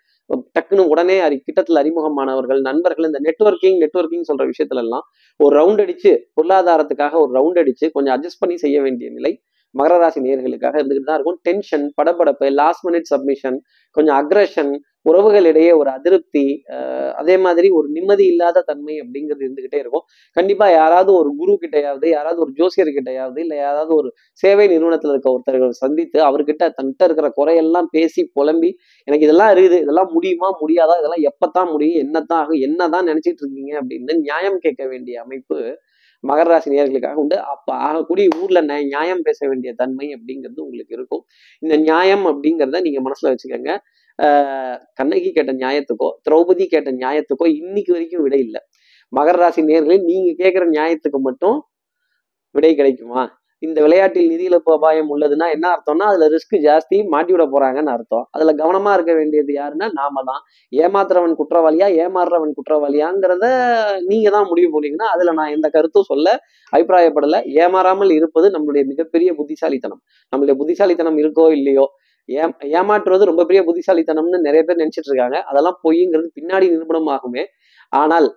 டக்குன்னு 0.56 0.84
உடனே 0.92 1.16
அறி 1.20 1.38
கிட்டத்தில் 1.40 1.80
அறிமுகமானவர்கள் 1.82 2.60
நண்பர்கள் 2.68 3.08
இந்த 3.10 3.20
நெட்வொர்க்கிங் 3.28 3.80
நெட்வொர்க்கிங் 3.84 4.28
சொல்ற 4.30 4.44
விஷயத்துல 4.52 4.84
எல்லாம் 4.86 5.06
ஒரு 5.40 5.54
ரவுண்ட் 5.60 5.82
அடிச்சு 5.86 6.12
பொருளாதாரத்துக்காக 6.38 7.18
ஒரு 7.24 7.32
ரவுண்ட் 7.38 7.60
அடிச்சு 7.64 7.88
கொஞ்சம் 7.96 8.14
அட்ஜஸ்ட் 8.16 8.42
பண்ணி 8.44 8.58
செய்ய 8.58 8.78
வேண்டிய 8.86 9.10
நிலை. 9.18 9.32
மகர 9.76 9.98
ராசி 9.98 10.20
நேர்களுக்காக 10.26 10.80
இருந்துகிட்டு 10.80 11.10
தான் 11.10 11.20
இருக்கும். 11.20 11.42
டென்ஷன் 11.48 11.86
படபடப்பு 11.98 12.48
லாஸ்ட் 12.62 12.86
மினிட் 12.88 13.12
சப்மிஷன் 13.14 13.60
கொஞ்சம் 13.98 14.18
அக்ரஷன் 14.22 14.72
உறவுகளிடையே 15.10 15.70
ஒரு 15.72 15.90
அதிருப்தி 15.90 16.44
அதே 17.20 17.36
மாதிரி 17.38 17.68
ஒரு 17.78 17.88
நிம்மதி 17.88 18.26
இல்லாத 18.34 18.64
தன்மை 18.68 18.96
அப்படிங்கிறது 19.04 19.44
இருந்துகிட்டே 19.46 19.80
இருக்கும். 19.82 20.04
கண்டிப்பா 20.38 20.66
யாராவது 20.72 21.12
ஒரு 21.20 21.30
குரு 21.40 21.54
கிட்டையாவது 21.62 22.08
யாராவது 22.10 22.40
ஒரு 22.46 22.52
ஜோசியர் 22.60 22.92
கிட்டையாவது 22.98 23.40
இல்லை 23.42 23.58
யாராவது 23.58 23.94
ஒரு 23.96 24.10
சேவை 24.44 24.66
நிறுவனத்துல 24.68 25.14
இருக்க 25.16 25.30
ஒருத்தர்கள் 25.32 25.74
சந்தித்து 25.84 26.20
அவர்கிட்ட 26.30 26.64
தன்கிட்ட 26.78 27.08
இருக்கிற 27.08 27.30
குறையெல்லாம் 27.40 27.90
பேசி 27.92 28.24
புலம்பி 28.34 28.72
எனக்கு 29.08 29.28
இதெல்லாம் 29.28 29.54
இருக்குது 29.54 29.80
இதெல்லாம் 29.80 30.12
முடியுமா 30.14 30.50
முடியாதா 30.62 30.98
இதெல்லாம் 31.02 31.26
எப்பத்தான் 31.32 31.72
முடியும் 31.72 32.02
என்னத்தான் 32.04 32.42
ஆகும் 32.44 32.64
என்னதான் 32.68 33.10
நினைச்சிட்டு 33.12 33.44
இருக்கீங்க 33.44 33.74
அப்படின்னு 33.82 34.22
நியாயம் 34.22 34.60
கேட்க 34.60 34.84
வேண்டிய 34.88 35.22
அமைப்பு 35.22 35.60
மகர 36.24 36.48
ராசி 36.52 36.70
நேர்களுக்காக 36.74 37.20
உண்டு. 37.24 37.38
அப்போ 37.54 37.72
ஆகக்கூடிய 37.88 38.28
ஊர்ல 38.42 38.60
நியாயம் 38.72 39.24
பேச 39.28 39.40
வேண்டிய 39.52 39.72
தன்மை 39.82 40.08
அப்படிங்கிறது 40.16 40.60
உங்களுக்கு 40.66 40.96
இருக்கும். 41.00 41.24
இந்த 41.64 41.76
நியாயம் 41.88 42.26
அப்படிங்கிறத 42.32 42.82
நீங்க 42.88 43.02
மனசுல 43.08 43.32
வச்சுக்கோங்க. 43.34 43.74
கண்ணகி 45.00 45.30
கேட்ட 45.38 45.52
நியாயத்துக்கோ 45.64 46.10
திரௌபதி 46.28 46.66
கேட்ட 46.74 46.90
நியாயத்துக்கோ 47.04 47.46
இன்னைக்கு 47.62 47.92
வரைக்கும் 47.96 48.24
விடை 48.26 48.40
இல்லை. 48.48 48.62
மகர 49.14 49.38
ராசி 49.44 49.62
நேர்களே 49.70 49.98
நீங்க 50.10 50.30
கேட்குற 50.42 50.66
நியாயத்துக்கு 50.78 51.20
மட்டும் 51.30 51.58
விடை 52.56 52.72
கிடைக்குமா? 52.80 53.24
இந்த 53.62 53.78
விளையாட்டில் 53.86 54.30
நிதி 54.32 54.46
இழப்பு 54.50 54.72
அபாயம் 54.76 55.10
உள்ளதுன்னா 55.14 55.48
என்ன 55.56 55.66
அர்த்தம்னா 55.74 56.06
அதுல 56.12 56.28
ரிஸ்க் 56.34 56.56
ஜாஸ்தி 56.66 56.98
மாட்டி 57.14 57.32
விட 57.36 57.44
போறாங்கன்னு 57.54 57.92
அர்த்தம். 57.96 58.26
அதுல 58.36 58.54
கவனமா 58.62 58.92
இருக்க 58.98 59.14
வேண்டியது 59.20 59.52
யாருன்னா 59.60 59.88
நாம 60.00 60.24
தான். 60.30 60.42
ஏமாத்துறவன் 60.74 61.36
குற்றவாளியா 61.42 61.88
ஏமாறுறவன் 62.04 62.56
குற்றவாளியாங்கிறத 62.60 63.46
நீங்க 64.10 64.30
தான் 64.36 64.50
முடிவு 64.52 64.70
போனீங்கன்னா 64.76 65.10
அதுல 65.16 65.34
நான் 65.40 65.54
எந்த 65.58 65.70
கருத்தும் 65.76 66.10
சொல்ல 66.12 66.28
அபிப்பிராயப்படல. 66.74 67.38
ஏமாறாமல் 67.64 68.14
இருப்பது 68.20 68.50
நம்மளுடைய 68.56 68.86
மிகப்பெரிய 68.92 69.32
புத்திசாலித்தனம். 69.40 70.02
நம்மளுடைய 70.34 70.58
புத்திசாலித்தனம் 70.62 71.20
இருக்கோ 71.24 71.48
இல்லையோ 71.60 71.88
ஏ 72.30 72.44
ஏமாற்றுவது 72.80 73.24
ரொம்ப 73.30 73.44
பெரிய 73.50 73.62
புத்திசாலித்தனம்னு 73.68 74.40
நிறைய 74.48 74.62
பேர் 74.66 74.82
நினைச்சிட்டு 74.84 75.10
இருக்காங்க. 75.12 75.38
அதெல்லாம் 75.50 75.78
பொய்ங்கிறது 75.86 76.30
பின்னாடி 76.40 76.66
நிரூபணம் 76.74 77.10
ஆகுமே 77.16 77.44
ஆனால் 77.94 78.28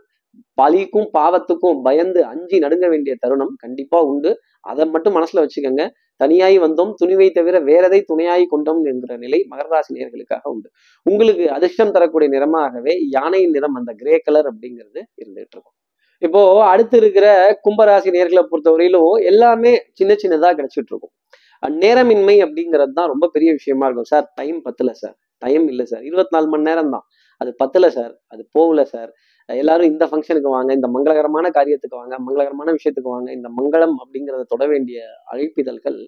பலிக்கும் 0.62 1.09
பாவத்துக்கும் 1.18 1.83
பயந்து 1.83 2.25
அஞ்சி 2.25 2.59
நடுங்க 2.59 2.88
வேண்டிய 2.88 3.16
தருணம் 3.20 3.55
கண்டிப்பா 3.57 4.01
உண்டு. 4.03 4.40
அதை 4.61 4.85
மட்டும் 4.87 5.16
மனசுல 5.16 5.42
வச்சுக்கோங்க. 5.44 5.85
தனியாய் 6.16 6.59
வந்தோம் 6.59 6.92
துணிவை 7.01 7.31
தவிர 7.31 7.61
வேறதை 7.61 8.01
துணையாய் 8.01 8.44
கொண்டோம் 8.47 8.85
என்கிற 8.85 9.16
நிலை 9.16 9.47
மகராசி 9.51 9.92
நேர்களுக்காக 9.97 10.44
உண்டு. 10.44 10.68
உங்களுக்கு 11.03 11.51
அதிர்ஷ்டம் 11.51 11.90
தரக்கூடிய 11.90 12.29
நிறமாகவே 12.38 12.94
யானையின் 13.09 13.51
நிறம் 13.51 13.75
அந்த 13.75 13.92
கிரே 13.92 14.18
கலர் 14.18 14.49
அப்படிங்கிறது 14.53 15.01
இருந்துகிட்டு 15.23 15.57
இருக்கும். 15.57 15.77
இப்போ 16.18 16.62
அடுத்து 16.64 16.97
இருக்கிற 16.97 17.59
கும்பராசி 17.68 18.11
நேர்களை 18.16 18.42
பொறுத்தவரையிலும் 18.51 19.12
எல்லாமே 19.25 19.73
சின்ன 19.92 20.12
சின்னதா 20.23 20.51
கிடைச்சிட்டு 20.59 20.92
இருக்கும். 20.92 21.14
நேரமின்மை 21.62 22.37
அப்படிங்கிறது 22.47 22.92
தான் 22.92 23.07
ரொம்ப 23.07 23.29
பெரிய 23.29 23.53
விஷயமா 23.53 23.87
இருக்கும். 23.87 24.05
சார் 24.05 24.33
டைம் 24.35 24.62
பத்தல 24.62 24.90
சார். 24.92 25.16
டைம் 25.38 25.68
இல்லை 25.68 25.85
சார். 25.87 26.03
இருபத்தி 26.03 26.37
நாலு 26.37 26.47
மணி 26.49 26.62
நேரம் 26.62 26.90
தான் 26.90 27.05
அது 27.38 27.55
பத்தல 27.64 27.88
சார். 27.88 28.12
அது 28.29 28.49
போகல 28.53 28.85
சார். 28.85 29.11
எல்லாரும் 29.48 29.87
இந்த 29.87 30.04
ஃபங்க்ஷனுக்கு 30.07 30.50
வாங்க 30.50 30.70
இந்த 30.72 30.88
மங்களகரமான 30.88 31.46
காரியத்துக்கு 31.50 31.96
வாங்க 31.96 32.14
மங்களகரமான 32.18 32.72
விஷயத்துக்கு 32.78 33.11
வாங்க 33.11 33.28
இந்த 33.33 33.48
மங்களம் 33.59 33.96
அப்படிங்கிறத 34.02 34.44
தொட 34.48 34.66
வேண்டிய 34.66 34.98
அழைப்பிதழ்கள் 35.33 35.98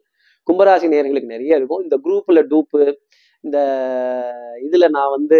கும்பராசி 0.48 0.86
நேர்களுக்கு 0.88 1.34
நிறைய 1.34 1.56
இருக்கும். 1.56 1.82
இந்த 1.82 1.96
குரூப்ல 2.04 2.40
டூப்பு 2.50 2.80
இந்த 3.44 3.58
இதுல 4.66 4.84
நான் 4.88 5.10
வந்து 5.10 5.38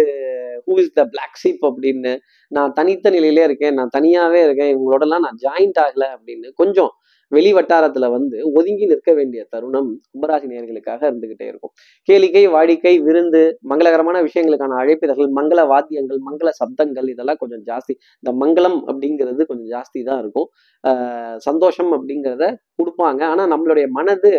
who 0.67 0.75
is 0.79 0.93
the 0.93 1.03
black 1.05 1.39
sheep 1.43 1.63
அப்படின்னு 1.63 2.11
நான் 2.51 2.73
தனித்த 2.73 3.09
நிலையிலே 3.09 3.43
இருக்கேன் 3.43 3.73
நான் 3.73 3.93
தனியாவே 3.97 4.41
இருக்கேன் 4.43 4.71
இவங்களோடலாம் 4.75 5.25
நான் 5.27 5.39
ஜாயிண்ட் 5.45 5.79
ஆகல 5.85 6.05
அப்படின்னு 6.15 6.49
கொஞ்சம் 6.55 6.91
வெளி 7.31 7.53
வட்டாரத்துல 7.53 8.09
வந்து 8.11 8.51
ஒதுங்கி 8.53 8.85
நிற்க 8.85 9.13
வேண்டிய 9.13 9.45
தருணம் 9.49 9.89
கும்பராசி 10.11 10.47
நேர்களுக்காக 10.51 11.01
இருந்துகிட்டே 11.09 11.45
இருக்கும். 11.47 11.73
கேளிக்கை 12.07 12.43
வாடிக்கை 12.47 12.99
விருந்து 13.01 13.41
மங்களகரமான 13.69 14.17
விஷயங்களுக்கான 14.23 14.77
அழைப்பிதழ்கள் 14.77 15.31
மங்கள 15.35 15.67
வாத்தியங்கள் 15.67 16.19
மங்கள 16.29 16.49
சப்தங்கள் 16.59 17.09
இதெல்லாம் 17.09 17.39
கொஞ்சம் 17.39 17.63
ஜாஸ்தி. 17.65 17.93
இந்த 18.23 18.31
மங்களம் 18.45 18.79
அப்படிங்கிறது 18.87 19.43
கொஞ்சம் 19.45 19.69
ஜாஸ்தி 19.69 20.03
தான் 20.03 20.19
இருக்கும். 20.19 20.47
ஆஹ் 20.83 21.37
சந்தோஷம் 21.39 21.91
அப்படிங்கிறத 21.93 22.45
கொடுப்பாங்க. 22.79 23.21
ஆனா 23.23 23.47
நம்மளுடைய 23.47 23.87
மனது 23.89 24.31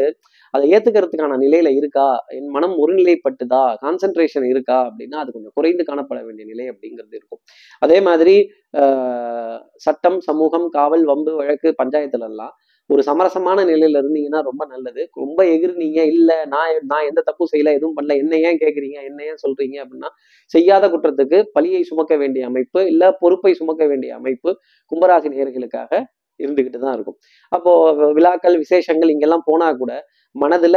அதை 0.55 0.71
ஏத்துக்கிறதுக்கான 0.73 1.39
நிலையில 1.39 1.77
இருக்கா? 1.77 2.07
என் 2.29 2.49
மனம் 2.49 2.77
ஒருநிலைப்பட்டுதா? 2.79 3.63
கான்சென்ட்ரேஷன் 3.83 4.49
இருக்கா? 4.49 4.89
அப்படின்னா 4.89 5.17
அது 5.17 5.33
கொஞ்சம் 5.33 5.53
குறைந்து 5.55 5.85
காணப்பட 5.85 6.25
வேண்டிய 6.25 6.47
நிலை 6.47 6.69
அப்படிங்கிறது 6.69 7.15
இருக்கும். 7.15 7.41
அதே 7.83 8.01
மாதிரி 8.01 8.37
ஆஹ் 8.79 9.59
சட்டம் 9.77 10.21
சமூகம் 10.21 10.69
காவல் 10.69 11.05
வம்பு 11.05 11.37
வழக்கு 11.37 11.75
பஞ்சாயத்துல 11.83 12.29
எல்லாம் 12.29 12.55
ஒரு 12.91 13.03
சமரசமான 13.09 13.65
நிலையில 13.71 14.01
இருந்தீங்கன்னா 14.03 14.41
ரொம்ப 14.49 14.63
நல்லது. 14.73 15.03
ரொம்ப 15.23 15.41
எகிர்னீங்க. 15.55 16.01
இல்ல 16.13 16.31
நான் 16.55 16.71
நான் 16.93 17.07
எந்த 17.11 17.21
தப்பும் 17.29 17.51
செய்யல 17.53 17.75
எதுவும் 17.79 17.97
பண்ணல. 17.99 18.17
என்ன 18.23 18.35
ஏன் 18.49 18.61
கேக்குறீங்க? 18.63 18.99
என்ன 19.11 19.21
ஏன் 19.31 19.41
சொல்றீங்க? 19.45 19.77
அப்படின்னா 19.85 20.11
செய்யாத 20.51 20.85
குற்றத்துக்கு 20.93 21.41
பழியை 21.57 21.83
சுமக்க 21.91 22.17
வேண்டிய 22.17 22.45
அமைப்பு 22.51 22.83
இல்ல 22.93 23.05
பொறுப்பை 23.23 23.53
சுமக்க 23.61 23.83
வேண்டிய 23.87 24.13
அமைப்பு 24.21 24.51
கும்பராசி 24.93 25.31
நேர்களுக்காக 25.35 25.93
இருந்துகிட்டு 26.41 26.79
தான் 26.79 26.97
இருக்கும். 26.97 27.17
அப்போ 27.53 27.71
விழாக்கள் 28.17 28.57
விசேஷங்கள் 28.63 29.13
இங்கெல்லாம் 29.15 29.47
போனா 29.47 29.69
கூட 29.81 29.93
மனதுல 30.35 30.77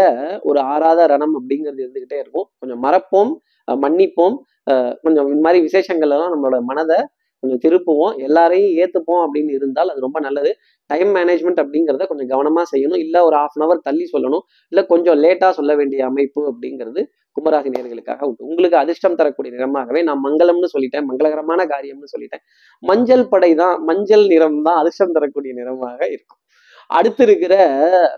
ஒரு 0.49 0.59
ஆறாத 0.73 1.01
ரணம் 1.13 1.35
அப்படிங்கிறது 1.39 1.81
இருந்துகிட்டே 1.85 2.17
இருக்கும். 2.23 2.47
கொஞ்சம் 2.61 2.81
மறப்போம் 2.85 3.31
மன்னிப்போம் 3.67 4.35
கொஞ்சம் 5.03 5.27
இந்த 5.31 5.43
மாதிரி 5.45 5.59
விசேஷங்கள் 5.67 6.11
எல்லாம் 6.11 6.33
நம்மளோட 6.33 6.57
மனதை 6.69 6.99
கொஞ்சம் 7.43 7.61
திருப்புவோம் 7.65 8.13
எல்லாரையும் 8.27 8.73
ஏற்றுப்போம் 8.81 9.21
அப்படின்னு 9.25 9.51
இருந்தால் 9.57 9.91
அது 9.93 10.05
ரொம்ப 10.07 10.19
நல்லது. 10.19 10.51
டைம் 10.89 11.11
மேனேஜ்மெண்ட் 11.17 11.61
அப்படிங்கிறத 11.63 12.05
கொஞ்சம் 12.11 12.29
கவனமாக 12.33 12.65
செய்யணும். 12.73 13.01
இல்லை 13.05 13.21
ஒரு 13.21 13.35
ஹாஃப் 13.41 13.55
அன் 13.57 13.65
அவர் 13.67 13.85
தள்ளி 13.87 14.05
சொல்லணும். 14.13 14.43
இல்லை 14.71 14.83
கொஞ்சம் 14.93 15.19
லேட்டாக 15.23 15.51
சொல்ல 15.59 15.75
வேண்டிய 15.81 16.05
அமைப்பு 16.11 16.41
அப்படிங்கிறது 16.51 17.03
கும்பராசி 17.35 17.69
நேர்களுக்காக 17.75 18.21
உண்டு. 18.29 18.41
உங்களுக்கு 18.51 18.77
அதிர்ஷ்டம் 18.77 19.17
தரக்கூடிய 19.19 19.51
நிறமாகவே 19.57 20.01
நான் 20.09 20.21
மங்களம்னு 20.27 20.71
சொல்லிட்டேன் 20.75 21.07
மங்களகரமான 21.09 21.65
காரியம்னு 21.73 22.13
சொல்லிட்டேன். 22.15 22.43
மஞ்சள் 22.83 23.25
படை 23.33 23.51
தான் 23.63 23.75
மஞ்சள் 23.89 24.25
நிறம் 24.33 24.61
தான் 24.69 24.79
அதிர்ஷ்டம் 24.83 25.15
தரக்கூடிய 25.17 25.53
நிறமாக 25.61 25.99
இருக்கும். 26.15 26.40
அடுத்து 26.97 27.23
இருக்கிற 27.27 27.55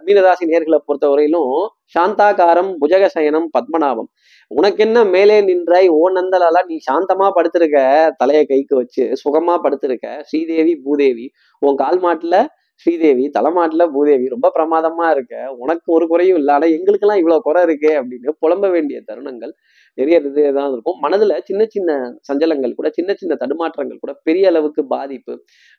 மீனராசி 0.06 0.46
நேர்களை 0.52 0.80
பொறுத்தவரையிலும் 0.88 1.52
சாந்தாகாரம் 1.96 2.72
புஜகசயனம் 2.82 3.48
பத்மநாபம். 3.56 4.10
உனக்கென்ன 4.52 5.04
மேலே 5.16 5.38
நின்றாய் 5.50 5.88
ஓ 5.98 6.02
நந்தலாலா 6.18 6.62
நீ 6.72 6.76
சாந்தமா 6.90 7.28
படுத்திருக்க 7.38 7.78
தலையை 8.22 8.44
கைக்கு 8.46 8.76
வச்சு 8.82 9.04
சுகமா 9.24 9.56
படுத்திருக்க 9.66 10.08
ஸ்ரீதேவி 10.30 10.74
பூதேவி. 10.86 11.26
உன் 11.62 11.80
கால் 11.84 12.02
மாட்டுல 12.06 12.38
ஸ்ரீதேவி 12.86 13.26
தலைமாட்டுல 13.38 13.84
பூதேவி. 13.96 14.26
ரொம்ப 14.36 14.48
பிரமாதமா 14.58 15.06
இருக்க. 15.16 15.34
உனக்கு 15.64 15.88
ஒரு 15.96 16.06
குறையும் 16.08 16.40
இல்லை. 16.42 16.54
ஆனால் 16.54 16.74
எங்களுக்கெல்லாம் 16.78 17.22
இவ்வளவு 17.22 17.46
குறை 17.48 17.62
இருக்கே 17.68 17.92
அப்படின்னு 18.00 18.32
புலம்ப 18.44 18.70
வேண்டிய 18.76 19.00
தருணங்கள். 19.10 19.54
நிறைய 19.98 20.18
இது 20.30 20.44
தான் 20.58 20.72
இருக்கும். 20.74 20.98
மனதுல 21.04 21.34
சின்ன 21.50 21.64
சின்ன 21.76 21.90
சஞ்சலங்கள் 22.30 22.78
கூட 22.80 22.88
சின்ன 22.98 23.12
சின்ன 23.22 23.34
தடுமாற்றங்கள் 23.44 24.02
கூட 24.04 24.14
பெரிய 24.28 24.46
அளவுக்கு 24.52 24.82
பாதிப்பு 24.96 25.34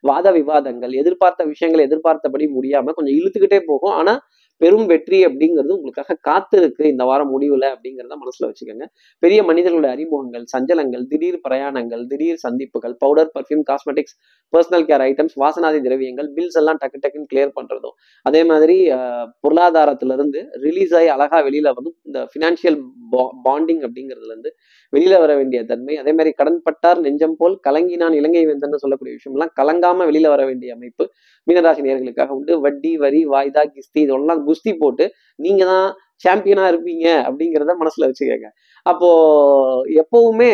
வாத 0.04 0.30
விவாதங்கள் 0.38 0.94
எதிர்பார்த்த 1.02 1.44
விஷயங்களை 1.52 1.84
எதிர்பார்த்தபடி 1.88 2.46
முடியாம 2.58 2.94
கொஞ்சம் 2.98 3.16
இழுத்துக்கிட்டே 3.20 3.60
போகும். 3.70 3.94
ஆனா 4.00 4.14
பெரும் 4.60 4.86
வெற்றி 4.86 5.18
அப்படிங்கிறது 5.26 5.72
உங்களுக்காக 5.76 6.16
காத்திருக்கு 6.28 6.84
இந்த 6.84 7.04
வாரம் 7.04 7.30
முடிவில் 7.30 7.66
அப்படிங்கிறத 7.70 8.14
மனசுல 8.20 8.48
வச்சுக்கோங்க. 8.50 8.86
பெரிய 9.22 9.40
மனிதர்களுடைய 9.42 9.92
அறிமுகங்கள் 9.96 10.44
சஞ்சலங்கள் 10.54 11.04
திடீர் 11.08 11.38
பிரயாணங்கள் 11.46 12.02
திடீர் 12.06 12.40
சந்திப்புகள் 12.44 12.94
powder 12.98 13.32
perfume 13.34 13.64
cosmetics 13.70 14.16
personal 14.52 14.86
care 14.86 15.04
items 15.06 15.36
வாசனாதி 15.42 15.80
திரவியங்கள் 15.80 16.28
பில்ஸ் 16.36 16.58
எல்லாம் 16.60 16.80
டக்கு 16.82 17.00
டக்குன்னு 17.04 17.30
கிளியர் 17.32 17.54
பண்றதும் 17.56 17.96
அதே 18.26 18.42
மாதிரி 18.44 18.76
பொருளாதாரத்திலிருந்து 19.42 19.42
பொருளாதாரத்துல 19.44 20.14
இருந்து 20.14 20.40
ரிலீஸ் 20.62 20.94
ஆகி 20.94 21.08
அழகா 21.08 21.38
வெளியில 21.46 21.68
வந்து 21.74 21.90
இந்த 22.02 22.20
ஃபினான்ஷியல் 22.32 22.78
பாண்டிங் 23.46 23.82
அப்படிங்கிறதுல 23.86 24.32
இருந்து 24.32 24.50
வெளியில 24.94 25.14
வர 25.18 25.32
வேண்டிய 25.34 25.60
தன்மை 25.64 25.94
அதே 25.96 26.12
மாதிரி 26.12 26.30
கடன்பட்டார் 26.40 27.00
நெஞ்சம் 27.00 27.36
போல் 27.36 27.54
கலங்கினான் 27.66 28.16
இலங்கை 28.18 28.44
வெந்தன்னு 28.46 28.82
சொல்லக்கூடிய 28.82 29.14
விஷயம்லாம் 29.18 29.52
கலங்காம 29.60 30.06
வெளியில 30.10 30.28
வர 30.28 30.42
வேண்டிய 30.44 30.76
அமைப்பு 30.76 31.04
மீனராசி 31.46 31.82
நேர்களுக்காக 31.86 32.30
உண்டு. 32.30 32.52
வட்டி 32.60 32.92
வரி 32.96 33.20
வாய்தா 33.26 33.62
கிஸ்தி 33.74 34.00
இதெல்லாம் 34.04 34.42
குஸ்தி 34.46 34.72
போட்டு 34.74 35.06
நீங்க 35.38 35.62
தான் 35.64 35.88
சாம்பியனா 36.24 36.64
இருப்பீங்க 36.72 37.06
அப்படிங்கிறத 37.26 37.74
மனசுல 37.82 38.08
வச்சுக்கோங்க 38.10 38.48
அப்போ 38.86 39.08
எப்பவுமே 40.02 40.50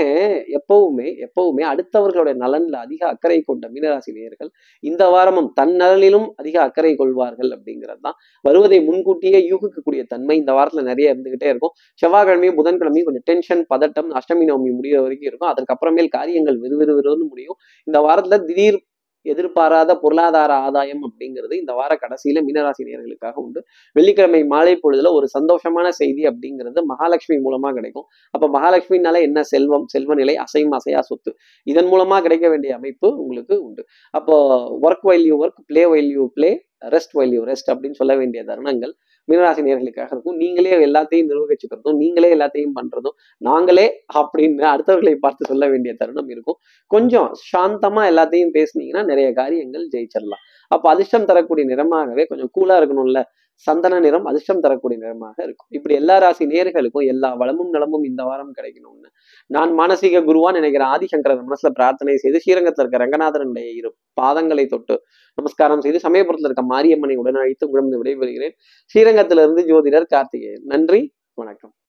எப்பவுமே 0.59 1.07
எப்பவுமே 1.27 1.63
அடுத்தவர்களுடைய 1.71 2.35
நலன்ல 2.43 2.77
அதிக 2.77 3.03
அக்கறை 3.07 3.39
கொண்ட 3.41 3.65
மீனராசி 3.75 4.11
நேயர்கள் 4.13 4.51
இந்த 4.83 5.03
வாரமும் 5.11 5.49
தன் 5.55 5.75
நலனிலும் 5.77 6.29
அதிக 6.37 6.57
அக்கறை 6.63 6.93
கொள்வார்கள் 6.95 7.51
அப்படிங்கிறது 7.57 8.01
தான் 8.01 8.17
வருவதை 8.45 8.79
முன்கூட்டியே 8.89 9.41
யூகிக்கக்கூடிய 9.51 10.03
தன்மை 10.07 10.37
இந்த 10.37 10.53
வாரத்துல 10.53 10.83
நிறைய 10.83 11.13
இருந்துகிட்டே 11.15 11.49
இருக்கும். 11.53 11.75
செவ்வாய்க்கிழமையும் 12.03 12.59
புதன்கிழமையும் 12.61 13.09
கொஞ்சம் 13.09 13.27
டென்ஷன் 13.31 13.65
பதட்டம் 13.75 14.11
அஷ்டமி 14.21 14.47
நவமி 14.51 14.73
முடிகிற 14.79 15.01
வரைக்கும் 15.03 15.31
இருக்கும். 15.31 15.51
அதுக்கப்புறமேல் 15.53 16.11
காரியங்கள் 16.19 16.59
விறுவிறுவிறுன்னு 16.65 17.27
முடியும். 17.33 17.59
இந்த 17.87 17.99
வாரத்துல 18.09 18.39
திடீர் 18.49 18.79
எதிர்பாராத 19.27 19.91
பொருளாதார 20.03 20.53
ஆதாயம் 20.67 21.03
அப்படிங்கிறது 21.09 21.55
இந்த 21.61 21.73
வார 21.79 21.93
கடைசியில 22.03 22.39
மீனராசி 22.47 22.83
நேர்களுக்காக 22.89 23.37
உண்டு. 23.45 23.61
வெள்ளிக்கிழமை 23.97 24.43
மாலை 24.45 24.75
பொழுதுல 24.85 25.13
ஒரு 25.19 25.27
சந்தோஷமான 25.37 25.89
செய்தி 26.01 26.23
அப்படிங்கிறது 26.31 26.83
மகாலட்சுமி 26.93 27.39
மூலமா 27.47 27.71
கிடைக்கும். 27.79 28.07
அப்ப 28.35 28.49
மகாலட்சுமினால 28.57 29.21
என்ன 29.29 29.43
செல்வம் 29.53 29.87
செல்வ 29.95 30.15
நிலை 30.15 30.37
அசையும் 30.47 30.75
அசையா 30.81 31.03
சொத்து 31.11 31.33
இதன் 31.67 31.91
மூலமா 31.93 32.19
கிடைக்க 32.27 32.49
வேண்டிய 32.49 32.75
அமைப்பு 32.75 33.09
உங்களுக்கு 33.25 33.57
உண்டு. 33.69 33.85
அப்போ 34.15 34.37
work 34.89 35.07
while 35.11 35.27
you 35.31 35.37
work 35.45 35.63
play 35.67 35.85
while 35.95 36.11
you 36.19 36.27
play 36.39 36.51
rest 36.95 37.15
while 37.19 37.33
you 37.37 37.43
rest 37.45 37.71
அப்படின்னு 37.73 37.99
சொல்ல 38.01 38.13
வேண்டிய 38.17 38.43
தருணங்கள் 38.45 38.93
மீனராசி 39.31 39.63
நேர்களுக்காக 39.69 40.11
இருக்கும். 40.11 40.37
நீங்களே 40.37 40.73
எல்லாத்தையும் 40.87 41.29
நிர்வகிச்சுக்கிறதும் 41.33 41.97
நீங்களே 41.97 42.31
எல்லாத்தையும் 42.35 42.75
பண்றதும் 42.79 43.17
நாங்களே 43.39 43.87
அப்படின்னு 44.15 44.65
அடுத்தவர்களை 44.75 45.15
பார்த்து 45.15 45.51
சொல்ல 45.51 45.69
வேண்டிய 45.69 45.95
தருணம் 45.95 46.29
இருக்கும். 46.29 46.59
கொஞ்சம் 46.91 47.29
சாந்தமா 47.53 48.05
எல்லாத்தையும் 48.13 48.55
பேசுனீங்கன்னா 48.57 49.05
நிறைய 49.05 49.29
காரியங்கள் 49.33 49.87
ஜெயிச்சிடலாம் 49.93 50.45
அப்போ 50.71 50.91
அதிர்ஷ்டம் 50.91 51.25
தரக்கூடிய 51.25 51.77
நிறமாகவே 51.77 52.27
கொஞ்சம் 52.27 52.51
கூலா 52.61 52.83
இருக்கணும்ல. 52.83 53.23
சந்தன 53.55 54.01
நிறம் 54.01 54.25
அதிர்ஷ்டம் 54.25 54.61
தரக்கூடிய 54.61 55.01
நிறமாக 55.01 55.43
இருக்கும். 55.43 55.69
இப்படி 55.69 55.95
எல்லா 55.95 56.19
ராசி 56.19 56.47
நேர்களுக்கும் 56.47 57.07
எல்லா 57.07 57.35
வளமும் 57.35 57.71
நலமும் 57.71 58.03
இந்த 58.03 58.23
வாரம் 58.23 58.53
கிடைக்கணும்னு. 58.59 59.09
நான் 59.47 59.79
மானசீக 59.79 60.21
குருவான் 60.21 60.53
நினைக்கிற 60.53 60.85
ஆதிசங்கரன் 60.85 61.45
மனசுல 61.49 61.71
பிரார்த்தனை 61.75 62.17
செய்து 62.17 62.41
ஸ்ரீரங்கத்தில் 62.41 62.87
இருக்க 62.87 63.07
ரங்கநாதனுடைய 63.07 63.75
இரு 63.75 63.95
பாதங்களை 64.21 64.67
தொட்டு 64.67 65.03
நமஸ்காரம் 65.35 65.81
செய்து 65.81 65.99
சமயபுரத்தில் 65.99 66.51
இருக்க 66.51 66.65
மாரியம்மனை 66.71 67.17
உடன் 67.17 67.35
அழைத்து 67.35 67.71
உடனே 67.71 67.97
விடைபெறுகிறேன். 67.97 68.57
ஸ்ரீரங்கத்திலிருந்து 68.95 69.65
ஜோதிடர் 69.65 70.07
கார்த்திகேயன். 70.09 70.63
நன்றி. 70.65 71.15
வணக்கம். 71.35 71.75